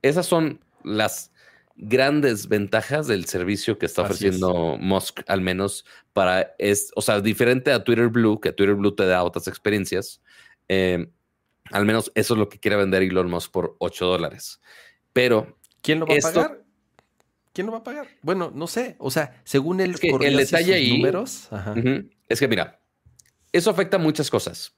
[0.00, 1.32] Esas son las
[1.76, 7.72] grandes ventajas del servicio que está ofreciendo Musk, al menos para, es, o sea, diferente
[7.72, 10.22] a Twitter Blue, que Twitter Blue te da otras experiencias.
[10.68, 11.08] Eh,
[11.70, 14.60] al menos eso es lo que quiere vender Elon Musk por 8 dólares.
[15.12, 15.58] Pero.
[15.80, 16.64] ¿Quién lo va a pagar?
[17.52, 18.08] ¿Quién lo va a pagar?
[18.22, 18.96] Bueno, no sé.
[18.98, 21.48] O sea, según el, el detalle ahí, números.
[22.28, 22.80] es que mira,
[23.52, 24.74] eso afecta muchas cosas.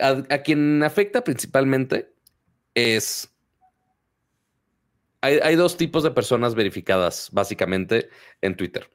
[0.00, 2.12] A quien afecta principalmente
[2.74, 3.32] es
[5.20, 8.08] hay, dos tipos de personas verificadas, básicamente,
[8.40, 8.88] en Twitter.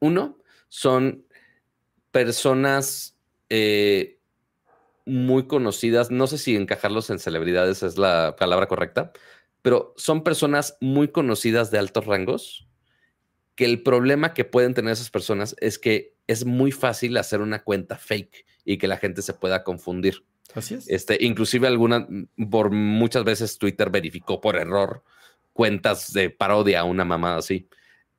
[0.00, 0.38] Uno
[0.68, 1.26] son
[2.10, 3.16] personas
[3.50, 4.18] eh,
[5.04, 9.12] muy conocidas, no sé si encajarlos en celebridades es la palabra correcta,
[9.60, 12.66] pero son personas muy conocidas de altos rangos,
[13.54, 17.62] que el problema que pueden tener esas personas es que es muy fácil hacer una
[17.62, 20.24] cuenta fake y que la gente se pueda confundir.
[20.54, 20.88] Así es.
[20.88, 22.06] Este, inclusive alguna,
[22.50, 25.02] por muchas veces Twitter verificó por error
[25.52, 27.68] cuentas de parodia a una mamá así.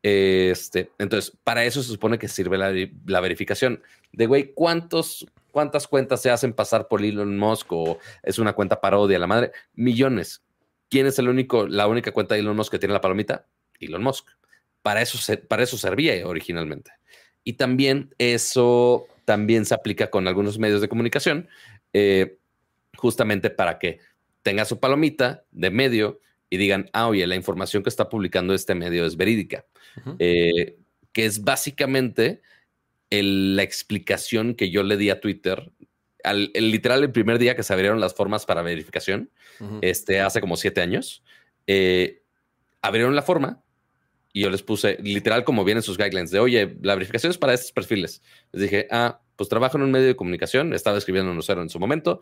[0.01, 6.21] Este, entonces, para eso se supone que sirve la, verificación de, güey, ¿cuántos, ¿cuántas cuentas
[6.21, 9.51] se hacen pasar por Elon Musk o es una cuenta parodia a la madre?
[9.73, 10.43] Millones.
[10.89, 13.47] ¿Quién es el único, la única cuenta de Elon Musk que tiene la palomita?
[13.79, 14.27] Elon Musk.
[14.81, 15.17] Para eso,
[15.47, 16.91] para eso servía originalmente.
[17.45, 21.47] Y también eso también se aplica con algunos medios de comunicación,
[21.93, 22.37] eh,
[22.97, 23.99] justamente para que
[24.41, 26.19] tenga su palomita de medio
[26.49, 29.65] y digan, ah, oye, la información que está publicando este medio es verídica,
[30.19, 30.77] eh,
[31.11, 32.41] que es básicamente
[33.09, 35.71] la explicación que yo le di a Twitter.
[36.23, 39.29] Al, el, literal, el primer día que se abrieron las formas para verificación,
[39.81, 41.23] este, hace como siete años,
[41.67, 42.23] eh,
[42.81, 43.63] abrieron la forma
[44.35, 47.53] y yo les puse, literal, como vienen sus guidelines, de oye, la verificación es para
[47.53, 48.21] estos perfiles.
[48.51, 51.69] Les dije, ah, pues trabajo en un medio de comunicación, estaba escribiendo en 1.0 en
[51.69, 52.19] su momento,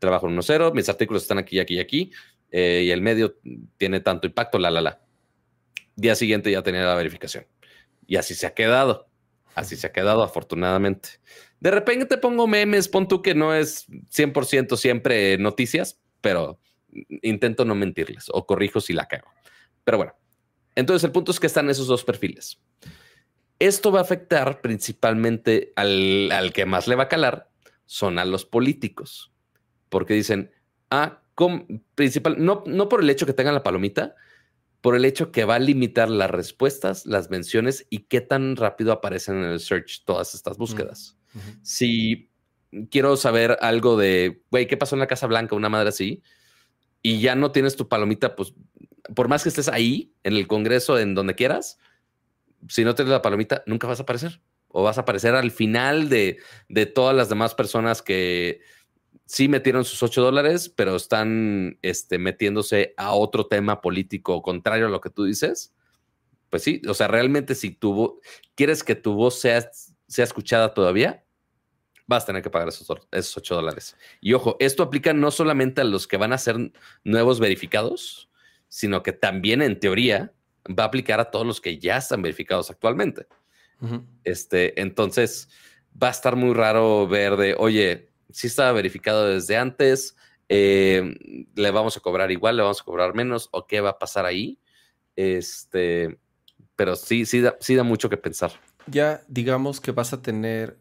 [0.00, 2.10] trabajo en 1.0, mis artículos están aquí, aquí y aquí,
[2.50, 3.36] eh, y el medio
[3.76, 5.00] tiene tanto impacto, la, la, la.
[5.94, 7.46] Día siguiente ya tenía la verificación.
[8.04, 9.08] Y así se ha quedado.
[9.54, 11.20] Así se ha quedado, afortunadamente.
[11.60, 16.58] De repente te pongo memes, pon tú que no es 100% siempre noticias, pero
[17.22, 19.28] intento no mentirles o corrijo si la cago.
[19.84, 20.14] Pero bueno,
[20.78, 22.60] entonces el punto es que están esos dos perfiles.
[23.58, 27.50] Esto va a afectar principalmente al, al que más le va a calar,
[27.84, 29.32] son a los políticos,
[29.88, 30.52] porque dicen,
[30.90, 31.20] ah,
[31.96, 34.14] principal, no, no por el hecho que tengan la palomita,
[34.80, 38.92] por el hecho que va a limitar las respuestas, las menciones y qué tan rápido
[38.92, 41.18] aparecen en el search todas estas búsquedas.
[41.62, 42.30] Si
[42.88, 45.56] quiero saber algo de, güey, ¿qué pasó en la Casa Blanca?
[45.56, 46.22] Una madre así,
[47.02, 48.54] y ya no tienes tu palomita, pues
[49.14, 51.78] por más que estés ahí, en el Congreso, en donde quieras,
[52.68, 54.40] si no tienes la palomita, nunca vas a aparecer.
[54.68, 56.38] O vas a aparecer al final de,
[56.68, 58.60] de todas las demás personas que,
[59.28, 64.90] sí metieron sus 8 dólares, pero están este, metiéndose a otro tema político contrario a
[64.90, 65.74] lo que tú dices,
[66.48, 68.20] pues sí, o sea, realmente si tú
[68.54, 69.70] quieres que tu voz sea,
[70.06, 71.26] sea escuchada todavía,
[72.06, 73.96] vas a tener que pagar esos, esos 8 dólares.
[74.22, 76.72] Y ojo, esto aplica no solamente a los que van a ser
[77.04, 78.27] nuevos verificados,
[78.68, 80.32] sino que también en teoría
[80.66, 83.26] va a aplicar a todos los que ya están verificados actualmente.
[84.24, 85.48] este, entonces,
[86.00, 90.16] va a estar muy raro ver de, oye, si estaba verificado desde antes,
[90.48, 91.14] eh,
[91.54, 94.26] le vamos a cobrar igual, le vamos a cobrar menos, o qué va a pasar
[94.26, 94.58] ahí.
[95.16, 96.18] Este,
[96.76, 98.52] pero sí, sí da, sí da mucho que pensar.
[98.86, 100.78] Ya digamos que vas a tener.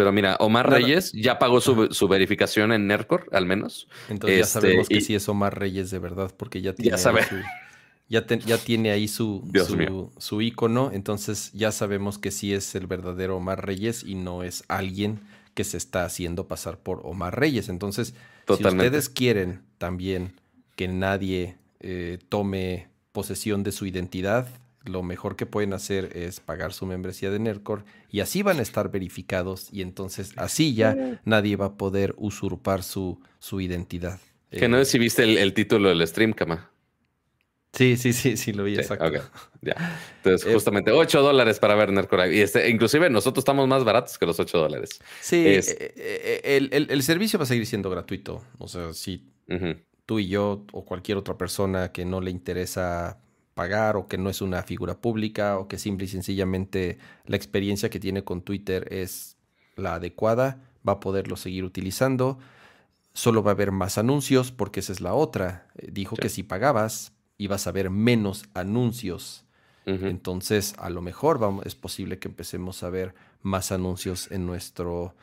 [0.00, 3.86] Pero mira, Omar Reyes ya pagó su, verificación en NERCOR, al menos.
[4.08, 6.96] Entonces ya este, sabemos que sí es Omar Reyes de verdad, porque ya tiene,
[8.08, 10.90] ya, ya, tiene ahí su, su, su, icono.
[10.90, 15.20] Entonces ya sabemos que sí es el verdadero Omar Reyes y no es alguien
[15.52, 17.68] que se está haciendo pasar por Omar Reyes.
[17.68, 18.14] Entonces,
[18.46, 20.32] si ustedes quieren también
[20.76, 24.48] que nadie eh, tome posesión de su identidad,
[24.84, 28.62] lo mejor que pueden hacer es pagar su membresía de NERCOR y así van a
[28.62, 34.20] estar verificados y entonces así ya nadie va a poder usurpar su, su identidad.
[34.50, 36.70] Que no sé si viste el, el título del stream, Kama.
[37.72, 39.12] Sí, sí, sí, sí, lo vi, exacto.
[39.62, 40.00] ya.
[40.16, 42.34] Entonces, eh, justamente 8 dólares para ver Nerdcore.
[42.34, 45.00] Y este, inclusive nosotros estamos más baratos que los 8 dólares.
[45.20, 45.62] Sí, eh,
[45.96, 48.42] eh, el, servicio va a seguir siendo gratuito.
[48.58, 49.30] O sea, si
[50.04, 53.20] tú y yo o cualquier otra persona que no le interesa
[53.60, 56.96] pagar o que no es una figura pública o que simple y sencillamente
[57.26, 59.36] la experiencia que tiene con Twitter es
[59.76, 62.38] la adecuada, va a poderlo seguir utilizando.
[63.12, 65.66] Solo va a haber más anuncios porque esa es la otra.
[65.76, 69.44] Eh, dijo que si pagabas ibas a ver menos anuncios.
[69.84, 75.14] Entonces, a lo mejor vamos, es posible que empecemos a ver más anuncios en nuestro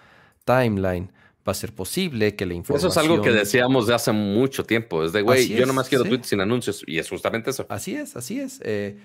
[0.46, 1.12] timeline.
[1.48, 2.92] Va a ser posible que la información.
[2.92, 5.04] Eso es algo que decíamos de hace mucho tiempo.
[5.06, 6.84] Es de, güey, yo nomás quiero tweets sin anuncios.
[6.86, 7.66] Y es justamente eso.
[7.70, 8.60] Así es, así es.
[8.64, 8.98] Eh,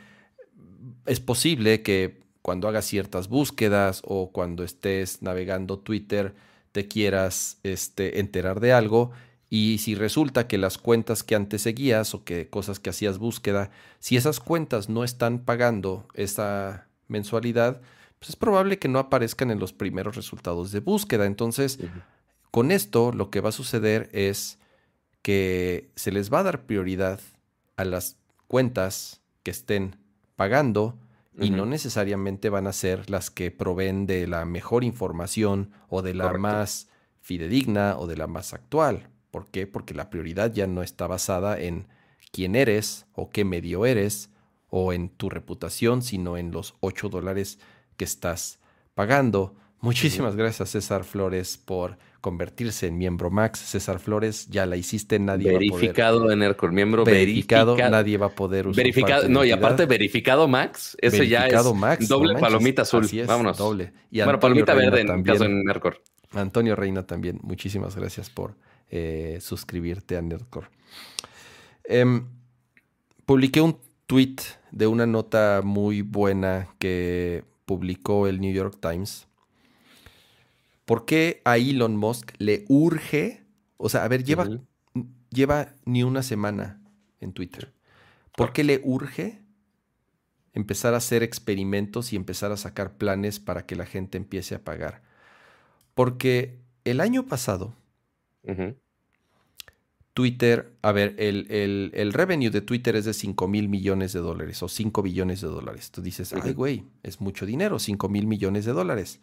[1.07, 6.35] es posible que cuando hagas ciertas búsquedas o cuando estés navegando Twitter
[6.73, 9.13] te quieras este, enterar de algo
[9.55, 13.71] y si resulta que las cuentas que antes seguías o que cosas que hacías búsqueda,
[13.99, 17.83] si esas cuentas no están pagando esa mensualidad,
[18.19, 21.27] pues es probable que no aparezcan en los primeros resultados de búsqueda.
[21.27, 21.79] Entonces,
[22.53, 24.59] con esto lo que va a suceder es
[25.23, 27.19] que se les va a dar prioridad
[27.77, 29.97] a las cuentas que estén
[30.37, 30.99] pagando
[31.39, 36.13] y no necesariamente van a ser las que proveen de la mejor información o de
[36.13, 36.89] la más
[37.23, 39.09] fidedigna o de la más actual.
[39.31, 39.67] ¿Por qué?
[39.67, 41.87] Porque la prioridad ya no está basada en
[42.33, 44.29] quién eres o qué medio eres
[44.69, 47.59] o en tu reputación, sino en los 8 dólares
[47.97, 48.59] que estás
[48.95, 49.55] pagando.
[49.81, 53.59] Muchísimas gracias César Flores por convertirse en miembro Max.
[53.59, 56.39] César Flores, ya la hiciste, nadie verificado va a poder.
[56.39, 58.83] en Aircore, miembro verificado, nadie va a poder usar.
[58.83, 63.07] Verificado, no, y aparte verificado Max, ese ya es Max, doble palomita azul.
[63.27, 63.59] Vámonos.
[63.59, 63.93] Doble.
[64.11, 65.99] Y bueno, palomita verde en caso en Aircore.
[66.33, 68.55] Antonio Reina también, muchísimas gracias por
[68.91, 70.69] eh, suscribirte a Nerdcore.
[71.85, 72.27] Em,
[73.27, 73.77] publiqué un
[74.07, 74.37] tweet
[74.71, 79.27] de una nota muy buena que publicó el New York Times.
[80.93, 83.47] ¿Por qué a Elon Musk le urge?
[83.79, 84.47] O sea, a ver, lleva,
[85.31, 86.83] lleva ni una semana
[87.19, 87.73] en Twitter.
[88.37, 89.41] ¿Por qué le urge
[90.53, 94.65] empezar a hacer experimentos y empezar a sacar planes para que la gente empiece a
[94.65, 95.01] pagar?
[95.95, 97.75] Porque el año pasado,
[100.13, 104.69] Twitter, a ver, el, revenue de Twitter es de 5 mil millones de dólares o
[104.69, 105.91] 5 billones de dólares.
[105.91, 109.23] Tú dices, ay, güey, es mucho dinero, 5 mil millones de dólares.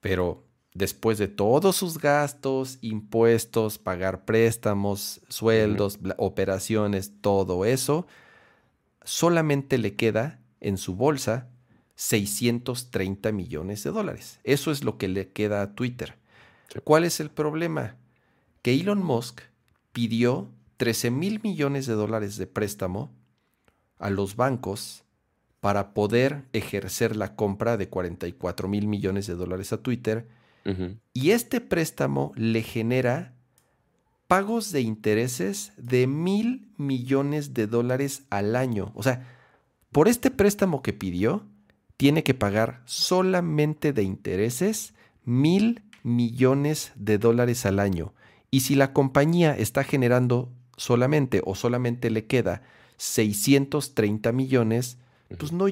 [0.00, 8.06] Pero después de todos sus gastos, impuestos, pagar préstamos, sueldos, operaciones, todo eso,
[9.04, 11.48] solamente le queda en su bolsa
[11.96, 14.40] 630 millones de dólares.
[14.44, 16.16] Eso es lo que le queda a Twitter.
[16.84, 17.96] ¿Cuál es el problema?
[18.62, 19.42] Que Elon Musk
[19.92, 23.12] pidió 13 mil millones de dólares de préstamo
[23.98, 25.04] a los bancos
[25.60, 30.26] para poder ejercer la compra de 44 mil millones de dólares a Twitter.
[31.12, 33.34] Y este préstamo le genera
[34.28, 38.92] pagos de intereses de mil millones de dólares al año.
[38.94, 39.26] O sea,
[39.90, 41.46] por este préstamo que pidió,
[41.96, 44.94] tiene que pagar solamente de intereses
[45.24, 48.14] mil millones de dólares al año.
[48.50, 52.62] Y si la compañía está generando solamente o solamente le queda
[52.96, 54.98] 630 millones,
[55.38, 55.66] pues no,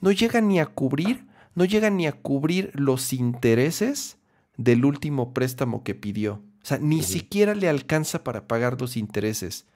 [0.00, 4.18] no llega ni a cubrir, no llega ni a cubrir los intereses
[4.56, 6.42] del último préstamo que pidió.
[6.62, 9.66] O sea, ni siquiera le alcanza para pagar los intereses.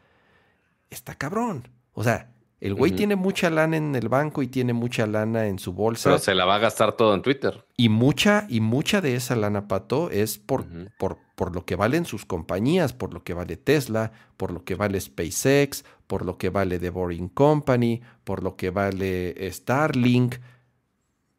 [0.91, 1.69] Está cabrón.
[1.93, 2.31] O sea,
[2.61, 6.11] el güey tiene mucha lana en el banco y tiene mucha lana en su bolsa.
[6.11, 7.67] Pero se la va a gastar todo en Twitter.
[7.77, 10.67] Y mucha, y mucha de esa lana, Pato, es por,
[10.99, 14.75] por, por lo que valen sus compañías, por lo que vale Tesla, por lo que
[14.75, 20.37] vale SpaceX, por lo que vale The Boring Company, por lo que vale Starlink.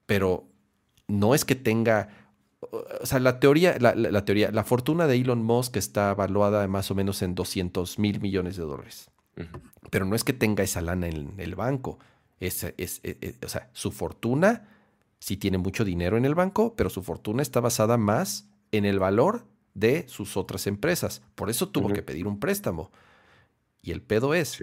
[0.05, 0.47] Pero
[1.07, 2.09] no es que tenga.
[2.59, 6.95] O sea, la teoría, la, teoría, la fortuna de Elon Musk está evaluada más o
[6.95, 9.11] menos en 200 mil millones de dólares.
[9.91, 11.99] Pero no es que tenga esa lana en el banco.
[12.39, 14.67] Es, es, e, e, o sea, su fortuna
[15.19, 18.99] sí tiene mucho dinero en el banco, pero su fortuna está basada más en el
[18.99, 21.21] valor de sus otras empresas.
[21.35, 22.91] Por eso tuvo que pedir un préstamo.
[23.81, 24.59] Y el pedo es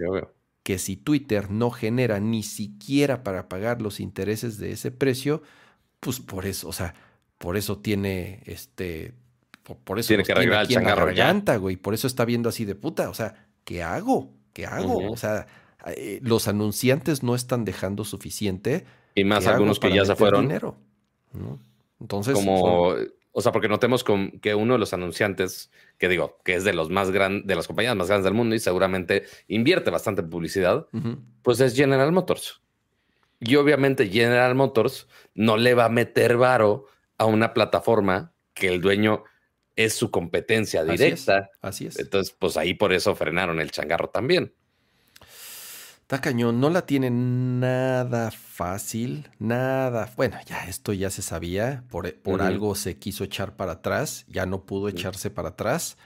[0.63, 5.41] que si Twitter no genera ni siquiera para pagar los intereses de ese precio,
[5.99, 6.95] pues por eso, o sea,
[7.37, 9.13] por eso tiene este
[9.83, 13.15] por, eso tiene que arreglar el güey, por eso está viendo así de puta, o
[13.15, 14.35] sea, ¿qué hago?
[14.55, 15.11] ¿qué hago?
[15.11, 15.47] O sea,
[15.85, 18.85] eh, los anunciantes no están dejando suficiente.
[19.13, 20.43] Y más algunos que ya se fueron.
[20.43, 20.77] Dinero?
[21.99, 22.33] Entonces.
[22.33, 22.95] Como,
[23.33, 24.05] o sea, porque notemos
[24.41, 27.67] que uno de los anunciantes, que digo, que es de los más grandes, de las
[27.67, 30.87] compañías más grandes del mundo y seguramente invierte bastante en publicidad,
[31.41, 32.61] pues es General Motors.
[33.41, 36.87] Y obviamente General Motors no le va a meter varo
[37.17, 39.23] a una plataforma que el dueño
[39.75, 41.49] es su competencia directa.
[41.61, 41.99] Así es.
[41.99, 44.53] Entonces, pues ahí por eso frenaron el changarro también.
[46.05, 50.11] Está cañón, no la tiene nada fácil, nada.
[50.15, 54.45] Bueno, ya esto ya se sabía, por, por algo se quiso echar para atrás, ya
[54.45, 55.97] no pudo echarse para atrás,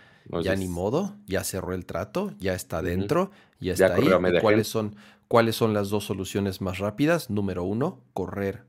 [0.42, 4.08] ya ni modo, ya cerró el trato, ya está dentro, ya está ahí.
[4.40, 4.96] ¿Cuáles son,
[5.28, 7.30] ¿Cuáles son las dos soluciones más rápidas?
[7.30, 8.64] Número uno, correr,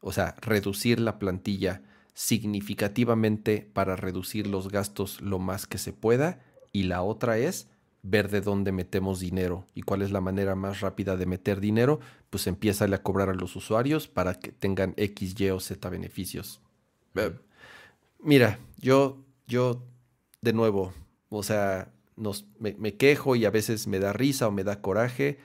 [0.00, 1.82] o sea, reducir la plantilla
[2.14, 6.40] significativamente para reducir los gastos lo más que se pueda.
[6.72, 7.68] Y la otra es
[8.02, 12.00] ver de dónde metemos dinero y cuál es la manera más rápida de meter dinero,
[12.30, 16.60] pues empieza a cobrar a los usuarios para que tengan X, Y o Z beneficios.
[17.14, 17.32] Eh,
[18.20, 19.84] mira, yo, yo,
[20.40, 20.92] de nuevo,
[21.28, 24.80] o sea, nos, me, me, quejo y a veces me da risa o me da
[24.80, 25.38] coraje,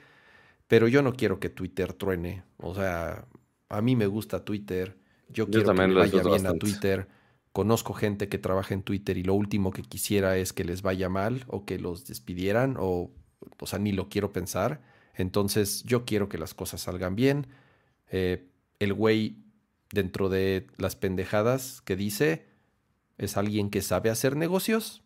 [0.68, 2.42] pero yo no quiero que Twitter truene.
[2.58, 3.26] O sea,
[3.68, 7.08] a mí me gusta Twitter, yo, quiero que vaya bien a Twitter
[7.54, 11.08] Conozco gente que trabaja en Twitter y lo último que quisiera es que les vaya
[11.08, 13.12] mal o que los despidieran o,
[13.60, 14.82] o sea, ni lo quiero pensar.
[15.14, 17.46] Entonces yo quiero que las cosas salgan bien.
[18.10, 18.48] Eh,
[18.80, 19.36] el güey
[19.92, 22.48] dentro de las pendejadas que dice
[23.18, 25.04] es alguien que sabe hacer negocios.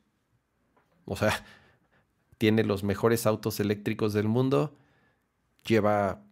[1.05, 1.44] O sea,
[2.39, 4.74] tiene los mejores autos eléctricos del mundo,
[5.66, 6.24] lleva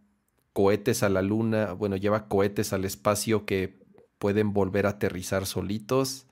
[0.56, 3.78] cohetes a la luna, bueno, lleva cohetes al espacio que
[4.18, 6.28] pueden volver a aterrizar solitos.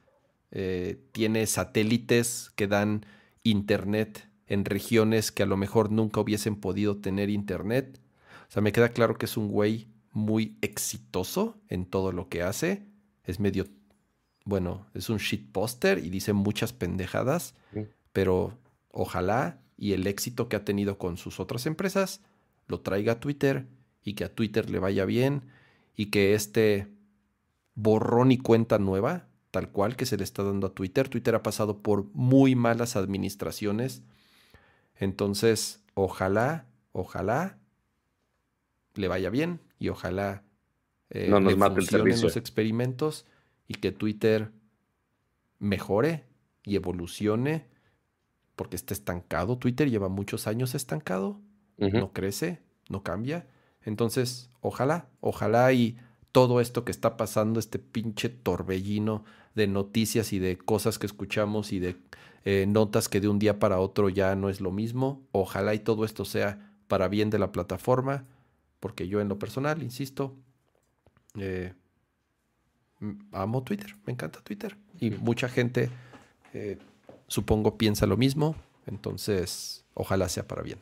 [0.50, 3.04] Eh, tiene satélites que dan
[3.42, 8.00] internet en regiones que a lo mejor nunca hubiesen podido tener internet.
[8.48, 12.42] O sea, me queda claro que es un güey muy exitoso en todo lo que
[12.42, 12.86] hace.
[13.24, 13.66] Es medio,
[14.46, 17.56] bueno, es un shitposter y dice muchas pendejadas,
[18.14, 18.56] pero
[18.90, 22.22] ojalá y el éxito que ha tenido con sus otras empresas
[22.68, 23.66] lo traiga a Twitter
[24.04, 25.42] y que a Twitter le vaya bien
[25.96, 26.88] y que este
[27.74, 31.08] borrón y cuenta nueva, tal cual que se le está dando a Twitter.
[31.08, 34.02] Twitter ha pasado por muy malas administraciones.
[34.96, 37.58] Entonces, ojalá, ojalá
[38.94, 40.44] le vaya bien y ojalá
[41.10, 43.26] eh, no nos el los experimentos
[43.66, 44.52] y que Twitter
[45.58, 46.24] mejore
[46.64, 47.66] y evolucione
[48.56, 49.58] porque está estancado.
[49.58, 51.40] Twitter lleva muchos años estancado,
[51.78, 53.46] no crece, no cambia.
[53.84, 55.96] Entonces, ojalá, ojalá y
[56.32, 59.24] todo esto que está pasando, este pinche torbellino
[59.54, 61.96] de noticias y de cosas que escuchamos y de
[62.44, 65.22] eh, notas que de un día para otro ya no es lo mismo.
[65.32, 68.24] Ojalá y todo esto sea para bien de la plataforma,
[68.80, 70.34] porque yo en lo personal, insisto,
[71.38, 71.72] eh,
[73.32, 74.76] amo Twitter, me encanta Twitter.
[75.00, 75.90] Y mucha gente,
[76.52, 76.78] eh,
[77.28, 78.56] supongo, piensa lo mismo,
[78.86, 80.78] entonces ojalá sea para bien.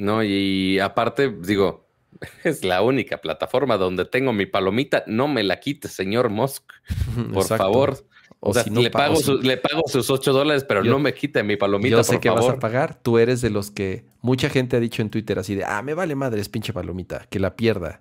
[0.00, 1.90] No, y aparte, digo,
[2.44, 5.04] Es la única plataforma donde tengo mi palomita.
[5.06, 6.64] No me la quite, señor Musk.
[7.32, 8.04] Por favor.
[8.42, 11.96] O, sea, le, pago le pago sus 8 dólares, pero no me quite mi palomita.
[11.96, 12.94] Yo sé que vas a pagar.
[12.94, 15.92] Tú eres de los que mucha gente ha dicho en Twitter así de, ah, me
[15.92, 18.00] vale madre, es pinche palomita, que la pierda.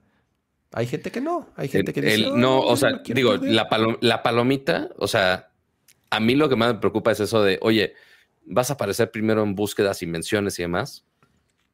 [0.72, 1.50] Hay gente que no.
[1.58, 3.68] Hay gente que dice, no, o sea, digo, la,
[4.00, 5.50] la palomita, o sea,
[6.10, 7.96] a mí lo que más me preocupa es eso de, oye,
[8.46, 11.04] vas a aparecer primero en búsquedas y menciones y demás.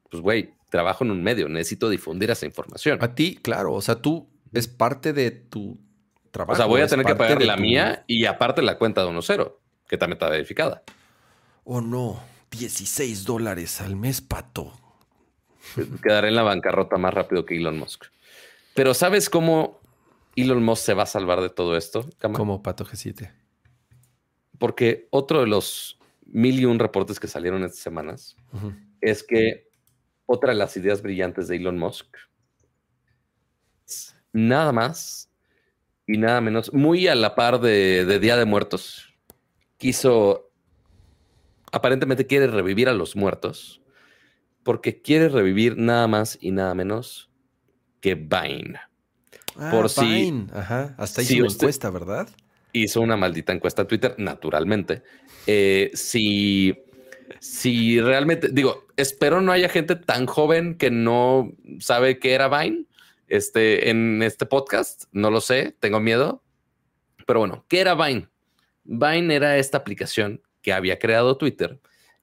[0.10, 3.00] Pues, güey, trabajo en un medio, necesito difundir esa información.
[3.02, 5.80] A ti, claro, o sea, tú es parte de tu
[6.32, 6.54] trabajo.
[6.54, 9.22] O sea, voy a tener que pagar la mía y aparte la cuenta de uno
[9.22, 10.84] cero, que también está verificada.
[11.64, 12.22] Oh, no,
[12.52, 14.74] 16 dólares al mes, pato.
[16.04, 18.06] Quedaré en la bancarrota más rápido que Elon Musk.
[18.76, 19.80] Pero ¿sabes cómo
[20.36, 22.08] Elon Musk se va a salvar de todo esto?
[22.20, 23.32] ¿Cómo, Pato G7?
[24.60, 28.36] Porque otro de los mil y un reportes que salieron estas semanas
[29.02, 29.65] es que
[30.26, 32.08] otra de las ideas brillantes de Elon Musk.
[34.34, 35.30] Nada más
[36.08, 39.14] y nada menos, muy a la par de, Día de Muertos,
[39.78, 40.52] quiso,
[41.72, 43.82] aparentemente quiere revivir a los muertos,
[44.64, 47.30] porque quiere revivir nada más y nada menos
[48.02, 48.80] que Vine.
[49.58, 50.48] Ah, Por Vine.
[50.54, 50.96] Ajá.
[50.98, 52.30] Hasta hizo una encuesta, ¿verdad?
[52.72, 55.02] Hizo una maldita encuesta en Twitter, naturalmente.
[55.48, 56.85] Eh, si
[57.40, 62.86] si realmente, digo, espero no haya gente tan joven que no sabe qué era Vine
[63.28, 65.06] este, en este podcast.
[65.12, 66.44] No lo sé, tengo miedo.
[67.26, 68.30] Pero bueno, ¿qué era Vine?
[68.84, 71.80] Vine era esta aplicación que había creado Twitter.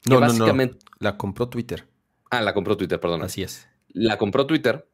[0.09, 0.79] no, básicamente...
[0.85, 1.87] no, La compró Twitter.
[2.31, 3.23] Ah, la compró Twitter, perdón.
[3.23, 3.69] Así es.
[3.89, 4.89] La compró Twitter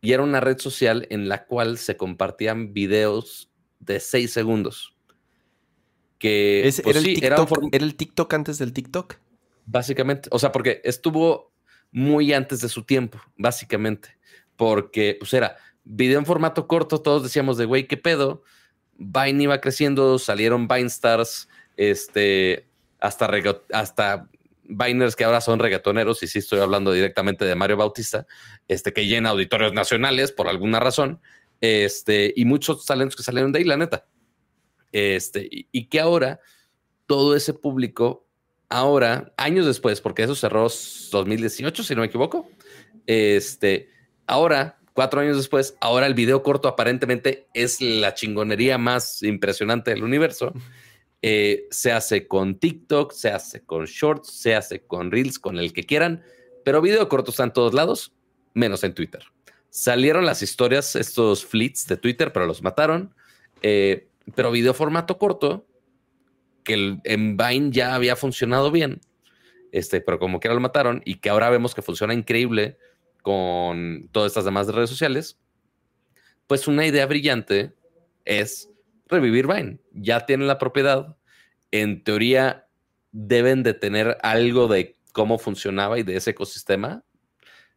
[0.00, 4.96] y era una red social en la cual se compartían videos de seis segundos.
[6.18, 9.16] Que pues era, ¿Era el TikTok antes del TikTok?
[9.70, 11.52] Básicamente, o sea, porque estuvo
[11.92, 14.18] muy antes de su tiempo, básicamente,
[14.56, 18.42] porque pues era video en formato corto, todos decíamos de, güey, ¿qué pedo?
[18.96, 22.68] Vine iba creciendo, salieron Vine Stars, este,
[22.98, 23.30] hasta,
[23.72, 24.28] hasta
[24.64, 28.26] Biners que ahora son reggaetoneros, y sí estoy hablando directamente de Mario Bautista,
[28.66, 31.20] este, que llena auditorios nacionales por alguna razón,
[31.60, 34.06] este, y muchos talentos que salieron de ahí, la neta.
[34.92, 36.40] Este, y, que ahora
[37.06, 38.26] todo ese público,
[38.70, 40.68] ahora, años después, porque eso cerró
[41.10, 42.48] 2018, si no me equivoco,
[43.06, 43.90] este,
[44.26, 50.04] ahora, cuatro años después, ahora el video corto aparentemente es la chingonería más impresionante del
[50.04, 50.54] universo.
[51.22, 55.74] Eh, se hace con TikTok, se hace con Shorts, se hace con Reels, con el
[55.74, 56.22] que quieran,
[56.64, 58.14] pero video corto está en todos lados,
[58.54, 59.24] menos en Twitter.
[59.68, 63.14] Salieron las historias, estos fleets de Twitter, pero los mataron.
[63.62, 65.66] Eh, pero video formato corto,
[66.62, 69.00] que en Vine ya había funcionado bien,
[69.72, 72.78] este, pero como que ahora lo mataron y que ahora vemos que funciona increíble
[73.22, 75.38] con todas estas demás redes sociales,
[76.46, 77.74] pues una idea brillante
[78.24, 78.68] es
[79.06, 79.78] revivir Vine.
[79.92, 81.16] Ya tienen la propiedad.
[81.70, 82.66] En teoría,
[83.12, 87.04] deben de tener algo de cómo funcionaba y de ese ecosistema.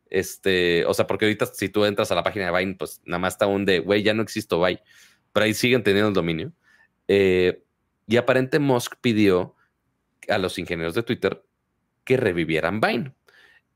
[0.10, 3.20] Este, o sea, porque ahorita si tú entras a la página de Vine, pues nada
[3.20, 4.82] más está un de, güey, ya no existo Vine
[5.34, 6.54] pero ahí siguen teniendo el dominio.
[7.08, 7.64] Eh,
[8.08, 9.56] y aparente Musk pidió
[10.28, 11.44] a los ingenieros de Twitter
[12.04, 13.14] que revivieran Vine.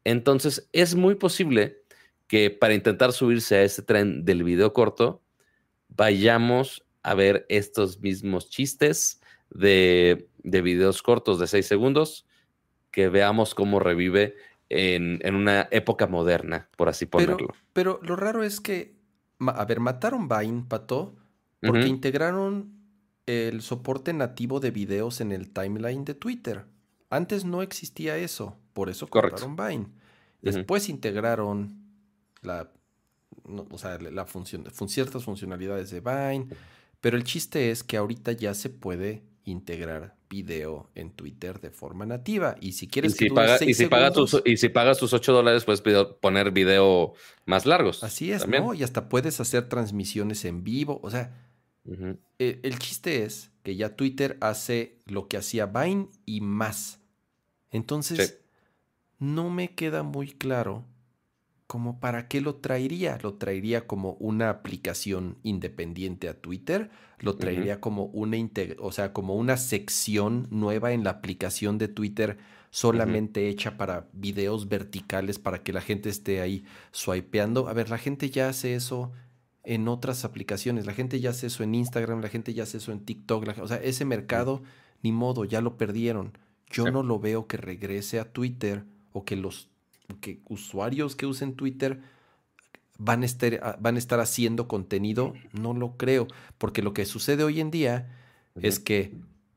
[0.03, 1.81] Entonces es muy posible
[2.27, 5.21] que para intentar subirse a ese tren del video corto,
[5.89, 12.25] vayamos a ver estos mismos chistes de, videos cortos de seis segundos,
[12.91, 14.35] que veamos cómo revive
[14.69, 17.53] en, una época moderna, por así ponerlo.
[17.71, 18.95] Pero, lo raro es que,
[19.39, 21.15] a ver, mataron Vine, Pato,
[21.61, 22.76] porque integraron
[23.27, 26.65] el soporte nativo de videos en el timeline de Twitter.
[27.09, 29.87] Antes no existía eso, por eso cortaron Vine.
[30.41, 31.83] Después integraron
[32.41, 32.71] la,
[33.43, 36.47] o sea, la función, ciertas funcionalidades de Vine,
[37.01, 42.05] pero el chiste es que ahorita ya se puede integrar video en Twitter de forma
[42.05, 42.55] nativa.
[42.59, 45.63] Y si quieres y si, paga, y, si tus, y si pagas tus 8 dólares,
[45.63, 45.81] puedes
[46.21, 47.13] poner video
[47.45, 48.03] más largos.
[48.03, 48.73] Así es, ¿no?
[48.73, 50.99] Y hasta puedes hacer transmisiones en vivo.
[51.01, 51.47] O sea,
[52.39, 56.99] eh, el, chiste es que ya Twitter hace lo que hacía Vine y más.
[57.72, 58.39] Entonces,
[59.19, 60.85] no me queda muy claro
[61.68, 63.18] como para qué lo traería.
[63.22, 66.89] ¿Lo traería como una aplicación independiente a Twitter?
[67.19, 68.38] ¿Lo traería como una
[68.80, 72.38] o sea, como una sección nueva en la aplicación de Twitter
[72.69, 77.68] solamente hecha para videos verticales para que la gente esté ahí swipeando?
[77.68, 79.11] A ver, la gente ya hace eso
[79.68, 80.85] en otras aplicaciones.
[80.85, 83.45] La gente ya hace eso en Instagram, la gente ya hace eso en TikTok.
[83.61, 84.64] o sea, ese mercado,
[85.03, 86.38] ni modo, ya lo perdieron.
[86.72, 89.68] Yo no lo veo que regrese a Twitter o que los
[90.22, 91.99] que usuarios que usen Twitter
[92.98, 95.34] van a, estar, van a estar haciendo contenido.
[95.52, 96.27] No lo creo,
[96.57, 98.10] porque lo que sucede hoy en día
[98.56, 99.11] es que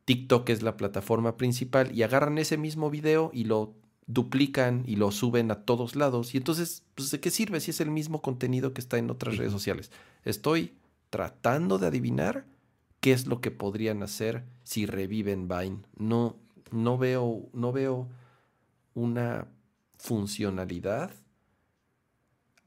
[0.06, 3.74] TikTok es la plataforma principal y agarran ese mismo video y lo
[4.12, 6.34] duplican y lo suben a todos lados.
[6.34, 9.36] Y entonces, pues, ¿de qué sirve si es el mismo contenido que está en otras
[9.36, 9.90] redes sociales?
[10.24, 10.72] Estoy
[11.10, 12.44] tratando de adivinar
[13.00, 15.78] qué es lo que podrían hacer si reviven Vine.
[15.96, 16.36] No,
[16.70, 18.08] no veo, no veo
[18.94, 19.46] una
[19.96, 21.12] funcionalidad,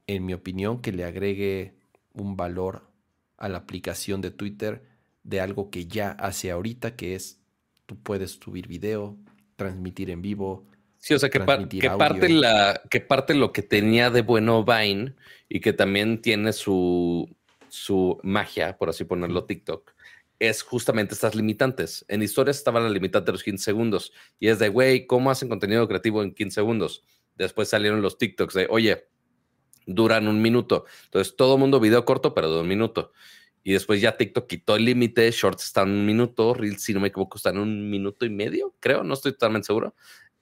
[0.06, 1.74] en mi opinión, que le agregue
[2.12, 2.88] un valor
[3.36, 4.86] a la aplicación de Twitter
[5.22, 7.40] de algo que ya hace ahorita, que es
[7.86, 9.16] tú puedes subir video,
[9.56, 10.66] transmitir en vivo,
[11.04, 15.14] Sí, o sea, que, parte la, que parte lo que tenía de bueno Vine
[15.50, 17.28] y que también tiene su,
[17.68, 19.92] su magia, por así ponerlo, TikTok,
[20.38, 22.06] es justamente estas limitantes.
[22.08, 25.50] En historias estaba la limitante de los 15 segundos y es de, güey, ¿cómo hacen
[25.50, 27.04] contenido creativo en 15 segundos?
[27.34, 29.06] Después salieron los TikToks de, oye,
[29.84, 30.86] duran un minuto.
[31.04, 33.12] Entonces, todo mundo video corto, pero de un minuto.
[33.62, 37.08] Y después ya TikTok quitó el límite, Shorts están un minuto, Reels, si no me
[37.08, 39.94] equivoco, están un minuto y medio, creo, no estoy totalmente seguro.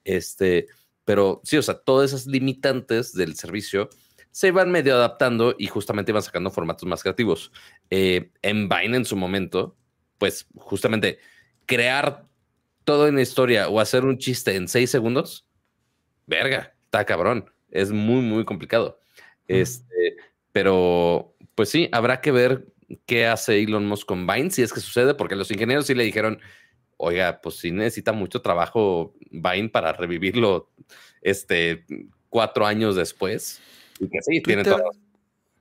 [0.03, 0.67] Este,
[1.05, 3.89] pero sí, o sea, todas esas limitantes del servicio
[4.31, 7.51] se iban medio adaptando y justamente iban sacando formatos más creativos.
[7.89, 9.77] Eh, en Vine en su momento,
[10.17, 11.19] pues justamente
[11.65, 12.25] crear
[12.83, 15.47] todo en historia o hacer un chiste en seis segundos,
[16.25, 17.49] verga, está cabrón.
[17.69, 18.99] Es muy, muy complicado.
[19.47, 20.15] Este,
[20.51, 22.65] pero pues sí, habrá que ver
[23.05, 26.03] qué hace Elon Musk con Vine, si es que sucede, porque los ingenieros sí le
[26.03, 26.39] dijeron,
[26.97, 30.69] oiga, pues sí necesita mucho trabajo Vine para revivirlo
[31.21, 31.85] este,
[32.29, 33.61] cuatro años después.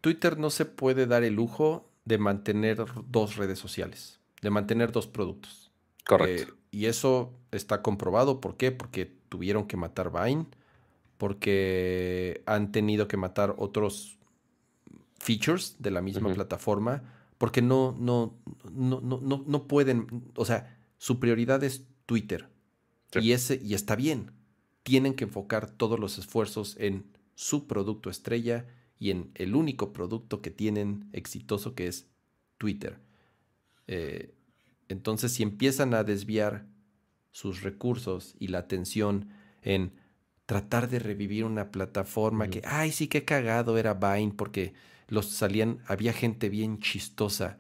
[0.01, 5.07] Twitter, no se puede dar el lujo de mantener dos redes sociales, de mantener dos
[5.07, 5.71] productos.
[6.05, 6.53] Correcto.
[6.53, 8.41] Eh, y eso está comprobado.
[8.41, 8.73] ¿Por qué?
[8.73, 10.47] Porque tuvieron que matar Vine,
[11.19, 14.19] porque han tenido que matar otros
[15.21, 17.05] features de la misma plataforma,
[17.39, 18.35] porque no, no,
[18.73, 20.72] no, no, no pueden, o sea,
[21.03, 22.49] su prioridad es Twitter.
[23.21, 24.31] Y, ese, y está bien.
[24.85, 28.67] tienen que enfocar todos los esfuerzos en su producto estrella
[29.01, 32.07] y en el único producto que tienen exitoso que es
[32.57, 33.01] Twitter.
[33.89, 34.33] Eh,
[34.87, 36.67] entonces, si empiezan a desviar
[37.33, 39.31] sus recursos y la atención
[39.63, 39.95] en
[40.47, 44.73] tratar de revivir una plataforma que, ay, sí que cagado era Vine porque
[45.09, 47.59] los salían, había gente bien chistosa.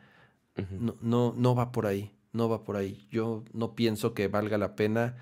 [0.78, 3.06] no, no, no va por ahí, no va por ahí.
[3.10, 5.16] Yo no pienso que valga la pena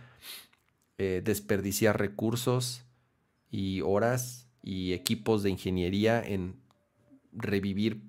[0.98, 2.84] eh, desperdiciar recursos
[3.50, 6.56] y horas y equipos de ingeniería en
[7.32, 8.02] revivir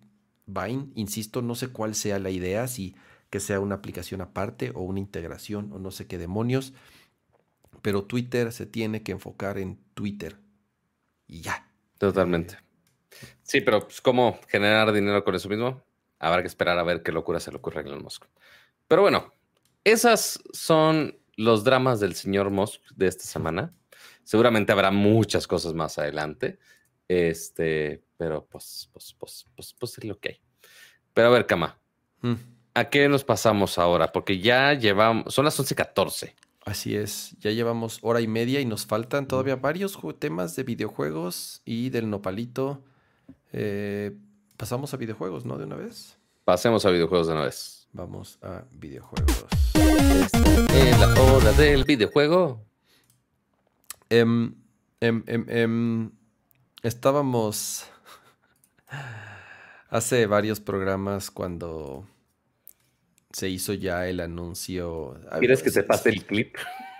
[0.45, 0.87] Vine.
[0.95, 2.95] Insisto, no sé cuál sea la idea, si
[3.29, 6.73] que sea una aplicación aparte o una integración o no sé qué demonios.
[7.81, 10.37] Pero Twitter se tiene que enfocar en Twitter.
[11.27, 11.67] Y ya.
[11.97, 12.57] Totalmente.
[13.43, 15.81] Sí, pero pues, ¿cómo generar dinero con eso mismo?
[16.19, 18.25] Habrá que esperar a ver qué locura se le ocurre a Elon Musk.
[18.91, 19.31] Pero bueno,
[19.85, 23.73] esas son los dramas del señor Musk de esta semana.
[24.25, 26.59] Seguramente habrá muchas cosas más adelante.
[27.07, 30.41] Este, pero pues, pues, pues, pues, pues es lo que hay.
[31.13, 31.79] Pero a ver, Cama,
[32.19, 32.33] mm.
[32.73, 34.11] ¿a qué nos pasamos ahora?
[34.11, 36.35] Porque ya llevamos, son las 11:14.
[36.65, 41.61] Así es, ya llevamos hora y media y nos faltan todavía varios temas de videojuegos
[41.63, 42.83] y del nopalito.
[43.53, 44.11] Eh,
[44.57, 45.57] pasamos a videojuegos, ¿no?
[45.57, 46.17] De una vez.
[46.43, 47.80] Pasemos a videojuegos de una vez.
[47.93, 49.45] Vamos a videojuegos.
[49.73, 52.65] En la hora del videojuego.
[54.09, 54.55] Em,
[55.01, 56.11] em, em,
[56.83, 57.85] estábamos
[59.89, 62.07] hace varios programas cuando
[63.33, 65.19] se hizo ya el anuncio.
[65.39, 66.55] ¿Quieres que te pase el clip?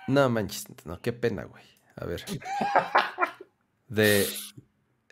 [0.08, 1.64] No manches, no, qué pena, güey.
[1.96, 2.26] A ver.
[3.88, 4.28] De.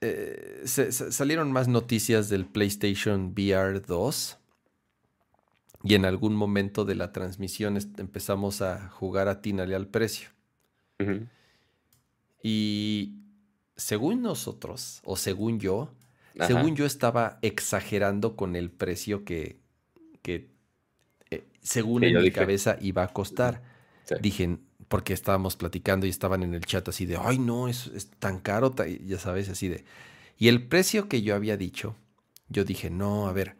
[0.01, 4.39] Eh, salieron más noticias del PlayStation VR 2.
[5.84, 10.30] Y en algún momento de la transmisión empezamos a jugar a Tínale al precio.
[12.43, 13.15] Y
[13.76, 15.93] según nosotros, o según yo,
[16.45, 19.60] según yo estaba exagerando con el precio que,
[20.22, 20.49] que
[21.31, 23.61] eh, según en mi cabeza iba a costar.
[24.22, 24.57] Dije,
[24.89, 28.39] porque estábamos platicando y estaban en el chat así de, ay no, es, es tan
[28.39, 28.73] caro,
[29.06, 29.85] ya sabes, así de...
[30.38, 31.95] Y el precio que yo había dicho,
[32.47, 33.56] yo dije, no, a ver,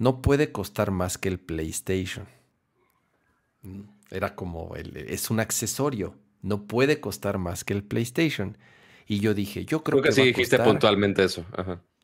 [0.00, 2.26] no puede costar más que el PlayStation.
[4.10, 8.56] Era como, el, es un accesorio, no puede costar más que el PlayStation.
[9.06, 11.44] Y yo dije, yo creo, creo que, sí dijiste puntualmente eso.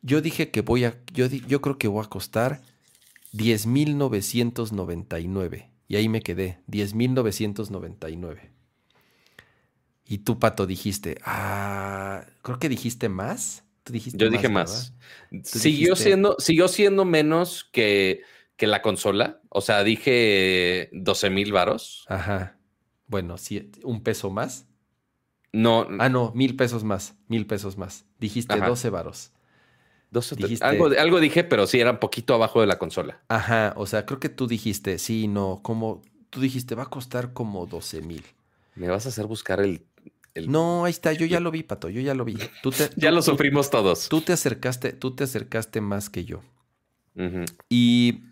[0.03, 2.61] Yo dije que voy a, yo, yo creo que voy a costar
[3.33, 5.69] 10.999.
[5.87, 8.51] Y ahí me quedé, 10.999.
[10.05, 13.63] Y tú, Pato, dijiste, ah, creo que dijiste más.
[13.87, 14.93] ¿Tú dijiste Yo dije más.
[15.43, 18.21] Siguió, siendo, siguió siendo menos que,
[18.55, 19.41] que la consola.
[19.49, 22.05] O sea, dije 12 mil varos.
[22.07, 22.57] Ajá.
[23.07, 24.67] Bueno, sí, un peso más.
[25.53, 25.87] No.
[25.99, 27.15] Ah, no, mil pesos más.
[27.27, 28.05] Mil pesos más.
[28.19, 29.31] Dijiste 12 varos
[30.61, 33.21] algo, algo dije, pero sí, era un poquito abajo de la consola.
[33.27, 37.33] Ajá, o sea, creo que tú dijiste, sí, no, como, tú dijiste, va a costar
[37.33, 38.23] como 12 mil.
[38.75, 39.85] Me vas a hacer buscar el,
[40.45, 42.37] No, ahí está, yo ya lo vi, Pato, yo ya lo vi.
[42.61, 44.09] Tú ya lo sufrimos todos.
[44.09, 46.41] Tú te acercaste, tú te acercaste más que yo.
[47.67, 48.25] Y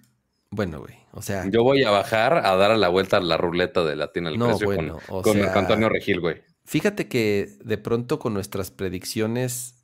[0.52, 1.50] bueno, güey, o sea...
[1.50, 4.38] Yo voy a bajar a dar a la vuelta a la ruleta de Latina al
[4.38, 6.44] no, bueno, con, con Antonio Regil, güey.
[6.66, 9.76] Fíjate que de pronto con nuestras predicciones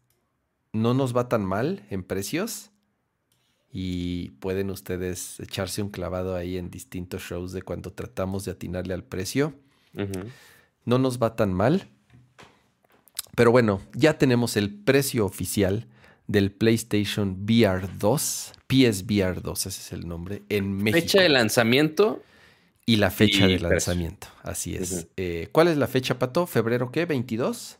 [0.73, 2.71] no nos va tan mal en precios.
[3.73, 8.93] Y pueden ustedes echarse un clavado ahí en distintos shows de cuando tratamos de atinarle
[8.93, 9.53] al precio.
[10.83, 11.87] No nos va tan mal.
[13.35, 15.87] Pero bueno, ya tenemos el precio oficial
[16.27, 21.01] del PlayStation VR 2, PSVR 2, ese es el nombre, en México.
[21.01, 22.23] Fecha de lanzamiento.
[22.85, 25.07] Y la fecha de lanzamiento, así es.
[25.15, 26.47] Eh, ¿Cuál es la fecha, Pato?
[26.47, 27.07] ¿Febrero qué?
[27.07, 27.77] ¿22?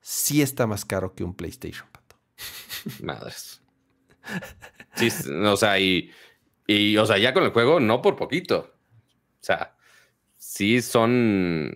[0.00, 2.16] sí está más caro que un PlayStation, Pato.
[3.02, 3.62] Madres.
[4.94, 6.10] Sí, o sea, y,
[6.66, 8.72] y, o sea, ya con el juego, no por poquito.
[9.40, 9.76] O sea,
[10.36, 11.74] sí son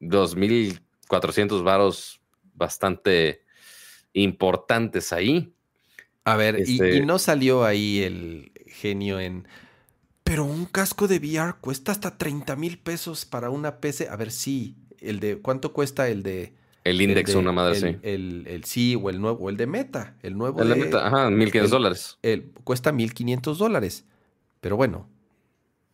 [0.00, 2.20] 2.400 varos
[2.54, 3.42] bastante
[4.12, 5.52] importantes ahí.
[6.32, 9.46] A ver, y, este no salió ahí el genio en...
[10.24, 14.08] Pero un casco de VR cuesta hasta 30 mil pesos para una PC.
[14.08, 15.38] A ver, sí, el de...
[15.38, 16.52] ¿Cuánto cuesta el de
[16.88, 18.50] el index, una madre, el, sí.
[18.50, 20.16] El, sí, o el nuevo, o el de Meta.
[20.22, 22.18] El nuevo el de, Meta, ajá, 1500 dólares.
[22.64, 24.04] cuesta 1500 dólares.
[24.60, 25.08] Pero bueno,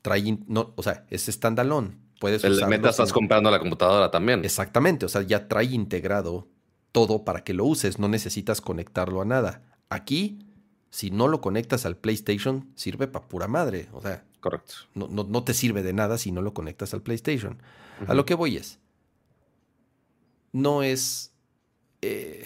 [0.02, 1.96] trae, no, o sea, es standalone.
[2.20, 4.44] Puedes el de Meta estás comprando la computadora también.
[4.44, 6.46] Exactamente, o sea, ya trae integrado
[6.92, 9.62] todo para que lo uses, no necesitas conectarlo a nada.
[9.94, 10.40] Aquí,
[10.90, 13.88] si no lo conectas al PlayStation, sirve para pura madre.
[13.92, 14.74] O sea, correcto.
[14.94, 17.62] No, no, te sirve de nada si no lo conectas al PlayStation.
[18.08, 18.80] A lo que voy es,
[20.52, 21.32] no es...
[22.02, 22.44] Eh,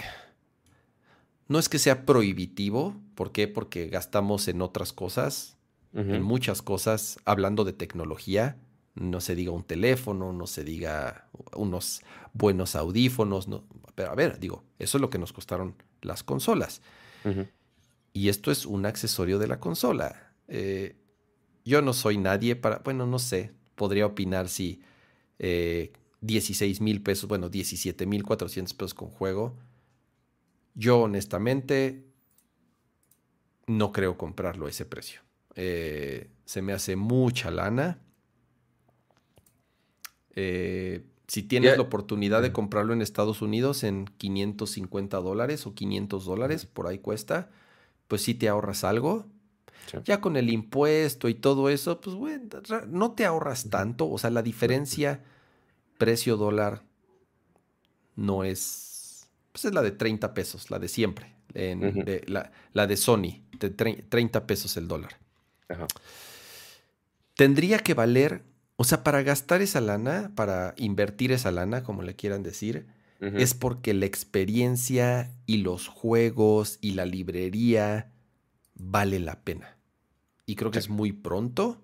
[1.49, 2.95] no es que sea prohibitivo.
[3.15, 3.49] ¿Por qué?
[3.49, 5.57] Porque gastamos en otras cosas,
[5.95, 8.59] en muchas cosas, hablando de tecnología.
[8.95, 12.03] No se diga un teléfono, no se diga unos
[12.35, 13.49] buenos audífonos.
[13.49, 13.65] No.
[13.95, 16.83] Pero a ver, digo, eso es lo que nos costaron las consolas.
[18.13, 20.35] Y esto es un accesorio de la consola.
[20.49, 20.97] Eh,
[21.65, 24.83] yo no soy nadie para, bueno, no sé, podría opinar si
[25.39, 29.57] eh, 16 mil pesos, bueno, 17 mil 400 pesos con juego.
[30.75, 32.07] Yo honestamente
[33.67, 35.21] no creo comprarlo a ese precio.
[35.55, 38.01] Eh, se me hace mucha lana.
[40.35, 46.25] Eh, si tienes la oportunidad de comprarlo en Estados Unidos en 550 dólares o 500
[46.25, 47.51] dólares, por ahí cuesta,
[48.09, 49.27] pues sí te ahorras algo.
[50.05, 52.45] Ya con el impuesto y todo eso, pues bueno,
[52.89, 54.11] no te ahorras tanto.
[54.11, 55.23] O sea, la diferencia
[55.99, 56.83] precio dólar
[58.17, 63.71] no es, pues es la de 30 pesos, la de siempre, la, de Sony, de
[63.71, 65.19] 30 pesos el dólar.
[67.35, 68.43] Tendría que valer,
[68.81, 72.87] o sea, para gastar esa lana, para invertir esa lana, como le quieran decir,
[73.21, 78.13] es porque la experiencia y los juegos y la librería
[78.75, 79.77] vale la pena.
[80.47, 81.83] Y creo que es muy pronto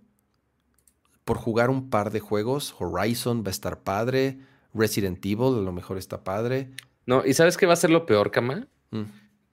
[1.25, 2.77] por jugar un par de juegos.
[2.79, 4.39] Horizon va a estar padre.
[4.73, 6.71] Resident Evil a lo mejor está padre.
[7.07, 8.69] No, y ¿sabes qué va a ser lo peor, Kama?
[8.93, 9.03] Mm.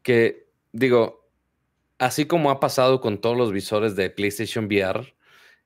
[0.03, 1.27] Que, digo,
[1.97, 5.15] así como ha pasado con todos los visores de PlayStation VR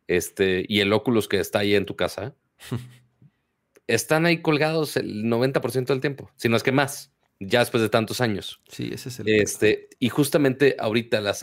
[0.08, 2.36] este, y el Oculus que está ahí en tu casa,
[3.88, 7.90] están ahí colgados el 90% del tiempo, si no es que más, ya después de
[7.90, 8.62] tantos años.
[8.70, 9.30] Sí, ese es el.
[9.30, 11.42] Este, y justamente ahorita, las,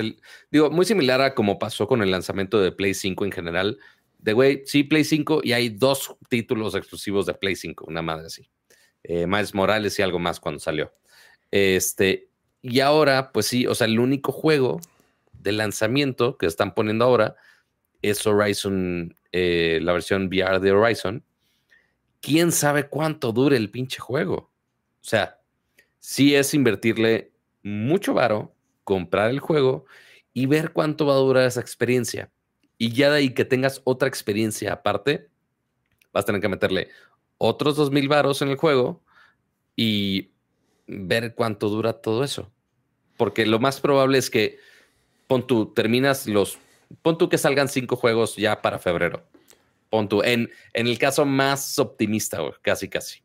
[0.51, 3.78] digo, muy similar a como pasó con el lanzamiento de Play 5 en general,
[4.18, 8.26] de güey, sí, Play 5 y hay dos títulos exclusivos de Play 5, una madre
[8.26, 8.48] así.
[9.02, 10.94] Eh, Miles Morales y algo más cuando salió.
[11.51, 12.28] Este,
[12.62, 14.80] y ahora, pues sí, o sea, el único juego
[15.32, 17.36] de lanzamiento que están poniendo ahora
[18.03, 21.24] es Horizon, eh, la versión VR de Horizon.
[22.20, 24.37] ¿Quién sabe cuánto dure el pinche juego?
[25.01, 25.41] O sea,
[25.99, 28.55] sí es invertirle mucho varo,
[28.85, 29.87] comprar el juego
[30.35, 32.31] y ver cuánto va a durar esa experiencia.
[32.79, 35.29] Y ya de ahí que tengas otra experiencia aparte,
[36.12, 36.89] vas a tener que meterle
[37.39, 39.03] otros dos mil varos en el juego
[39.77, 40.31] y
[40.87, 42.51] ver cuánto dura todo eso.
[43.16, 44.59] Porque lo más probable es que,
[45.27, 46.59] pon tú, terminas los,
[47.01, 49.24] pon tú que salgan cinco juegos ya para febrero.
[49.89, 53.20] Pon tú, en, en el caso más optimista, casi, casi.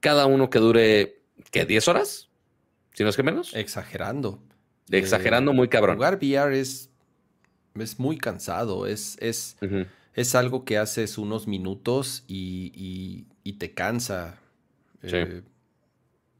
[0.00, 1.66] Cada uno que dure, ¿qué?
[1.66, 2.28] ¿10 horas?
[2.92, 3.54] Si no es que menos.
[3.54, 4.42] Exagerando.
[4.90, 5.96] Exagerando muy cabrón.
[5.96, 6.90] Jugar VR es
[7.82, 9.56] es muy cansado, es, es,
[10.14, 13.26] es algo que haces unos minutos y,
[13.58, 14.38] te cansa.
[15.02, 15.42] Eh,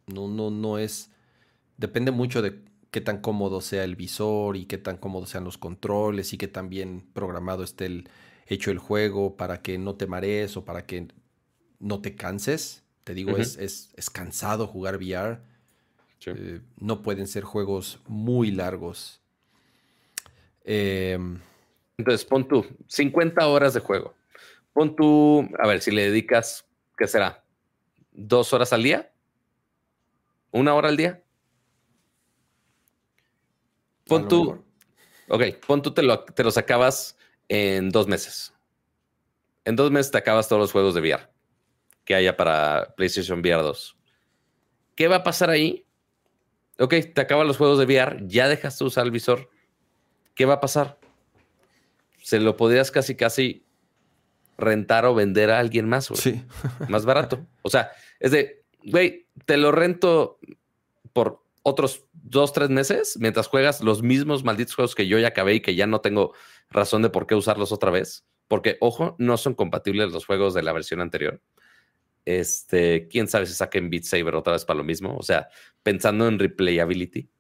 [0.06, 1.10] no, no, no es.
[1.76, 2.60] Depende mucho de
[2.94, 6.46] qué tan cómodo sea el visor y qué tan cómodos sean los controles y qué
[6.46, 8.08] tan bien programado esté el,
[8.46, 11.08] hecho el juego para que no te marees o para que
[11.80, 12.84] no te canses.
[13.02, 15.40] Te digo, es, es, cansado jugar VR.
[16.26, 19.20] Eh, no pueden ser juegos muy largos.
[20.62, 21.40] Em,
[21.98, 24.14] Entonces, pon tú 50 horas de juego.
[24.72, 26.64] Pon tú, a ver, si le dedicas,
[26.96, 27.42] ¿qué será?
[28.12, 29.10] ¿Dos horas al día?
[30.52, 31.23] ¿Una hora al día?
[34.06, 34.64] Pon tú.
[35.28, 37.16] Ok, pon tú te, lo, te los acabas
[37.48, 38.52] en dos meses.
[39.64, 41.28] En dos meses te acabas todos los juegos de VR
[42.05, 43.97] que haya para PlayStation VR 2.
[44.94, 45.86] ¿Qué va a pasar ahí?
[46.78, 49.48] Ok, te acaban los juegos de VR, ya dejaste usar el visor.
[50.35, 50.98] ¿Qué va a pasar?
[52.22, 53.64] Se lo podrías casi, casi
[54.59, 56.44] rentar o vender a alguien más, Sí.
[56.89, 57.47] más barato.
[57.62, 57.90] O sea,
[58.20, 60.39] es de, güey, te lo rento
[61.12, 65.55] por otros dos, tres meses mientras juegas los mismos malditos juegos que yo ya acabé
[65.55, 66.35] y que ya no tengo
[66.70, 68.27] razón de por qué usarlos otra vez.
[68.49, 71.41] Porque, ojo, no son compatibles los juegos de la versión anterior.
[72.27, 75.16] Este, quién sabe si saquen Beat Saber otra vez para lo mismo.
[75.16, 75.49] O sea,
[75.82, 77.31] pensando en replayability.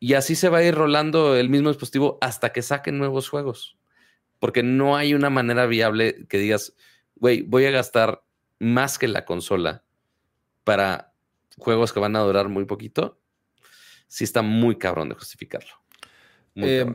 [0.00, 3.78] Y así se va a ir rolando el mismo dispositivo hasta que saquen nuevos juegos.
[4.40, 6.74] Porque no hay una manera viable que digas,
[7.14, 8.24] güey, voy a gastar
[8.58, 9.84] más que la consola
[10.64, 11.14] para
[11.58, 13.20] juegos que van a durar muy poquito,
[14.06, 15.72] sí está muy cabrón de justificarlo.
[16.54, 16.86] Eh,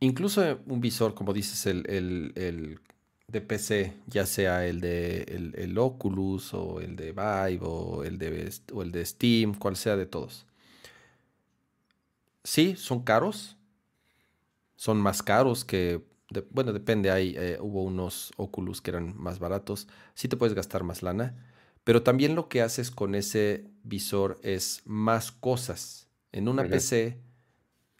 [0.00, 2.80] incluso un visor, como dices, el, el,
[3.28, 5.22] de PC, ya sea el de
[5.56, 9.96] el, Oculus o el de Vive o el de, o el de Steam, cual sea
[9.96, 10.46] de todos.
[12.42, 13.56] Sí, son caros.
[14.76, 16.02] Son más caros que
[16.50, 20.82] bueno, depende, hay, eh, hubo unos Oculus que eran más baratos, sí te puedes gastar
[20.82, 21.34] más lana,
[21.84, 26.08] pero también lo que haces con ese visor es más cosas.
[26.32, 27.18] En una PC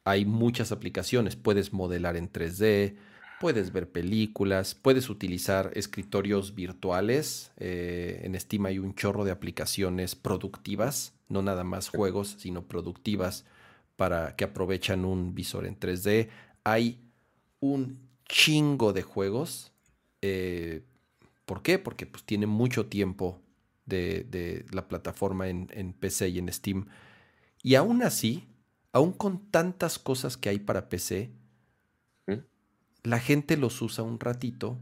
[0.04, 2.96] hay muchas aplicaciones, puedes modelar en 3D,
[3.40, 10.14] puedes ver películas, puedes utilizar escritorios virtuales, eh, en Steam hay un chorro de aplicaciones
[10.14, 13.44] productivas, no nada más juegos, sino productivas
[13.96, 16.28] para que aprovechan un visor en 3D.
[16.64, 17.00] Hay
[17.60, 17.98] un
[18.28, 19.72] chingo de juegos.
[20.22, 20.82] Eh,
[21.44, 21.78] ¿Por qué?
[21.78, 23.40] Porque pues, tiene mucho tiempo
[23.86, 26.86] de, la plataforma en, PC y en Steam.
[27.62, 28.48] Y aún así,
[28.92, 31.30] aún con tantas cosas que hay para PC,
[32.26, 32.32] ¿Mm?
[33.02, 34.78] la gente los usa un ratito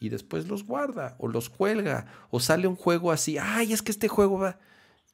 [0.00, 2.06] y después los guarda o los cuelga.
[2.30, 4.58] O sale un juego así, ay, es que este juego va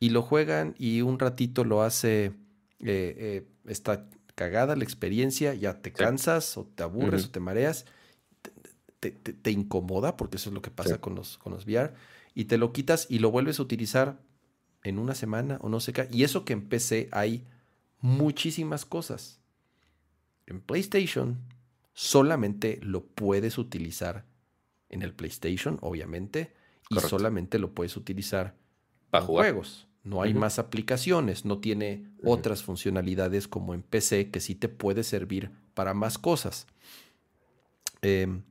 [0.00, 2.34] y lo juegan y un ratito lo hace, eh,
[2.80, 7.86] eh, está cagada la experiencia, ya te cansas o te aburres o te mareas,
[9.00, 11.92] te, incomoda, porque eso es lo que pasa con, los, con los VR,
[12.38, 14.20] y te lo quitas y lo vuelves a utilizar
[14.84, 16.08] en una semana o no sé qué.
[16.12, 17.44] Y eso que en PC hay
[18.00, 19.40] muchísimas cosas.
[20.46, 21.40] En PlayStation
[21.94, 24.24] solamente lo puedes utilizar
[24.88, 26.54] en el PlayStation, obviamente,
[26.90, 28.54] y solamente lo puedes utilizar
[29.10, 29.88] para juegos.
[30.04, 35.02] No hay más aplicaciones, no tiene otras funcionalidades como en PC que sí te puede
[35.02, 36.68] servir para más cosas.
[38.00, 38.44] Em,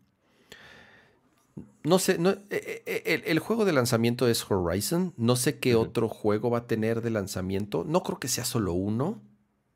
[1.83, 2.17] no sé,
[2.49, 5.13] e, e, e, el, juego de lanzamiento es Horizon.
[5.17, 7.85] No sé qué otro juego va a tener de lanzamiento.
[7.87, 9.21] No creo que sea solo uno.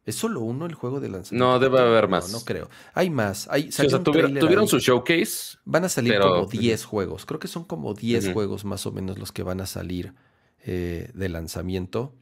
[0.03, 1.45] ¿Es solo uno el juego de lanzamiento?
[1.45, 2.31] No, debe haber más.
[2.31, 2.69] No, creo.
[2.93, 3.47] Hay más.
[3.51, 5.57] Hay, tuvieron, su showcase.
[5.63, 7.25] Van a salir como 10 juegos.
[7.25, 10.13] Creo que son como 10 juegos más o menos los que van a salir
[10.65, 12.13] eh, de lanzamiento.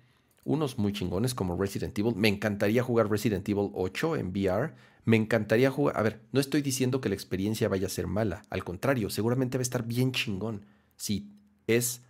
[0.43, 2.15] Unos muy chingones como Resident Evil.
[2.15, 4.73] Me encantaría jugar Resident Evil 8 en VR.
[5.09, 5.97] Me encantaría jugar.
[5.97, 8.43] A ver, no estoy diciendo que la experiencia vaya a ser mala.
[8.51, 10.67] Al contrario, seguramente va a estar bien chingón.
[10.97, 11.31] Si
[11.65, 12.03] es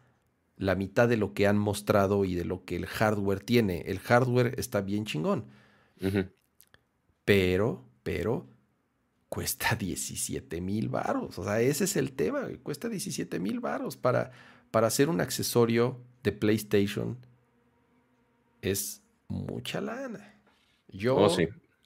[0.58, 3.84] la mitad de lo que han mostrado y de lo que el hardware tiene.
[3.88, 5.46] El hardware está bien chingón.
[7.24, 8.50] Pero, pero,
[9.30, 11.40] cuesta 17 mil varos.
[11.40, 12.50] O sea, ese es el tema.
[12.64, 14.32] Cuesta 17 mil varos para,
[14.72, 17.18] para hacer un accesorio de PlayStation
[18.62, 20.36] es mucha lana.
[20.90, 21.38] Yo, oh,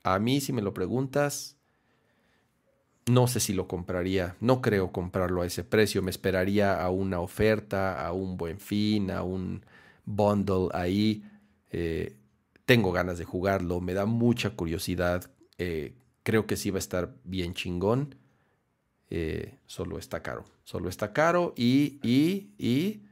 [0.03, 1.57] a mí, si me lo preguntas,
[3.05, 4.35] no sé si lo compraría.
[4.39, 6.01] No creo comprarlo a ese precio.
[6.01, 9.65] Me esperaría a una oferta, a un buen fin, a un
[10.05, 11.23] bundle ahí.
[11.71, 12.15] Eh,
[12.65, 13.81] tengo ganas de jugarlo.
[13.81, 15.31] Me da mucha curiosidad.
[15.57, 18.15] Eh, creo que sí va a estar bien chingón.
[19.09, 20.45] Eh, solo está caro.
[20.63, 23.03] Solo está caro y, y, y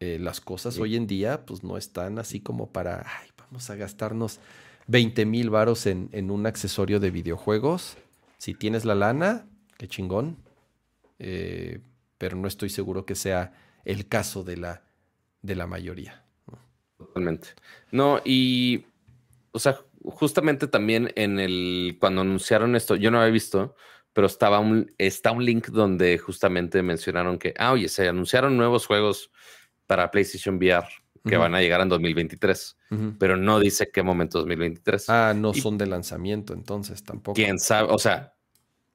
[0.00, 4.38] las cosas hoy en día pues no están así como para, ay, vamos a gastarnos
[4.88, 7.96] 20 mil varos en, un accesorio de videojuegos.
[8.38, 9.46] Si tienes la lana,
[9.76, 10.38] qué chingón.
[11.18, 11.80] Eh,
[12.16, 13.52] pero no estoy seguro que sea
[13.84, 14.82] el caso de la,
[15.42, 16.24] de la mayoría.
[16.96, 17.48] Totalmente.
[17.92, 18.86] No, y,
[19.52, 23.76] o sea, justamente también en el, cuando anunciaron esto, yo no había visto,
[24.14, 28.86] pero estaba un, está un link donde justamente mencionaron que, ah, oye, se anunciaron nuevos
[28.86, 29.30] juegos
[29.86, 30.88] para PlayStation VR
[31.24, 32.76] que van a llegar en 2023,
[33.18, 35.08] pero no dice qué momento 2023.
[35.10, 37.34] Ah, no son de lanzamiento entonces tampoco.
[37.34, 38.34] Quién sabe, o sea,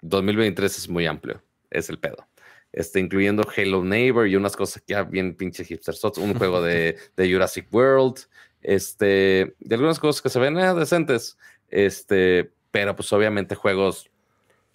[0.02, 2.28] 2023 es muy amplio, es el pedo.
[2.72, 6.98] Este, incluyendo Halo Neighbor y unas cosas que ya bien pinche hipster un juego de,
[7.16, 8.18] de, Jurassic World,
[8.62, 11.38] Este, de algunas cosas que se ven ah, decentes.
[11.70, 14.10] Este, pero pues obviamente juegos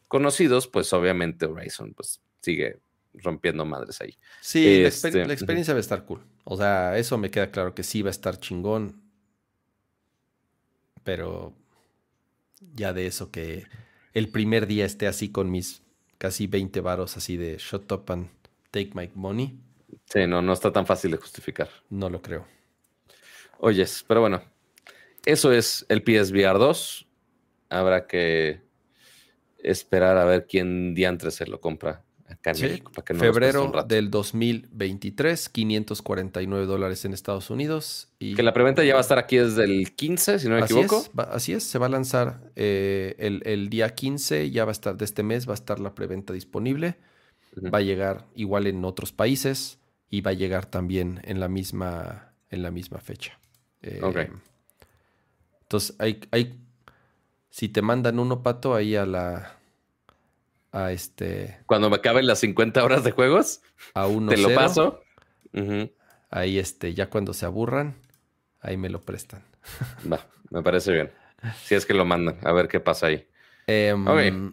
[0.07, 2.79] conocidos, pues obviamente Horizon pues sigue
[3.15, 4.16] rompiendo madres ahí.
[4.41, 6.25] Sí, la, este, experiencia va a estar cool.
[6.51, 9.03] O sea, eso me queda claro que sí va a estar chingón.
[11.05, 11.55] Pero
[12.73, 13.66] ya de eso que
[14.15, 15.83] el primer día esté así con mis
[16.16, 18.31] casi 20 varos así de shut up and
[18.70, 19.61] take my money.
[20.07, 21.69] Sí, no, no está tan fácil de justificar.
[21.91, 22.47] No lo creo.
[23.59, 24.43] Oyes, pero bueno,
[25.27, 27.07] eso es el PSVR 2.
[27.69, 28.62] Habrá que
[29.59, 32.93] esperar a ver quién diantre se lo compra acá en México.
[32.93, 38.09] Para que no febrero del 2023, 549 dólares en Estados Unidos.
[38.19, 40.63] Y que la preventa ya va a estar aquí desde el 15, si no me
[40.63, 41.05] equivoco.
[41.31, 45.05] así es, se va a lanzar eh, el, día 15, ya va a estar de
[45.05, 46.97] este mes, va a estar la preventa disponible.
[47.75, 49.81] Va a llegar igual en otros países
[50.11, 53.41] y va a llegar también en la misma, en la misma fecha.
[53.83, 54.19] Eh, ok.
[55.63, 56.61] Entonces, hay, hay,
[57.51, 59.57] si te mandan uno, Pato, ahí a la,
[60.73, 61.59] a este.
[61.66, 63.62] Cuando me acaben las 50 horas de juegos,
[63.95, 65.01] a uno te lo paso.
[66.31, 67.97] Ahí, este, ya cuando se aburran,
[68.61, 69.43] ahí me lo prestan.
[70.11, 71.11] Va, me parece bien.
[71.62, 73.27] Si es que lo mandan, a ver qué pasa ahí.
[73.66, 74.53] Em,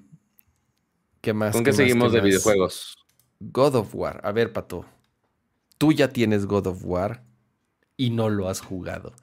[1.21, 1.53] ¿Qué más?
[1.53, 2.95] ¿Con qué, seguimos de videojuegos?
[3.39, 4.21] God of War.
[4.23, 4.85] A ver, Pato.
[5.77, 7.23] Tú ya tienes God of War
[7.97, 9.13] y no lo has jugado.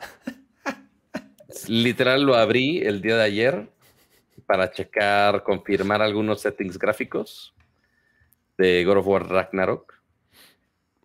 [1.69, 3.72] Literal lo abrí el día de ayer
[4.53, 7.55] para checar, confirmar algunos settings gráficos
[8.59, 9.95] de God of War Ragnarok.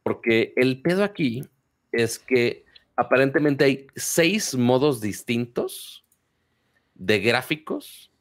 [0.04, 1.48] Porque el pedo aquí
[1.94, 2.66] es que
[2.98, 6.04] aparentemente hay seis modos distintos
[6.94, 8.12] de gráficos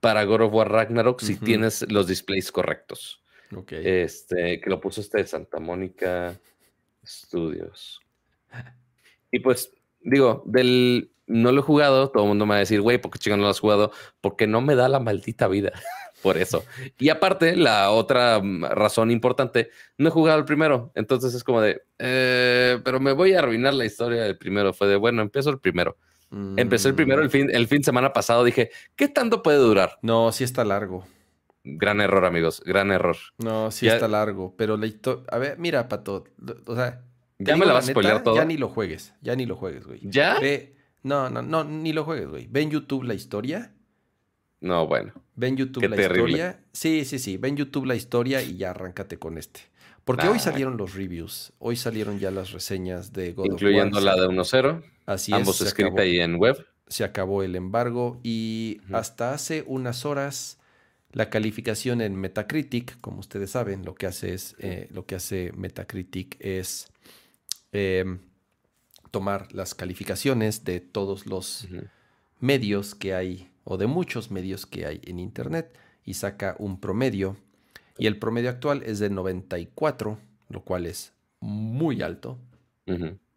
[0.00, 3.22] para God of War Ragnarok si tienes los displays correctos.
[3.68, 6.40] Este, que lo puso este de Santa Mónica
[7.04, 8.00] Studios.
[9.30, 12.80] Y pues, digo, del, no lo he jugado, todo el mundo me va a decir,
[12.80, 13.92] güey, ¿por qué no lo has jugado?
[14.20, 15.72] Porque no me da la maldita vida.
[16.22, 16.64] Por eso.
[17.00, 20.92] Y aparte, la otra mm, razón importante, no he jugado el primero.
[20.94, 24.72] Entonces es como de, eh, pero me voy a arruinar la historia del primero.
[24.72, 25.96] Fue de, bueno, empiezo el primero.
[26.56, 28.42] Empecé el primero el fin, el fin de semana pasado.
[28.42, 29.98] Dije, ¿qué tanto puede durar?
[30.00, 31.04] No, sí está largo.
[31.62, 32.62] Gran error, amigos.
[32.64, 33.16] Gran error.
[33.36, 34.54] No, sí está largo.
[34.56, 35.24] Pero la historia.
[35.30, 36.24] A ver, mira, Pato.
[36.66, 37.02] O sea.
[37.38, 38.36] Ya me la vas a spoiler todo.
[38.36, 39.12] Ya ni lo juegues.
[39.20, 40.00] Ya ni lo juegues, güey.
[40.04, 40.38] ¿Ya?
[41.02, 42.46] No, no, no, ni lo juegues, güey.
[42.50, 43.72] Ve en YouTube la historia.
[44.60, 45.12] No, bueno.
[45.34, 46.60] Ve en YouTube la historia.
[46.72, 47.36] Sí, sí, sí.
[47.36, 49.60] Ve en YouTube la historia y ya arráncate con este.
[50.04, 51.52] Porque hoy salieron los reviews.
[51.58, 54.16] Hoy salieron ya las reseñas de God Incluyendo of War.
[54.16, 54.82] la de 1.0.
[55.06, 55.74] Así Ambos es.
[55.80, 56.64] Ambos ahí en web.
[56.88, 60.58] Se acabó el embargo y hasta hace unas horas
[61.12, 65.52] la calificación en Metacritic, como ustedes saben, lo que hace es eh, lo que hace
[65.54, 66.90] Metacritic es
[67.70, 68.18] em,
[69.12, 71.68] tomar las calificaciones de todos los
[72.40, 77.36] medios que hay o de muchos medios que hay en Internet y saca un promedio.
[77.98, 80.18] Y el promedio actual es de 94,
[80.48, 82.38] lo cual es muy alto.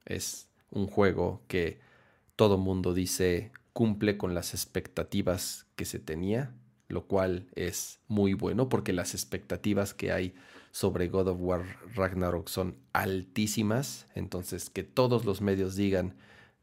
[0.06, 1.80] Es un juego que
[2.35, 6.53] todo mundo dice cumple con las expectativas que se tenía,
[6.88, 10.34] lo cual es muy bueno porque las expectativas que hay
[10.76, 11.64] sobre God of War
[11.95, 16.15] Ragnarok son altísimas, entonces que todos los medios digan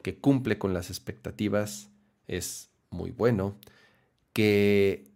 [0.03, 1.89] que cumple con las expectativas
[2.27, 3.57] es muy bueno,
[4.35, 5.11] que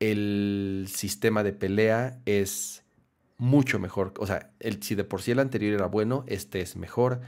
[0.00, 2.82] el sistema de pelea es
[3.38, 7.20] mucho mejor, o sea, si de por sí el anterior era bueno, este es mejor,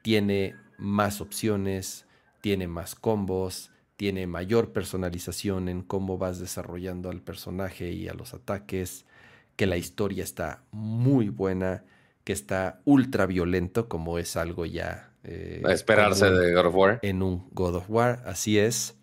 [0.00, 2.06] tiene más opciones,
[2.40, 8.32] tiene más combos, tiene mayor personalización en cómo vas desarrollando al personaje y a los
[8.32, 9.04] ataques,
[9.56, 11.84] que la historia está muy buena,
[12.24, 15.12] que está ultra violento, como es algo ya...
[15.24, 16.98] Eh, a esperarse de God of War.
[17.02, 18.96] En un God of War, así es.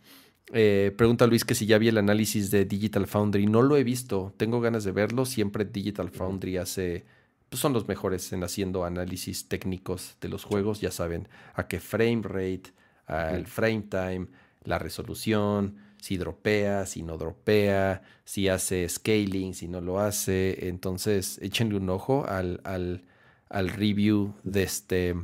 [0.53, 3.47] Eh, pregunta Luis que si ya vi el análisis de Digital Foundry.
[3.47, 5.25] No lo he visto, tengo ganas de verlo.
[5.25, 7.05] Siempre Digital Foundry hace,
[7.49, 10.79] pues son los mejores en haciendo análisis técnicos de los juegos.
[10.79, 12.71] Ya saben a qué frame rate,
[13.07, 14.27] al frame time,
[14.63, 20.67] la resolución, si dropea, si no dropea, si hace scaling, si no lo hace.
[20.67, 25.15] Entonces, échenle un ojo al, al, review de este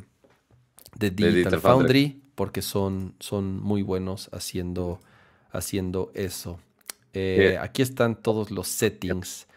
[0.96, 5.02] de Digital, Foundry, porque son, son muy buenos haciendo,
[5.52, 6.62] haciendo eso.
[7.12, 9.48] Eh, aquí están todos los settings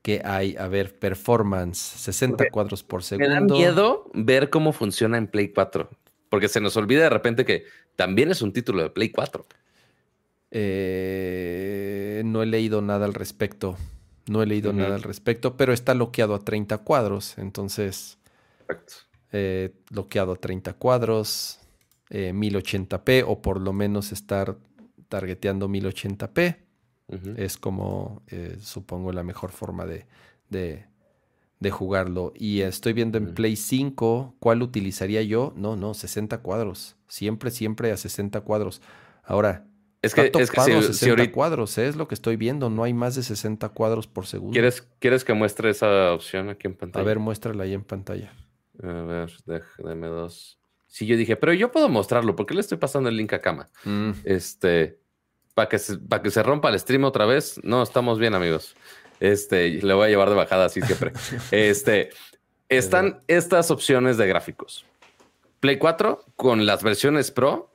[0.00, 0.56] que hay.
[0.56, 3.28] A ver, performance, 60 cuadros por segundo.
[3.28, 5.90] Me da miedo ver cómo funciona en Play 4,
[6.30, 7.64] porque se nos olvida de repente que
[7.94, 9.44] también es un título de Play 4.
[10.58, 13.76] Eh, no he leído nada al respecto.
[14.26, 17.36] No he leído nada al respecto, pero está bloqueado a 30 cuadros.
[17.36, 18.16] Entonces,
[19.32, 21.60] eh, bloqueado a 30 cuadros.
[22.08, 24.56] 1080p o por lo menos estar
[25.08, 26.56] targeteando 1080p.
[27.36, 30.06] Es como, eh, supongo, la mejor forma de,
[30.48, 32.32] de, jugarlo.
[32.34, 35.52] Y estoy viendo en Play 5, ¿cuál utilizaría yo?
[35.54, 36.96] No, no, 60 cuadros.
[37.08, 38.80] Siempre, siempre a 60 cuadros.
[39.24, 39.66] Ahora,
[40.06, 41.86] es que, es que 60 cuadros, ¿eh?
[41.86, 42.70] es lo que estoy viendo.
[42.70, 44.52] No hay más de 60 cuadros por segundo.
[44.52, 47.02] ¿Quieres, ¿Quieres que muestre esa opción aquí en pantalla?
[47.02, 48.32] A ver, muéstrala ahí en pantalla.
[48.82, 50.58] A ver, déjame dos.
[50.86, 52.36] Sí, yo dije, pero yo puedo mostrarlo.
[52.36, 53.68] ¿Por qué le estoy pasando el link a cama?
[53.84, 54.12] Mm.
[54.24, 54.98] Este
[55.56, 57.58] para que, se, que se rompa el stream otra vez.
[57.62, 58.76] No, estamos bien, amigos.
[59.20, 61.14] Este, le voy a llevar de bajada así siempre.
[61.50, 62.10] este,
[62.68, 64.84] están estas opciones de gráficos.
[65.60, 67.70] Play 4 con las versiones Pro,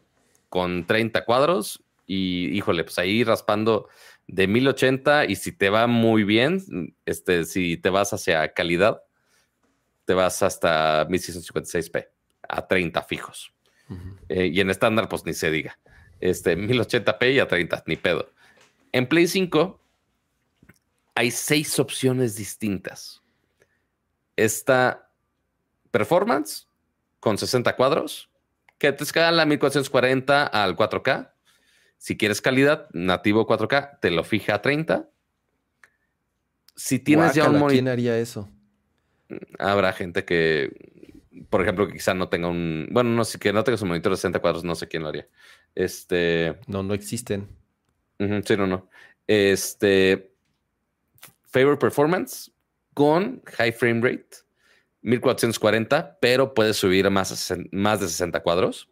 [0.50, 1.82] con 30 cuadros
[2.14, 3.88] y, híjole, pues ahí raspando
[4.28, 9.02] de 1080 y si te va muy bien, este, si te vas hacia calidad,
[10.06, 12.08] te vas hasta 1656p
[12.50, 13.54] a 30 fijos.
[14.30, 15.78] Eh, y en estándar, pues ni se diga
[16.22, 18.32] este, 1080p y a 30, ni pedo.
[18.92, 19.80] En Play 5
[21.16, 23.22] hay seis opciones distintas.
[24.36, 25.10] Esta
[25.92, 26.68] Performance
[27.20, 28.30] con 60 cuadros,
[28.78, 31.32] que te escala 1440 al 4K.
[32.02, 35.08] Si quieres calidad, nativo 4K, te lo fija a 30.
[36.76, 37.72] Si tienes ya un monitor.
[37.74, 38.50] ¿Quién haría eso?
[39.60, 40.92] Habrá gente que
[41.52, 42.88] por ejemplo, que quizá no tenga un.
[42.90, 45.10] Bueno, no sé, que no tenga su monitor de 60 cuadros, no sé quién lo
[45.10, 45.28] haría.
[45.76, 46.58] Este.
[46.66, 47.48] No, no existen.
[48.18, 48.90] sí, no, no.
[49.28, 50.34] Este.
[51.44, 52.52] Favor Performance
[52.96, 54.38] con High Frame Rate,
[55.02, 58.90] 1440, pero puedes subir más, más de 60 cuadros.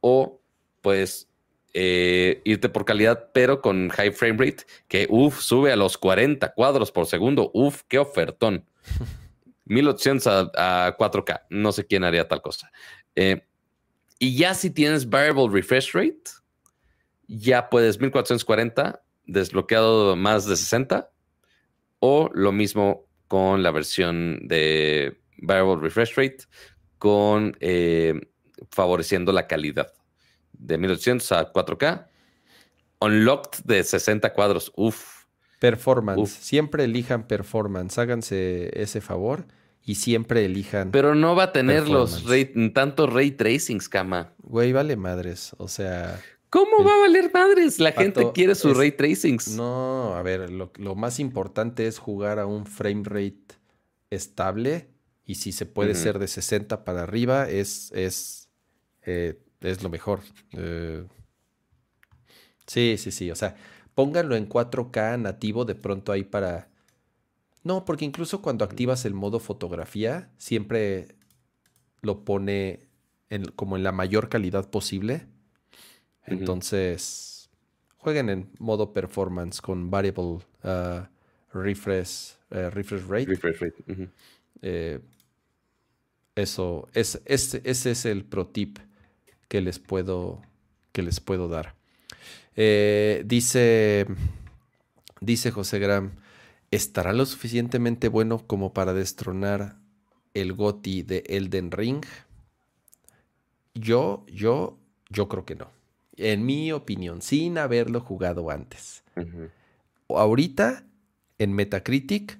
[0.00, 0.40] O
[0.80, 1.29] puedes
[1.72, 6.52] eh, irte por calidad, pero con High Frame Rate, que uff, sube a los 40
[6.54, 7.50] cuadros por segundo.
[7.54, 8.64] Uf, qué ofertón.
[9.64, 11.42] 1800 a, 4K.
[11.50, 12.72] No sé quién haría tal cosa.
[13.14, 13.42] Eh,
[14.18, 16.30] y ya si tienes Variable Refresh Rate,
[17.28, 21.10] ya puedes 1440 desbloqueado más de 60
[22.00, 26.38] o lo mismo con la versión de Variable Refresh Rate
[26.98, 28.14] con eh,
[28.70, 29.92] favoreciendo la calidad
[30.60, 32.06] de 1800 a 4K.
[33.00, 34.72] Unlocked de 60 cuadros.
[34.76, 35.24] Uf.
[35.58, 36.30] Performance.
[36.30, 37.98] Siempre elijan performance.
[37.98, 39.46] Háganse ese favor
[39.84, 40.90] y siempre elijan.
[40.90, 42.24] Pero no va a tener los
[42.74, 44.32] tantos ray tracings, cama.
[44.38, 45.54] Güey, vale madres.
[45.58, 46.20] O sea.
[46.48, 47.78] ¿Cómo va a valer madres?
[47.78, 49.48] La gente quiere sus ray tracings.
[49.56, 53.54] No, a ver, lo, más importante es jugar a un frame rate
[54.10, 54.88] estable.
[55.24, 58.48] Y si se puede ser de 60 para arriba, es, es,
[59.02, 60.20] eh, es lo mejor.
[60.52, 61.04] Eh,
[62.66, 63.30] sí, sí, sí.
[63.30, 63.56] O sea,
[63.94, 66.70] pónganlo en 4K nativo de pronto ahí para
[67.62, 71.14] no, porque incluso cuando activas el modo fotografía, siempre
[72.00, 72.88] lo pone
[73.54, 75.26] como en la mayor calidad posible.
[76.24, 77.50] Entonces,
[77.98, 81.02] jueguen en modo performance con variable uh,
[81.52, 83.26] refresh, uh, refresh rate.
[83.26, 84.08] Refresh rate.
[84.62, 85.00] Eh,
[86.34, 88.78] eso, es, ese es el pro tip
[89.50, 90.40] que les puedo,
[90.92, 91.74] que les puedo dar.
[92.54, 94.06] Eh, dice,
[95.20, 96.12] dice José Graham.
[96.70, 99.76] ¿Estará lo suficientemente bueno como para destronar
[100.34, 102.04] el GOTI de Elden Ring?
[103.74, 104.78] Yo, yo,
[105.08, 105.68] yo creo que no.
[106.16, 109.02] En mi opinión, sin haberlo jugado antes.
[110.08, 110.84] Ahorita,
[111.38, 112.38] en Metacritic,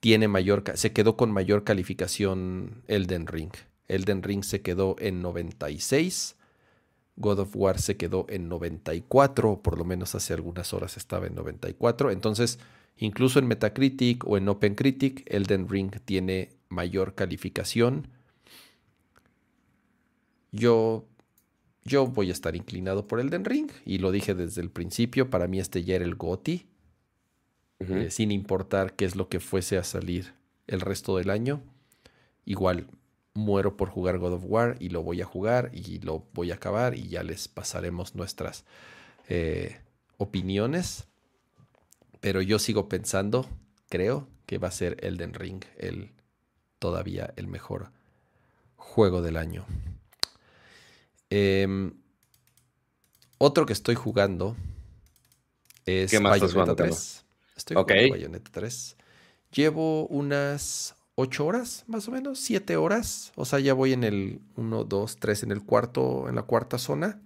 [0.00, 3.52] tiene mayor, se quedó con mayor calificación Elden Ring.
[3.88, 6.36] Elden Ring se quedó en 96.
[7.16, 11.34] God of War se quedó en 94, por lo menos hace algunas horas estaba en
[11.34, 12.10] 94.
[12.10, 12.58] Entonces,
[12.96, 18.08] Incluso en Metacritic o en OpenCritic, Elden Ring tiene mayor calificación.
[20.52, 21.08] Yo,
[21.84, 25.48] yo voy a estar inclinado por Elden Ring y lo dije desde el principio, para
[25.48, 26.66] mí este ya era el GOTI,
[27.80, 30.34] eh, sin importar qué es lo que fuese a salir
[30.66, 31.62] el resto del año.
[32.44, 32.86] Igual
[33.34, 36.54] muero por jugar God of War y lo voy a jugar y lo voy a
[36.54, 38.64] acabar y ya les pasaremos nuestras
[39.28, 39.80] eh,
[40.18, 41.04] opiniones.
[42.20, 43.48] Pero yo sigo pensando,
[43.88, 46.12] creo, que va a ser Elden Ring el
[46.78, 47.90] todavía el mejor
[48.76, 49.64] juego del año.
[51.30, 51.94] Em,
[53.38, 54.56] otro que estoy jugando
[55.86, 57.24] es Bayonetta 3.
[57.56, 58.96] Estoy jugando Bayonetta 3.
[59.52, 63.32] Llevo unas 8 horas, más o menos, 7 horas.
[63.34, 66.78] O sea, ya voy en el 1, 2, 3, en el cuarto, en la cuarta
[66.78, 67.20] zona.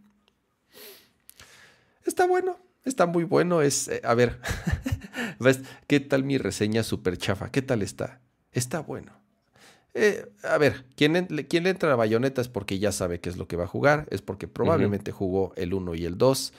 [2.04, 3.62] Está bueno, está muy bueno.
[3.62, 4.40] Es, eh, a ver,
[5.86, 7.50] ¿qué tal mi reseña super chafa?
[7.50, 8.20] ¿Qué tal está?
[8.52, 9.12] Está bueno.
[9.98, 13.48] Eh, a ver, ¿quién, le entra a Bayonetta es porque ya sabe qué es lo
[13.48, 16.52] que va a jugar, es porque probablemente jugó el 1 y el 2.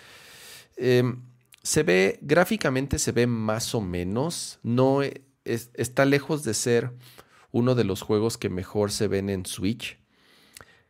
[0.77, 1.21] Em,
[1.61, 5.03] se ve, gráficamente se ve más o menos, no
[5.47, 6.91] está lejos de ser
[7.51, 9.99] uno de los juegos que mejor se ven en Switch.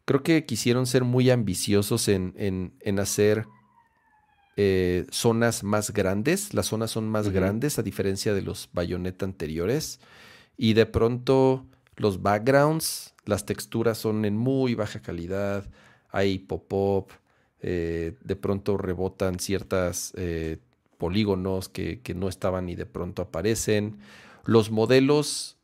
[0.05, 3.45] Creo que quisieron ser muy ambiciosos en, hacer
[4.55, 6.53] eh, zonas más grandes.
[6.53, 9.99] Las zonas son más grandes a diferencia de los Bayonetta anteriores.
[10.57, 11.65] Y de pronto
[11.97, 15.69] los backgrounds, las texturas son en muy baja calidad.
[16.09, 17.07] Hay pop-up.
[17.59, 20.57] Eh, de pronto rebotan ciertas eh,
[20.97, 23.97] polígonos que, no estaban y de pronto aparecen.
[24.48, 25.57] Los modelos,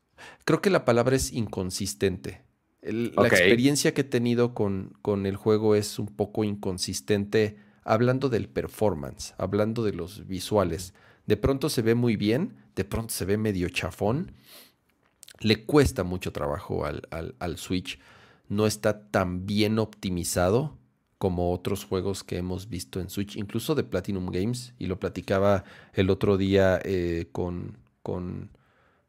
[0.46, 2.42] creo que la palabra es inconsistente.
[2.82, 8.50] La experiencia que he tenido con, con el juego es un poco inconsistente hablando del
[8.50, 10.94] performance, hablando de los visuales.
[11.26, 14.34] De pronto se ve muy bien, de pronto se ve medio chafón.
[15.40, 18.00] Le cuesta mucho trabajo al, al Switch.
[18.50, 20.78] No está tan bien optimizado
[21.24, 25.64] como otros juegos que hemos visto en Switch, incluso de Platinum Games, y lo platicaba
[25.94, 28.50] el otro día eh, con, con,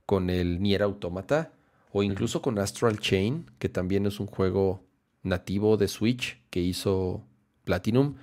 [0.07, 1.53] con, el Nier Automata,
[1.93, 4.83] o incluso con Astral Chain, que también es un juego
[5.23, 7.23] nativo de Switch que hizo
[7.65, 8.17] Platinum.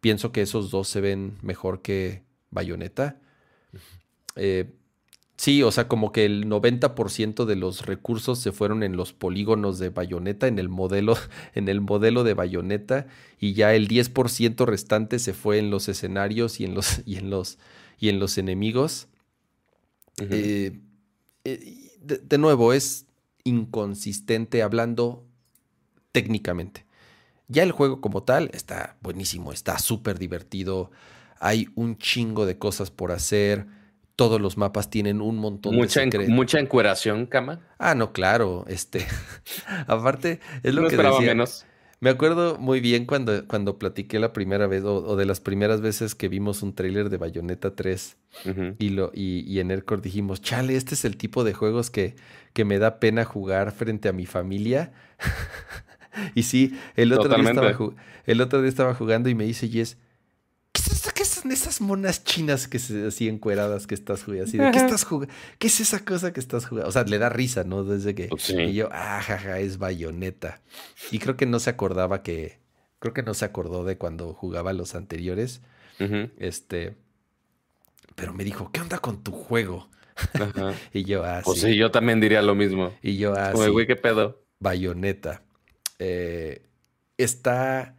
[0.00, 3.18] Pienso que esos dos se ven mejor que Bayonetta.
[5.36, 9.78] Sí, o sea, como que el 90% de los recursos se fueron en los polígonos
[9.80, 11.16] de bayoneta, en el modelo,
[11.54, 13.08] en el modelo de bayoneta,
[13.40, 17.30] y ya el 10% restante se fue en los escenarios y en los, y en
[17.30, 17.58] los,
[17.98, 19.08] y en los enemigos.
[20.18, 20.78] Eh,
[21.44, 23.06] eh, de, nuevo, es
[23.44, 25.24] inconsistente hablando
[26.12, 26.84] técnicamente.
[27.48, 30.90] Ya el juego como tal está buenísimo, está súper divertido,
[31.40, 33.66] hay un chingo de cosas por hacer
[34.16, 36.28] todos los mapas tienen un montón de secretos.
[36.28, 37.60] mucha encueración, cama.
[37.78, 38.64] Ah, no, claro.
[38.68, 39.04] Este,
[39.86, 41.20] aparte, es lo que decía.
[41.20, 41.66] Menos.
[42.04, 46.14] Me acuerdo muy bien cuando, cuando platiqué la primera vez, o, de las primeras veces
[46.14, 48.16] que vimos un tráiler de Bayonetta 3
[48.78, 52.14] y, lo, y, en Aircore dijimos, chale, este es el tipo de juegos que,
[52.52, 54.92] que me da pena jugar frente a mi familia.
[56.34, 57.74] y sí, el otro, día estaba,
[58.26, 59.96] el otro día estaba jugando y me dice Jess,
[61.13, 61.13] ¿qué
[61.44, 64.44] son esas monas chinas que se así encueradas que estás jugando?
[64.44, 65.32] Así de, ¿qué estás jugando?
[65.58, 66.88] ¿Qué es esa cosa que estás jugando?
[66.88, 67.84] O sea, le da risa, ¿no?
[67.84, 68.28] Desde que.
[68.28, 70.62] Pues y yo, ah, jaja, es bayoneta.
[71.10, 72.60] Y creo que no se acordaba que.
[72.98, 75.60] Creo que no se acordó de cuando jugaba los anteriores.
[76.38, 76.96] Este.
[78.14, 79.90] Pero me dijo, ¿qué onda con tu juego?
[80.94, 82.94] y yo, ah, Pues sí, yo también diría lo mismo.
[83.02, 84.42] Y yo, ah, güey, ¿qué pedo?
[84.60, 85.42] Bayoneta.
[85.98, 86.62] Eh,
[87.18, 87.96] está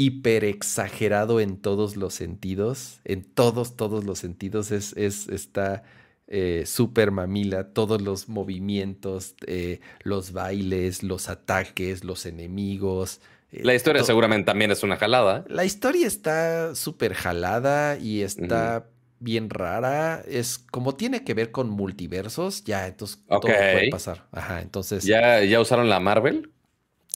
[0.00, 5.82] hiper exagerado en todos los sentidos, en todos, todos los sentidos, es, es está
[6.26, 13.20] eh, súper mamila, todos los movimientos, eh, los bailes, los ataques, los enemigos.
[13.52, 15.44] Eh, la historia seguramente también es una jalada.
[15.48, 18.86] La historia está súper jalada y está
[19.18, 20.22] bien rara.
[20.26, 24.24] Es como tiene que ver con multiversos, ya, entonces todo puede pasar.
[24.32, 25.04] Ajá, entonces.
[25.04, 26.50] ¿Ya, ¿Ya usaron la Marvel?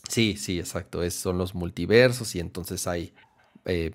[0.09, 1.03] Sí, sí, exacto.
[1.03, 3.13] Es, son los multiversos y entonces hay,
[3.65, 3.93] eh,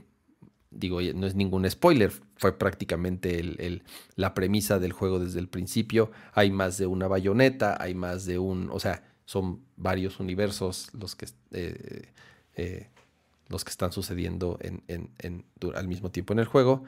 [0.72, 3.84] digo, no es ningún spoiler, fue prácticamente el,
[4.16, 6.12] la premisa del juego desde el principio.
[6.34, 11.16] Hay más de una bayoneta, hay más de un, o sea, son varios universos los
[11.16, 12.12] que, eh,
[12.56, 12.88] eh,
[13.48, 15.46] los que están sucediendo en, en,
[15.76, 16.84] al mismo tiempo en el juego.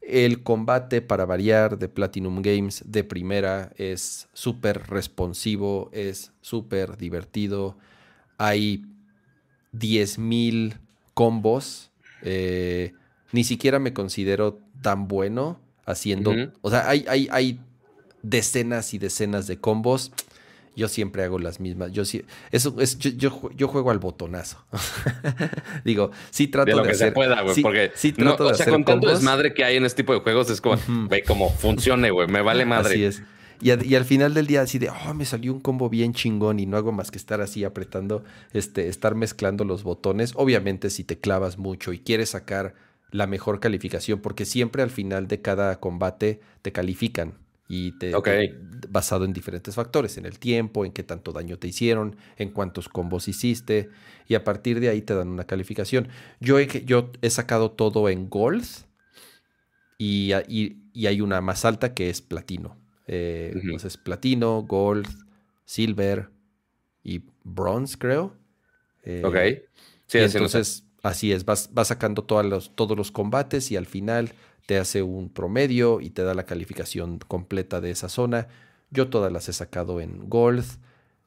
[0.00, 7.78] El combate, para variar, de Platinum Games de primera es súper responsivo, es súper divertido
[8.40, 8.82] hay
[9.74, 10.72] 10.000
[11.12, 11.90] combos.
[12.22, 12.94] Eh,
[13.32, 16.32] ni siquiera me considero tan bueno haciendo.
[16.62, 17.60] O sea, hay, hay, hay,
[18.22, 20.10] decenas y decenas de combos.
[20.74, 21.92] Yo siempre hago las mismas.
[21.92, 22.02] Yo
[22.50, 24.64] eso es, yo, yo, juego al botonazo.
[25.84, 28.54] Digo, sí trato de, lo que hacer, se pueda, güey, porque sí trato de o
[28.54, 31.50] sea, con tanto desmadre que hay en este tipo de juegos es como, güey, como
[31.50, 32.94] funcione, güey, me vale madre.
[32.94, 33.22] Así es.
[33.60, 36.66] Y, al final del día, así de, oh, me salió un combo bien chingón y
[36.66, 40.32] no hago más que estar así apretando, este, estar mezclando los botones.
[40.34, 42.74] Obviamente, si te clavas mucho y quieres sacar
[43.10, 47.34] la mejor calificación, porque siempre al final de cada combate te califican
[47.68, 48.12] y te,
[48.88, 52.88] basado en diferentes factores, en el tiempo, en qué tanto daño te hicieron, en cuántos
[52.88, 53.90] combos hiciste
[54.26, 56.08] y a partir de ahí te dan una calificación.
[56.40, 58.64] Yo he, yo he sacado todo en gold
[59.98, 62.79] y, y hay una más alta que es platino.
[63.12, 65.08] Eh, entonces, platino, gold,
[65.64, 66.28] silver
[67.02, 68.36] y bronze, creo.
[69.02, 69.36] Eh, ok.
[70.06, 74.32] Sí, entonces, así es, vas, sacando todos los, todos los combates y al final
[74.66, 78.46] te hace un promedio y te da la calificación completa de esa zona.
[78.90, 80.64] Yo todas las he sacado en gold.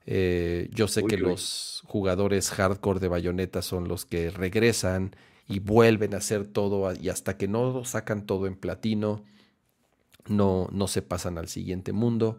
[0.05, 5.17] Eh, yo sé que los jugadores hardcore de Bayonetta son los que regresan
[5.49, 9.25] y vuelven a hacer todo y hasta que no sacan todo en platino,
[10.27, 12.37] no, no se pasan al siguiente mundo.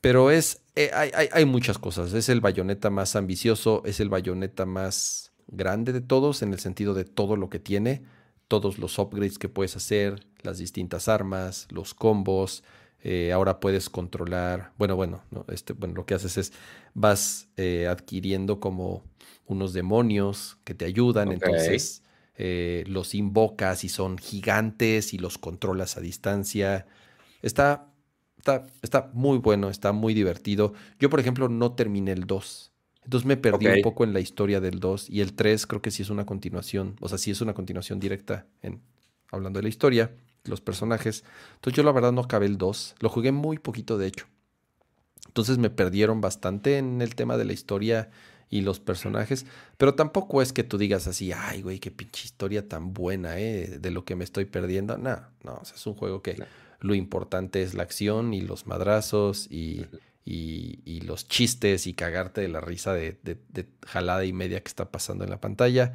[0.00, 2.12] Pero es, eh, hay, hay, muchas cosas.
[2.12, 6.94] Es el bayoneta más ambicioso, es el bayoneta más grande de todos en el sentido
[6.94, 8.02] de todo lo que tiene,
[8.48, 12.64] todos los upgrades que puedes hacer, las distintas armas, los combos,
[13.02, 16.52] eh, ahora puedes controlar, bueno, bueno, este, bueno, lo que haces es
[16.94, 19.02] vas eh, adquiriendo como
[19.46, 22.03] unos demonios que te ayudan, entonces
[22.36, 26.86] eh, los invocas y son gigantes y los controlas a distancia.
[27.42, 27.86] Está,
[28.38, 30.74] está, está muy bueno, está muy divertido.
[30.98, 32.72] Yo, por ejemplo, no terminé el 2.
[33.04, 35.90] Entonces me perdí un poco en la historia del 2 y el 3 creo que
[35.90, 38.80] sí es una continuación, o sea, sí es una continuación directa en
[39.30, 40.10] hablando de la historia
[40.44, 41.24] los personajes.
[41.54, 42.96] Entonces yo la verdad no acabé el 2.
[43.00, 44.26] Lo jugué muy poquito, de hecho.
[45.26, 48.10] Entonces me perdieron bastante en el tema de la historia
[48.54, 49.46] y los personajes.
[49.76, 53.80] Pero tampoco es que tú digas así, ay, güey, qué pinche historia tan buena, ¿eh?
[53.80, 54.96] De lo que me estoy perdiendo.
[54.96, 56.36] No, no, es un juego que
[56.78, 59.86] lo importante es la acción y los madrazos y,
[60.24, 64.88] y, los chistes y cagarte de la risa de, de, jalada y media que está
[64.88, 65.94] pasando en la pantalla.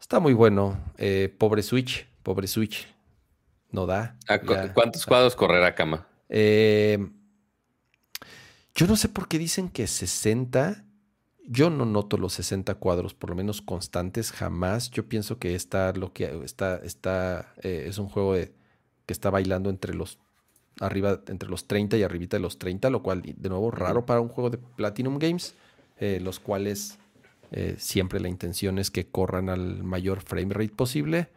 [0.00, 0.80] Está muy bueno.
[0.96, 2.88] Eh, pobre Switch, pobre Switch
[3.72, 4.16] no da.
[4.72, 6.06] ¿Cuántos cuadros correrá Cama?
[6.30, 6.98] Eh,
[8.74, 10.86] yo no sé por qué dicen que 60.
[11.44, 14.90] Yo no noto los 60 cuadros, por lo menos constantes, jamás.
[14.90, 19.68] Yo pienso que está lo que está, está, eh, es un juego que está bailando
[19.68, 20.18] entre los
[20.80, 24.20] arriba, entre los 30 y arribita de los 30, lo cual, de nuevo, raro para
[24.20, 25.54] un juego de Platinum Games,
[25.98, 26.98] eh, los cuales
[27.76, 31.28] siempre la intención es que corran al mayor frame rate posible.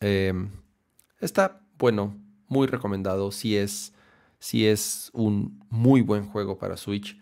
[0.00, 0.50] Em,
[1.20, 2.16] está bueno,
[2.48, 3.32] muy recomendado.
[3.32, 3.92] Si es,
[4.38, 7.18] si es un muy buen juego para Switch.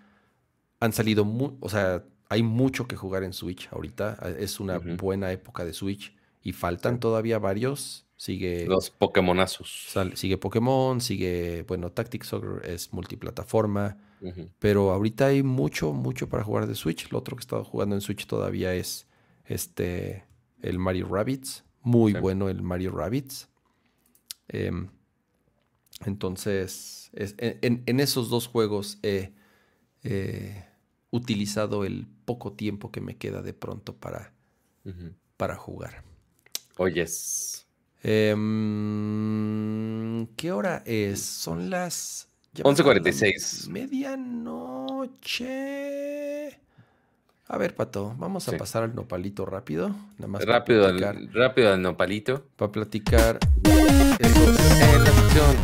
[0.84, 1.26] Han salido,
[1.60, 4.18] o sea, hay mucho que jugar en Switch ahorita.
[4.38, 8.06] Es una buena época de Switch y faltan todavía varios.
[8.16, 8.66] Sigue.
[8.66, 9.94] Los Pokémonazos.
[10.12, 11.64] sigue Pokémon, sigue.
[11.66, 13.96] Bueno, Tactics Soccer es multiplataforma.
[14.58, 17.10] Pero ahorita hay mucho, mucho para jugar de Switch.
[17.10, 19.06] Lo otro que he estado jugando en Switch todavía es
[19.46, 20.24] este.
[20.60, 21.64] El Mario Rabbits.
[21.80, 23.48] Muy bueno el Mario Rabbits.
[24.48, 24.90] Em,
[26.04, 29.32] entonces, en, esos dos juegos he
[31.14, 34.32] utilizado el poco tiempo que me queda de pronto para,
[35.36, 36.02] para jugar.
[36.76, 37.66] Oyes.
[38.02, 38.36] Em,
[40.36, 41.20] ¿Qué hora es?
[41.22, 42.28] Son las...
[42.56, 43.68] 11.46.
[43.68, 44.30] Medianoche.
[47.46, 49.88] A ver, Pato, vamos a pasar al nopalito rápido.
[50.18, 52.46] Nada más rápido, al, rápido al nopalito.
[52.56, 53.40] Para platicar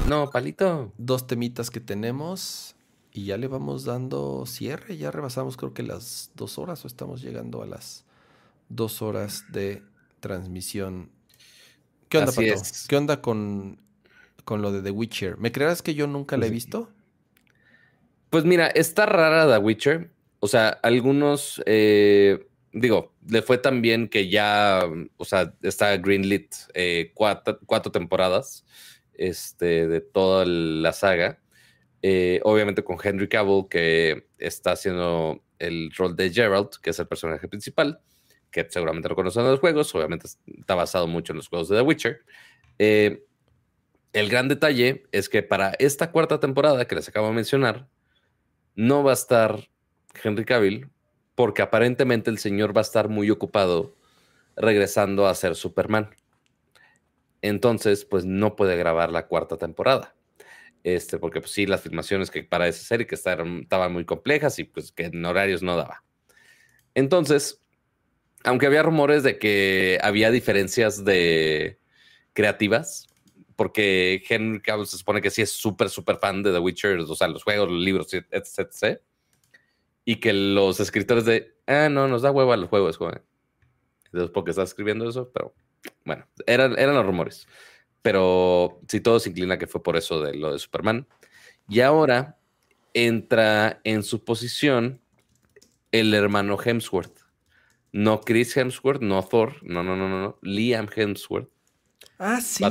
[0.08, 0.92] nopalito.
[0.98, 2.74] Dos temitas que tenemos.
[3.12, 4.96] Y ya le vamos dando cierre.
[4.96, 8.04] Ya rebasamos creo que las dos horas o estamos llegando a las
[8.68, 9.82] dos horas de
[10.20, 11.10] transmisión.
[12.08, 12.62] ¿Qué onda, Pato?
[12.88, 13.80] ¿Qué onda con,
[14.44, 15.38] con lo de The Witcher?
[15.38, 16.90] ¿Me creerás que yo nunca la he visto?
[18.30, 20.10] Pues mira, está rara The Witcher
[20.40, 24.82] o sea, algunos, eh, digo, le fue tan bien que ya,
[25.18, 28.64] o sea, está greenlit eh, cuatro, temporadas
[29.14, 31.39] este, de toda la saga.
[32.02, 37.06] Eh, obviamente con Henry Cavill, que está haciendo el rol de Gerald, que es el
[37.06, 38.00] personaje principal,
[38.50, 40.26] que seguramente lo conocen en los juegos, obviamente
[40.58, 42.20] está basado mucho en los juegos de The Witcher.
[42.78, 47.86] el gran detalle es que para esta cuarta temporada que les acabo de mencionar,
[48.74, 49.68] no va a estar
[50.22, 50.88] Henry Cavill,
[51.34, 53.96] porque aparentemente el señor va a estar muy ocupado
[54.56, 56.10] regresando a ser Superman.
[57.42, 60.14] Entonces, pues no puede grabar la cuarta temporada.
[60.82, 64.58] Este, porque pues sí, las filmaciones que para esa serie que estaban, estaban muy complejas
[64.58, 66.04] y pues que en horarios no daba.
[66.94, 67.62] Entonces,
[68.44, 71.78] aunque había rumores de que había diferencias de
[72.32, 73.08] creativas,
[73.56, 77.14] porque Henry Cavill se supone que sí es súper, súper fan de The Witcher, o
[77.14, 79.00] sea, los juegos, los libros, etc
[80.04, 83.22] y que los escritores de, ah, no, nos da huevo a los juegos, joven.
[84.06, 85.54] Entonces, porque está escribiendo eso, pero
[86.04, 87.46] bueno, eran, eran los rumores.
[88.02, 91.06] Pero si todo se inclina que fue por eso de lo de Superman.
[91.68, 92.38] Y ahora
[92.94, 95.00] entra en su posición
[95.92, 97.18] el hermano Hemsworth.
[97.92, 100.38] No Chris Hemsworth, no Thor, no, no, no, no, no.
[100.42, 101.48] Liam Hemsworth.
[102.18, 102.64] Ah, sí.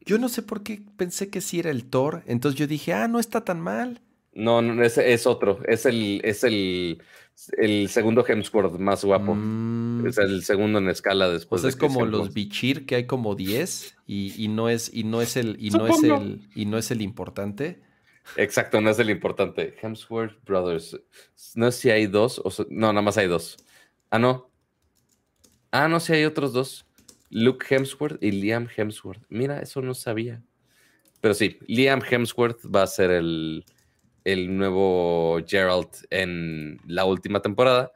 [0.00, 2.22] Yo no sé por qué pensé que sí era el Thor.
[2.26, 4.00] Entonces yo dije, ah, no está tan mal.
[4.32, 5.60] No, no es, es, otro.
[5.66, 7.02] Es el, es el,
[7.56, 9.34] el segundo Hemsworth más guapo.
[9.34, 10.06] Mm.
[10.06, 11.62] Es el segundo en escala después.
[11.62, 15.22] Pues es como los Bichir, que hay como 10 y, y, no es, y no
[15.22, 17.82] es el, y no es el, y no es el importante.
[18.36, 19.74] Exacto, no es el importante.
[19.80, 21.00] Hemsworth Brothers.
[21.54, 23.56] No sé si hay dos o no, nada más hay dos.
[24.10, 24.50] Ah, no.
[25.70, 26.86] Ah, no, si hay otros dos.
[27.30, 29.22] Luke Hemsworth y Liam Hemsworth.
[29.28, 30.42] Mira, eso no sabía.
[31.20, 33.64] Pero sí, Liam Hemsworth va a ser el,
[34.24, 37.92] el nuevo Gerald en la última temporada.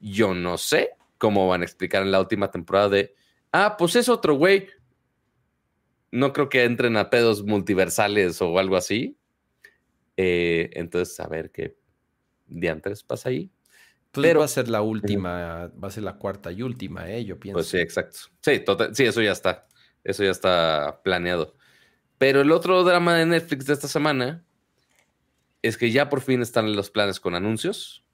[0.00, 3.14] Yo no sé cómo van a explicar en la última temporada de,
[3.52, 4.68] ah, pues es otro güey.
[6.10, 9.16] No creo que entren a pedos multiversales o algo así.
[10.16, 11.76] Eh, entonces, a ver qué
[12.46, 13.50] diantres pasa ahí.
[14.10, 17.24] Pues Pero va a ser la última, va a ser la cuarta y última, ¿eh?
[17.24, 17.58] Yo pienso.
[17.58, 18.18] Pues sí, exacto.
[18.40, 19.68] Sí, total, sí, eso ya está.
[20.02, 21.54] Eso ya está planeado.
[22.18, 24.44] Pero el otro drama de Netflix de esta semana
[25.62, 28.04] es que ya por fin están los planes con anuncios.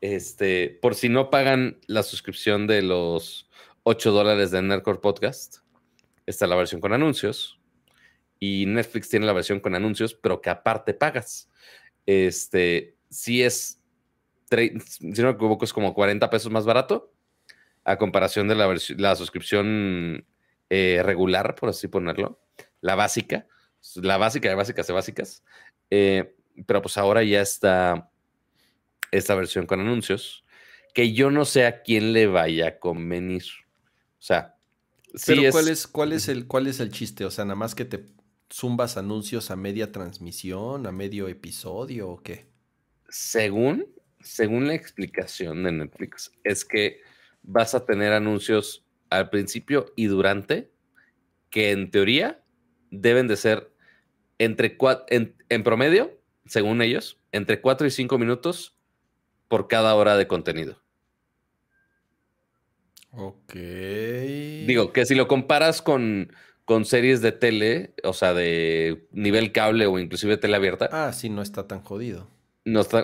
[0.00, 3.48] Este, por si no pagan la suscripción de los
[3.82, 5.58] 8 dólares de Nerdcore Podcast,
[6.26, 7.58] está la versión con anuncios.
[8.38, 11.50] Y Netflix tiene la versión con anuncios, pero que aparte pagas.
[12.06, 13.80] Este, si es
[14.50, 17.12] si no me equivoco, es como 40 pesos más barato
[17.84, 20.26] a comparación de la, la suscripción
[20.68, 22.40] eh, regular, por así ponerlo,
[22.80, 23.46] la básica,
[23.94, 25.44] la básica de básicas de básicas.
[25.90, 26.36] Eh,
[26.66, 28.10] pero pues ahora ya está
[29.10, 30.44] esta versión con anuncios,
[30.94, 33.44] que yo no sé a quién le vaya a convenir.
[34.18, 34.56] O sea,
[35.26, 37.24] pero ¿cuál, es, cuál, es el, ¿cuál es el chiste?
[37.24, 38.06] O sea, nada más que te
[38.52, 42.46] zumbas anuncios a media transmisión, a medio episodio o qué?
[43.08, 43.86] Según
[44.22, 47.00] según la explicación de Netflix, es que
[47.42, 50.70] vas a tener anuncios al principio y durante,
[51.48, 52.42] que en teoría
[52.90, 53.69] deben de ser
[54.40, 54.76] entre
[55.08, 58.74] en, en promedio, según ellos, entre 4 y 5 minutos
[59.46, 60.82] por cada hora de contenido.
[63.12, 63.54] Ok.
[63.54, 66.32] Digo, que si lo comparas con,
[66.64, 70.88] con series de tele, o sea, de nivel cable o inclusive tele abierta.
[70.90, 72.28] Ah, sí, no está tan jodido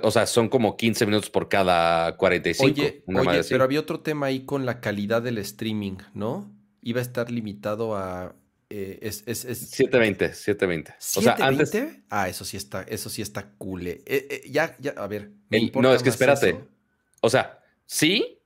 [0.03, 2.65] o sea, son como 15 minutos por cada 45.
[2.71, 6.51] Oye, oye pero había otro tema ahí con la calidad del streaming, ¿no?
[6.83, 8.35] Iba a estar limitado a...
[8.69, 10.95] Eh, es, es, 720, 720.
[11.17, 11.73] O sea, antes...
[12.11, 13.87] Ah, eso sí está, eso sí está cool.
[13.87, 15.31] Eh, eh, ya, ya, a ver.
[15.75, 16.59] no, es que espérate.
[17.21, 18.41] O sea, sí,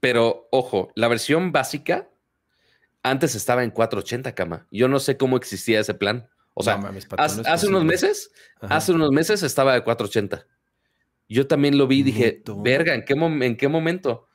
[0.00, 2.08] pero ojo, la versión básica
[3.02, 4.66] antes estaba en 480, cama.
[4.70, 6.28] Yo no sé cómo existía ese plan.
[6.54, 6.80] O sea,
[7.18, 8.30] hace, unos meses,
[8.60, 10.46] hace unos meses estaba de 480.
[11.28, 14.28] Yo también lo vi y dije, verga, ¿en qué, ¿en qué momento?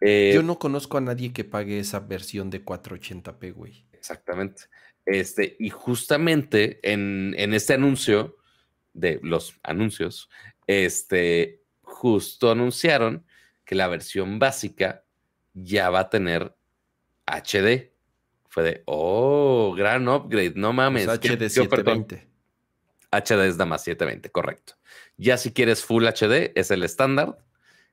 [0.00, 3.84] Eh, Yo no conozco a nadie que pague esa versión de 480p, güey.
[4.00, 4.62] Exactamente.
[5.04, 8.36] Este, y justamente en, en, este anuncio
[8.94, 10.28] de los anuncios,
[10.66, 13.26] este, justo anunciaron
[13.64, 15.04] que la versión básica
[15.52, 16.54] ya va a tener
[17.26, 17.90] HD
[18.50, 21.06] fue de, oh, gran upgrade, no mames.
[21.06, 22.28] HD 720.
[23.12, 24.74] HD es nada más 720, correcto.
[25.16, 27.38] Ya si quieres Full HD, es el estándar,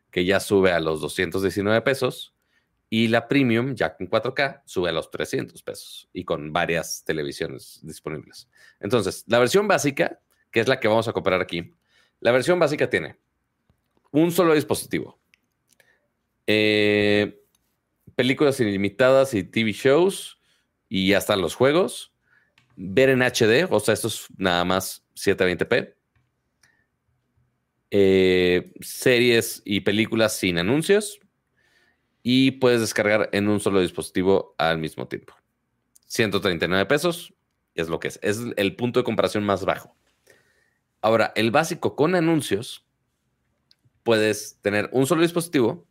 [0.10, 2.34] que ya sube a los 219 pesos.
[2.90, 7.80] Y la Premium, ya con 4K, sube a los 300 pesos y con varias televisiones
[7.84, 8.50] disponibles.
[8.80, 10.20] Entonces, la versión básica,
[10.52, 11.76] que es la que vamos a comparar aquí,
[12.22, 13.18] la versión básica tiene
[14.12, 15.20] un solo dispositivo,
[16.48, 17.42] eh,
[18.16, 20.38] películas ilimitadas y TV shows,
[20.90, 22.14] y están los juegos.
[22.76, 25.96] Ver en HD, o sea, esto es nada más 720p.
[27.90, 31.20] Eh, series y películas sin anuncios.
[32.30, 35.34] Y puedes descargar en un solo dispositivo al mismo tiempo.
[36.08, 37.34] 139 pesos
[37.74, 38.20] es lo que es.
[38.22, 39.96] Es el punto de comparación más bajo.
[41.00, 42.86] Ahora, el básico con anuncios,
[44.04, 45.88] puedes tener un solo dispositivo,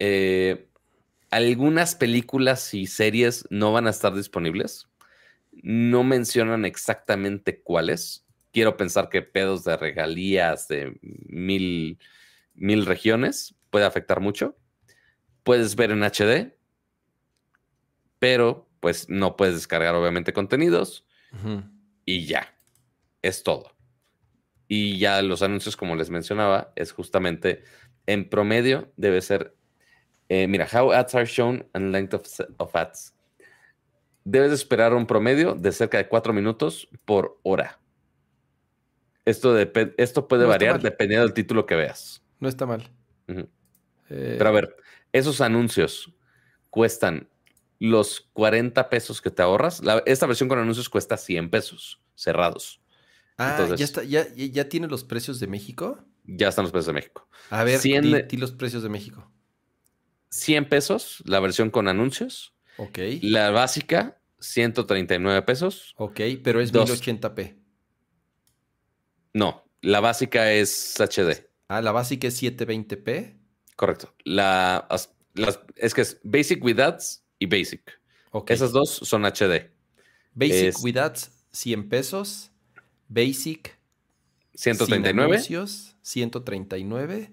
[0.00, 0.70] eh,
[1.30, 4.88] algunas películas y series no van a estar disponibles.
[5.52, 8.26] No mencionan exactamente cuáles.
[8.52, 12.00] Quiero pensar que pedos de regalías de mil,
[12.54, 14.56] mil regiones puede afectar mucho.
[15.48, 16.54] Puedes ver en HD,
[18.18, 21.06] pero pues no puedes descargar obviamente contenidos
[22.04, 22.54] y ya.
[23.22, 23.74] Es todo.
[24.68, 27.64] Y ya los anuncios, como les mencionaba, es justamente
[28.06, 29.58] en promedio debe ser
[30.28, 33.14] eh, mira, how ads are shown and length of, ads.
[34.24, 37.80] Debes esperar un promedio de cerca de cuatro minutos por hora.
[39.24, 39.56] Esto,
[39.96, 42.22] esto puede variar dependiendo del título que veas.
[42.40, 42.90] No está mal.
[44.10, 44.76] Eh, Pero a ver,
[45.12, 46.12] esos anuncios
[46.70, 47.28] cuestan
[47.78, 49.82] los 40 pesos que te ahorras.
[50.06, 52.80] esta versión con anuncios cuesta 100 pesos cerrados.
[53.36, 56.04] Ah, ¿ya, está, ya, ya, tiene los precios de México?
[56.24, 57.28] Ya están los precios de México.
[57.50, 59.30] A ver, 100 di los precios de México.
[60.30, 62.54] 100 pesos, la versión con anuncios.
[62.78, 62.98] Ok.
[63.22, 65.94] La básica, 139 pesos.
[65.96, 67.56] Ok, pero es 1080p.
[69.34, 71.48] No, la básica es HD.
[71.68, 73.38] Ah, la básica es 720p.
[73.78, 74.12] Correcto.
[74.24, 74.88] La,
[75.76, 78.00] es que es Basic with Ads y Basic.
[78.48, 79.70] Esas dos son HD.
[80.34, 82.50] Basic with Ads, 100 pesos.
[83.06, 83.78] Basic,
[84.54, 85.38] 139.
[86.02, 87.32] 139.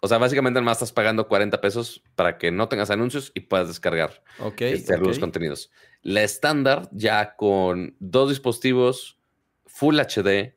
[0.00, 3.68] O sea, básicamente más estás pagando 40 pesos para que no tengas anuncios y puedas
[3.68, 4.22] descargar
[4.58, 5.70] este, los contenidos.
[6.02, 9.18] La estándar, ya con dos dispositivos
[9.64, 10.54] Full HD,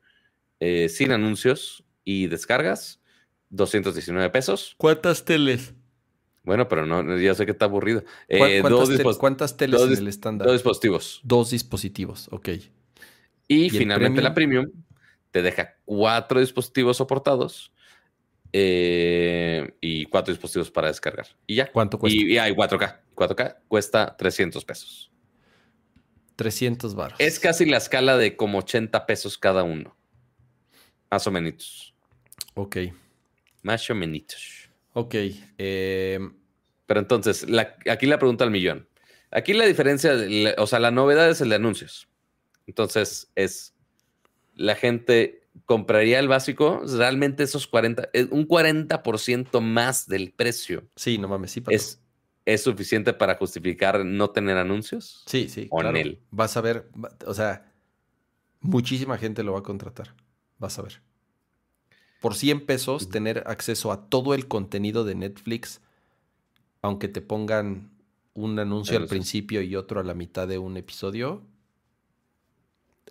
[0.60, 3.01] eh, sin anuncios y descargas,
[3.52, 4.74] 219 pesos.
[4.78, 5.74] ¿Cuántas teles?
[6.42, 8.02] Bueno, pero no, ya sé que está aburrido.
[8.26, 8.62] Eh,
[9.18, 10.46] ¿Cuántas, teles en el estándar?
[10.48, 11.20] Dos dispositivos.
[11.22, 12.48] Dos dispositivos, ok.
[13.46, 14.66] Y, finalmente la premium
[15.30, 17.72] te deja cuatro dispositivos soportados
[18.52, 21.26] eh, y cuatro dispositivos para descargar.
[21.46, 21.70] Y ya.
[21.70, 22.18] ¿Cuánto cuesta?
[22.18, 23.00] Y, hay 4K.
[23.14, 25.10] 4K cuesta 300 pesos.
[26.36, 27.20] 300 baros.
[27.20, 29.94] Es casi la escala de como 80 pesos cada uno.
[31.10, 31.94] Más o menos.
[32.54, 32.78] Ok.
[33.62, 34.68] Más o menos.
[34.92, 35.14] Ok.
[35.58, 36.18] Eh,
[36.86, 37.46] Pero entonces,
[37.90, 38.88] aquí la pregunta al millón.
[39.30, 40.12] Aquí la diferencia,
[40.58, 42.08] o sea, la novedad es el de anuncios.
[42.66, 43.74] Entonces, es
[44.54, 50.84] la gente compraría el básico, realmente esos 40, eh, un 40% más del precio.
[50.96, 51.62] Sí, no mames, sí.
[51.68, 52.00] Es,
[52.44, 55.22] ¿Es suficiente para justificar no tener anuncios?
[55.26, 55.68] Sí, sí.
[55.68, 56.20] Con él.
[56.30, 56.88] Vas a ver,
[57.26, 57.72] o sea,
[58.60, 60.14] muchísima gente lo va a contratar.
[60.58, 61.00] Vas a ver.
[62.22, 65.80] Por 100 pesos, tener acceso a todo el contenido de Netflix,
[66.80, 67.90] aunque te pongan
[68.34, 71.42] un anuncio al principio y otro a la mitad de un episodio,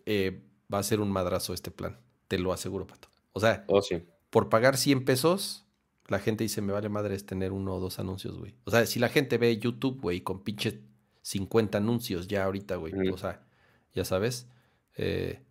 [0.06, 0.42] eh,
[0.74, 2.00] va a ser un madrazo este plan.
[2.30, 3.10] Te lo aseguro, Pato.
[3.34, 3.82] O sea, oh,
[4.30, 5.66] por pagar 100 pesos,
[6.08, 8.56] la gente dice, me vale madre es tener uno o dos anuncios, güey.
[8.64, 10.82] O sea, si la gente ve YouTube, güey, con pinche
[11.22, 12.94] 50 anuncios ya ahorita, güey.
[13.10, 13.44] O sea,
[13.94, 14.48] ya sabes,
[14.96, 15.42] eh,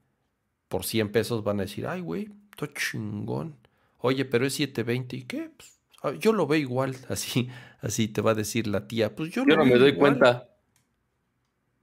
[0.69, 3.57] por 100 pesos van a decir, ay, güey, todo chingón.
[3.99, 5.51] Oye, pero es 720 y qué?
[5.57, 7.49] Pues, yo lo veo igual, así,
[7.81, 9.15] así te va a decir la tía.
[9.15, 10.47] Pues yo, yo no me doy cuenta.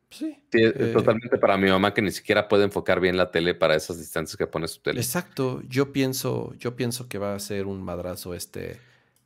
[0.09, 0.41] Sí.
[0.53, 3.99] Eh, totalmente para mi mamá que ni siquiera puede enfocar bien la tele para esas
[3.99, 5.01] distancias que pone su tele.
[5.01, 5.61] Exacto.
[5.67, 8.79] Yo pienso, yo pienso que va a ser un madrazo este.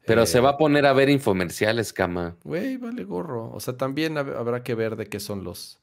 [0.06, 2.35] Pero se eh, va a poner a ver infomerciales, cama.
[2.43, 3.51] Güey, vale gorro.
[3.53, 5.81] O sea, también habrá que ver de qué son los.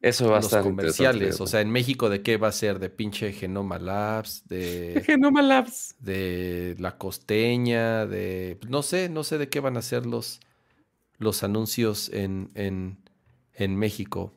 [0.00, 1.40] Eso va a estar comerciales.
[1.40, 2.78] O sea, en México, ¿de qué va a ser?
[2.78, 5.02] De pinche Genoma Labs, de.
[5.06, 5.96] Genoma Labs.
[5.98, 8.58] De la costeña, de.
[8.68, 10.40] No sé, no sé de qué van a ser los,
[11.18, 12.98] los anuncios en, en
[13.56, 14.32] en México.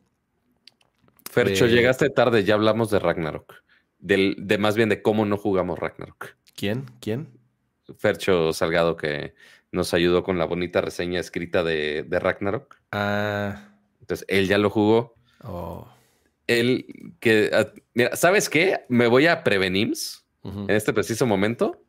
[1.29, 3.53] Fercho, llegaste tarde, ya hablamos de Ragnarok.
[3.99, 6.37] Del, de más bien de cómo no jugamos Ragnarok.
[6.55, 6.85] ¿Quién?
[7.01, 7.29] ¿Quién?
[7.97, 9.35] Fercho Salgado, que
[9.71, 12.77] nos ayudó con la bonita reseña escrita de, Ragnarok.
[12.91, 13.73] Ah.
[13.99, 15.15] Entonces, él ya lo jugó.
[15.43, 15.87] Oh.
[16.47, 17.51] Él, que.
[17.93, 18.85] Mira, ¿sabes qué?
[18.89, 19.93] Me voy a prevenir
[20.43, 21.83] en este preciso momento.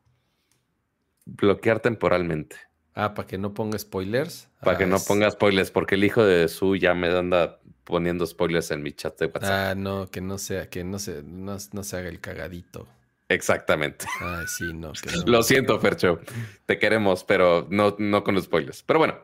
[1.25, 2.57] Bloquear temporalmente.
[2.93, 4.49] Ah, para que no ponga spoilers.
[4.61, 8.25] Para que no ah, ponga spoilers, porque el hijo de Su ya me anda poniendo
[8.25, 9.51] spoilers en mi chat de WhatsApp.
[9.51, 12.87] Ah, no, que no sea, que no se, no, se haga el cagadito.
[13.29, 14.05] Exactamente.
[14.19, 14.91] Ay, sí, no.
[15.25, 16.19] Lo siento, Fercho.
[16.65, 18.83] Te queremos, pero no, no con los spoilers.
[18.83, 19.19] Pero bueno,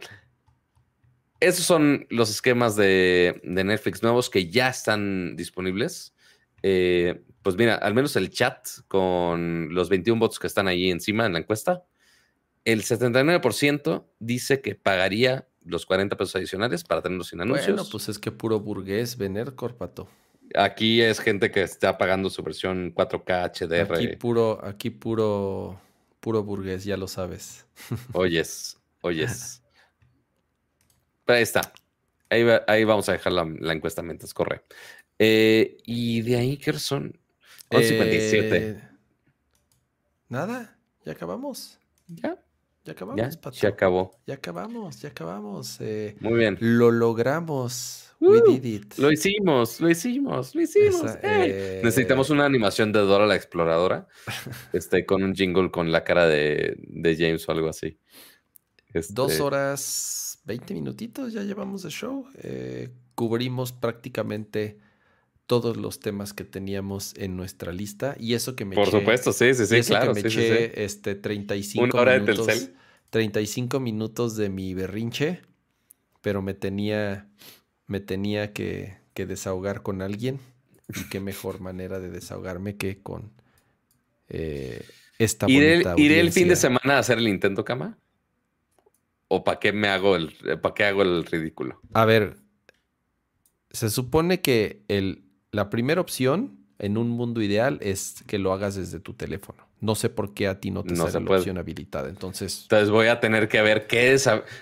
[1.39, 6.13] esos son los esquemas de, Netflix nuevos que ya están disponibles.
[6.63, 11.25] Eh, pues mira, al menos el chat con los 21 votos que están ahí encima
[11.25, 11.83] en la encuesta
[12.67, 17.77] el 79% dice que pagaría los 40 pesos adicionales para tenerlos sin anuncios.
[17.77, 20.09] Bueno, pues es que puro burgués vener corpato.
[20.53, 23.95] Aquí es gente que está pagando su versión 4K HDR.
[23.95, 25.79] Aquí puro, aquí puro,
[26.19, 27.65] puro burgués, ya lo sabes.
[28.11, 29.63] Oyes, oyes.
[31.27, 31.73] Ahí está.
[32.29, 34.63] Ahí, vamos a dejar la, encuesta mientras corre.
[35.19, 37.17] Eh, y de ahí, ¿qué son?
[37.69, 38.53] 11.57.
[38.53, 38.81] Eh,
[40.29, 41.79] nada, ya acabamos.
[42.07, 42.37] Ya.
[42.87, 44.17] Ya acabamos, ya, Se acabó.
[44.25, 45.77] Ya acabamos, ya acabamos.
[45.81, 46.57] Eh, Muy bien.
[46.61, 48.07] Lo logramos.
[48.21, 48.97] We did it.
[48.97, 51.17] Lo hicimos, lo hicimos, lo hicimos.
[51.21, 54.07] Eh, Necesitamos una animación de Dora la Exploradora.
[54.73, 56.77] este, con un jingle con la cara de,
[57.17, 57.99] James o algo así.
[58.93, 62.25] Este Dos horas, veinte minutitos ya llevamos de show.
[62.41, 64.79] Eh, cubrimos prácticamente
[65.45, 68.15] todos los temas que teníamos en nuestra lista.
[68.19, 70.13] Y eso que me Por supuesto, sí, sí, sí, claro.
[70.13, 72.69] Que me eché este 35 minutos.
[73.09, 75.41] 35 minutos de mi berrinche,
[76.21, 77.29] pero me tenía,
[77.85, 80.39] me tenía que, desahogar con alguien.
[80.89, 83.31] Y qué mejor manera de desahogarme que con
[84.29, 84.85] eh,
[85.19, 87.97] esta ¿Iré, ¿Iré el fin de semana a hacer el intento cama?
[89.27, 91.81] ¿O para qué me hago el, para qué hago el ridículo?
[91.93, 92.37] A ver,
[93.71, 98.75] se supone que el, la primera opción en un mundo ideal es que lo hagas
[98.75, 99.67] desde tu teléfono.
[99.79, 102.09] No sé por qué a ti no te sale la opción habilitada.
[102.09, 104.17] Entonces, entonces voy a tener que ver qué,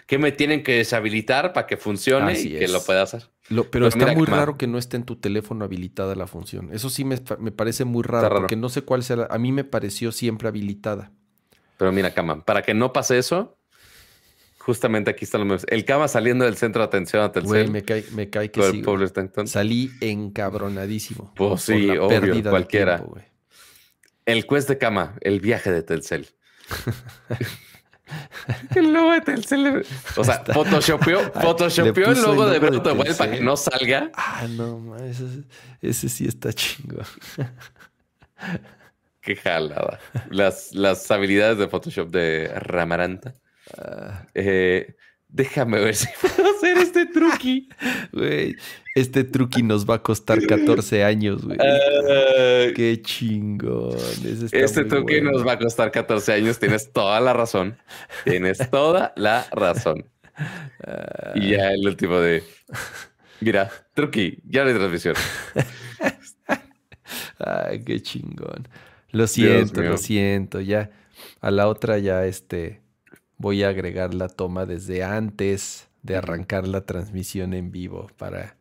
[0.07, 3.29] qué me tienen que deshabilitar para que funcione y que lo pueda hacer.
[3.47, 6.69] pero pues está muy raro que no esté en tu teléfono habilitada la función.
[6.73, 9.27] Eso sí me, parece muy raro, porque no sé cuál sea.
[9.29, 11.11] a mí me pareció siempre habilitada.
[11.77, 13.54] Pero mira, Cama, para que no pase eso,
[14.65, 15.67] justamente aquí está lo mismo.
[15.69, 17.69] El Cama saliendo del centro de atención a Telcel.
[17.69, 18.83] me cae, me cae que sí.
[19.45, 21.31] Salí encabronadísimo.
[21.35, 23.05] Pues sí, obvio, cualquiera.
[24.25, 26.27] El quest de cama, el viaje de Telcel.
[28.75, 29.85] el logo de Telcel.
[30.15, 34.09] O sea, photoshopeó, photoshopeó el logo de Beto para que no salga.
[34.15, 35.43] Ah, no, ese,
[35.79, 37.03] ese sí está chingo.
[39.21, 39.99] Qué jalada.
[40.31, 43.35] Las, las habilidades de Photoshop de Ramaranta.
[44.33, 44.95] Eh,
[45.35, 47.67] Déjame ver si puedo hacer este truqui.
[48.13, 48.55] Güey,
[48.95, 51.57] este truqui nos va a costar 14 años, güey.
[51.59, 52.71] Ah.
[52.73, 53.97] Qué chingón.
[54.53, 56.57] este truqui nos va a costar 14 años.
[56.57, 57.77] Tienes toda la razón.
[58.23, 60.05] Tienes toda la razón.
[61.35, 62.41] Y ya el último de...
[63.41, 65.15] Mira, truqui, ya no hay transmisión.
[67.39, 68.69] Ay, qué chingón.
[69.11, 70.61] Lo siento, lo siento.
[70.61, 70.91] Ya
[71.41, 72.84] a la otra ya este
[73.37, 78.55] voy a agregar la toma desde antes de arrancar la transmisión en vivo para,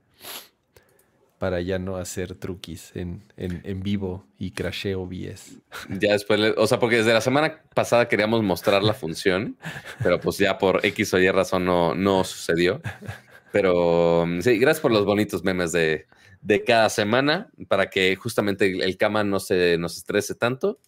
[1.38, 5.58] para ya no hacer truquis en, en, vivo y crasheo OBS.
[6.00, 9.58] Ya después, o sea, porque desde la semana pasada queríamos mostrar la función,
[10.02, 12.80] pero pues ya por X o Y razón no, no sucedió.
[13.52, 16.06] Pero sí, gracias por los bonitos memes de,
[16.40, 20.80] de cada semana para que justamente el, cama no se nos estrese tanto.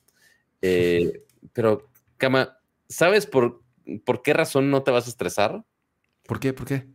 [0.62, 2.58] Eh, pero, cama,
[2.88, 3.62] ¿sabes por
[4.04, 5.64] ¿por qué razón no te vas a estresar?
[6.24, 6.52] ¿Por qué?
[6.52, 6.86] ¿Por qué?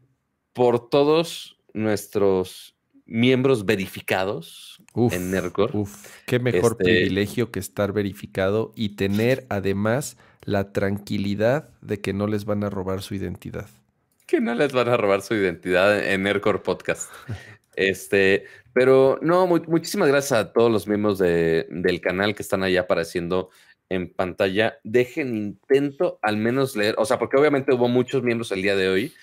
[0.54, 5.76] Por todos nuestros miembros verificados en NERCOR.
[5.76, 12.14] Uf, qué mejor este privilegio que estar verificado y tener además la tranquilidad de que
[12.14, 13.68] no les van a robar su identidad.
[14.28, 17.12] Que no les van a robar su identidad en NERCOR Podcast.
[17.76, 23.50] este, pero no, muchísimas gracias a todos los miembros del canal que están ahí apareciendo
[23.90, 28.62] en pantalla, dejen intento al menos leer, o sea, porque obviamente hubo muchos miembros el
[28.62, 29.14] día de hoy,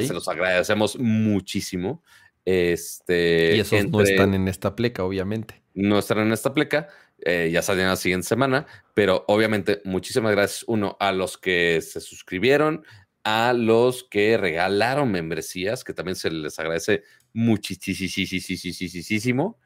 [0.00, 2.02] se los agradecemos muchísimo.
[2.44, 5.62] Este, y esos no están en esta pleca, obviamente.
[5.74, 6.88] No están en esta pleca,
[7.24, 12.00] eh, ya salen la siguiente semana, pero obviamente muchísimas gracias, uno, a los que se
[12.00, 12.84] suscribieron,
[13.24, 19.58] a los que regalaron membresías, que también se les agradece muchísimo.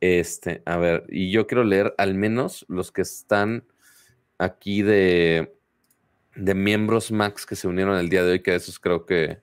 [0.00, 3.66] Este, a ver, y yo quiero leer al menos los que están
[4.38, 5.56] aquí de,
[6.34, 9.40] de miembros Max que se unieron el día de hoy, que esos creo que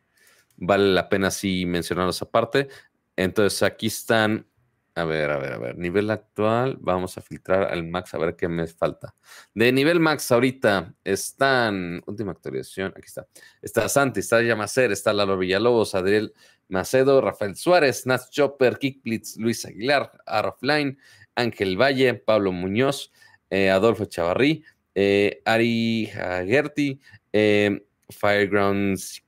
[0.58, 2.70] vale la pena sí mencionarlos aparte.
[3.16, 4.48] Entonces aquí están,
[4.96, 8.36] a ver, a ver, a ver, nivel actual, vamos a filtrar al Max a ver
[8.36, 9.16] qué me falta.
[9.54, 13.28] De nivel Max ahorita están, última actualización, aquí está.
[13.62, 16.34] Está Santi, está Yamacer, está Lalo Villalobos, Adriel
[16.70, 20.98] Macedo, Rafael Suárez, Nats Chopper, Kickblitz, Luis Aguilar, Arrofline,
[21.36, 23.12] Ángel Valle, Pablo Muñoz,
[23.50, 24.64] eh, Adolfo Chavarrí,
[24.96, 27.00] eh, Ari Hagerty,
[27.32, 29.24] eh, Firegrounds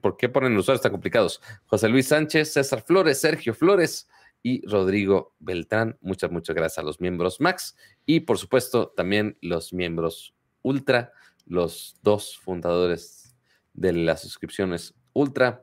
[0.00, 1.40] ¿por qué ponen los usuarios tan complicados?
[1.66, 4.08] José Luis Sánchez, César Flores, Sergio Flores
[4.42, 5.98] y Rodrigo Beltrán.
[6.00, 11.12] Muchas, muchas gracias a los miembros Max y por supuesto también los miembros Ultra,
[11.44, 13.36] los dos fundadores
[13.74, 15.62] de las suscripciones Ultra,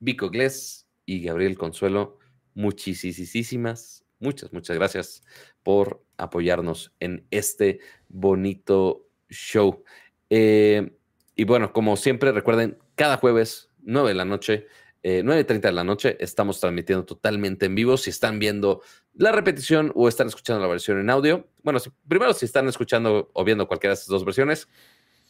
[0.00, 2.18] Vico Glés y Gabriel Consuelo.
[2.54, 5.22] Muchísimas, muchas, muchas gracias
[5.62, 7.80] por apoyarnos en este
[8.12, 9.82] bonito show.
[10.30, 10.96] Eh,
[11.34, 14.66] y bueno, como siempre, recuerden, cada jueves, 9 de la noche,
[15.02, 17.96] eh, 9.30 de la noche, estamos transmitiendo totalmente en vivo.
[17.96, 18.82] Si están viendo
[19.14, 23.44] la repetición o están escuchando la versión en audio, bueno, primero si están escuchando o
[23.44, 24.68] viendo cualquiera de estas dos versiones,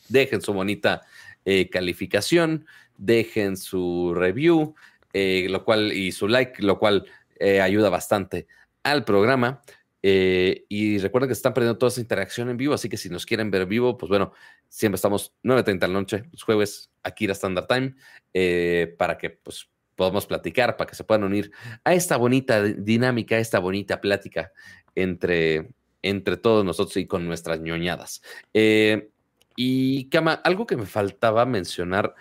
[0.09, 1.03] dejen su bonita
[1.47, 2.67] eh, calificación,
[2.99, 4.75] dejen su review,
[5.15, 7.07] eh, lo cual y su like, lo cual
[7.61, 8.47] ayuda bastante
[8.85, 9.63] al programa.
[10.03, 13.09] Eh, y recuerden que se están perdiendo toda esa interacción en vivo, así que si
[13.09, 14.33] nos quieren ver vivo, pues bueno,
[14.69, 17.95] siempre estamos 9.30 de la noche, los jueves, aquí la Standard Time,
[18.35, 21.53] eh, para que pues podamos platicar, para que se puedan unir
[21.85, 24.53] a esta bonita dinámica, a esta bonita plática
[24.95, 25.71] entre,
[26.03, 28.23] entre todos nosotros y con nuestras ñoñadas.
[28.53, 29.11] Eh,
[29.55, 32.15] y Cama, algo que me faltaba mencionar,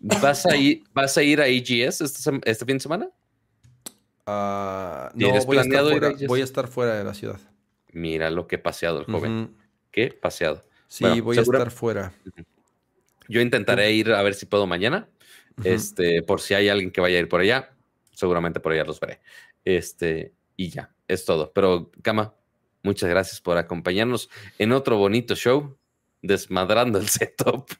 [0.00, 3.10] ¿vas a ir, ¿vas a, ir a EGS este, este fin de semana?
[4.26, 7.40] Ah, no, voy a, estar fuera, voy a, estar fuera, de la ciudad.
[7.92, 9.56] Mira lo que paseado el joven.
[9.92, 10.64] Qué paseado.
[10.88, 12.12] Sí, voy a estar fuera.
[13.28, 15.08] Yo intentaré ir a ver si puedo mañana.
[15.64, 17.72] Este, por si hay alguien que vaya a ir por allá,
[18.12, 19.20] seguramente por allá los veré.
[19.64, 21.52] Este, y ya, es todo.
[21.54, 22.34] Pero, Cama,
[22.82, 25.76] muchas gracias por acompañarnos en otro bonito show,
[26.20, 27.70] desmadrando el setup.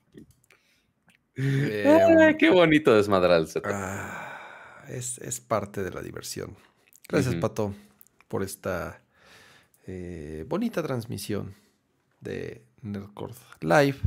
[1.36, 3.72] Eh, qué bonito desmadrar el setup.
[3.74, 4.25] Ah,
[4.88, 6.56] es, parte de la diversión.
[7.08, 7.74] Gracias, Pato,
[8.28, 9.02] por esta
[9.86, 11.54] eh, bonita transmisión
[12.20, 13.98] de Nerdcore Live.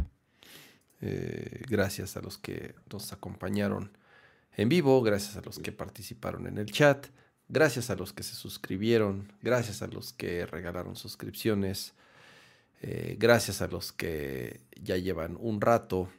[1.02, 3.92] Eh, gracias a los que nos acompañaron
[4.58, 7.08] en vivo, gracias a los que participaron en el chat,
[7.48, 11.94] gracias a los que se suscribieron, gracias a los que regalaron suscripciones,
[12.82, 16.10] eh, gracias a los que ya llevan un rato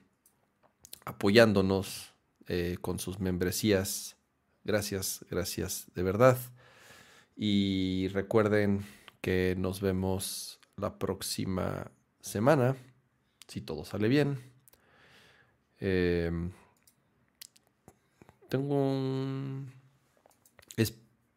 [1.05, 2.15] apoyándonos
[2.47, 4.17] eh, con sus membresías.
[4.65, 6.39] Gracias, gracias de verdad.
[7.37, 8.85] Y recuerden
[9.21, 11.91] que nos vemos la próxima
[12.21, 12.77] semana,
[13.49, 14.39] si todo sale bien.
[15.79, 16.51] Em,
[18.49, 19.73] tengo un,
[20.77, 20.95] es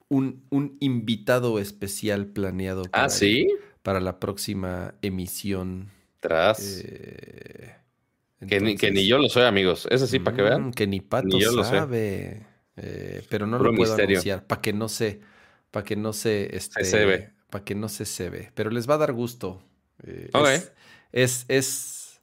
[0.10, 3.10] un, invitado especial planeado ah, para,
[3.82, 5.90] para la próxima emisión.
[6.20, 6.84] Tras.
[6.86, 7.76] Eh,
[8.48, 9.88] que, ni, yo lo soy, amigos.
[9.90, 10.68] Ese sí, para que vean.
[10.68, 12.46] Mm, que ni Pato sabe.
[12.78, 14.46] Eh, pero no lo puedo anunciar.
[14.46, 15.22] Para que no se.
[15.72, 16.56] Para que no se.
[16.56, 18.52] Este, se Para que no se se ve.
[18.54, 19.62] Pero les va a dar gusto.
[20.04, 20.30] Eh,
[21.12, 22.22] es, es,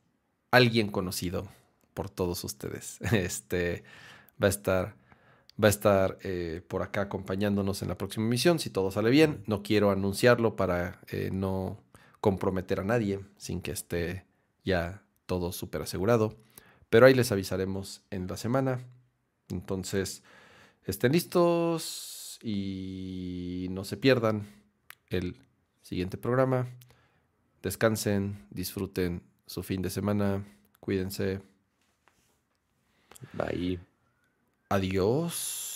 [0.51, 1.49] alguien conocido
[1.95, 2.99] por todos ustedes.
[3.13, 3.85] Este
[4.43, 4.95] va a estar,
[5.63, 9.43] va a estar eh, por acá acompañándonos en la próxima emisión, si todo sale bien.
[9.47, 11.83] No quiero anunciarlo para no
[12.21, 14.27] comprometer a nadie sin que esté
[14.65, 16.37] ya todo súper asegurado.
[16.89, 18.81] Pero ahí les avisaremos en la semana.
[19.49, 20.25] Entonces,
[20.85, 24.47] estén listos y no se pierdan
[25.09, 25.37] el
[25.83, 26.67] siguiente programa.
[27.63, 30.45] Descansen, disfruten su fin de semana,
[30.81, 31.41] cuídense.
[33.33, 33.81] Bye.
[34.69, 35.70] Adiós.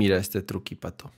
[0.00, 1.12] Mira este truquipato.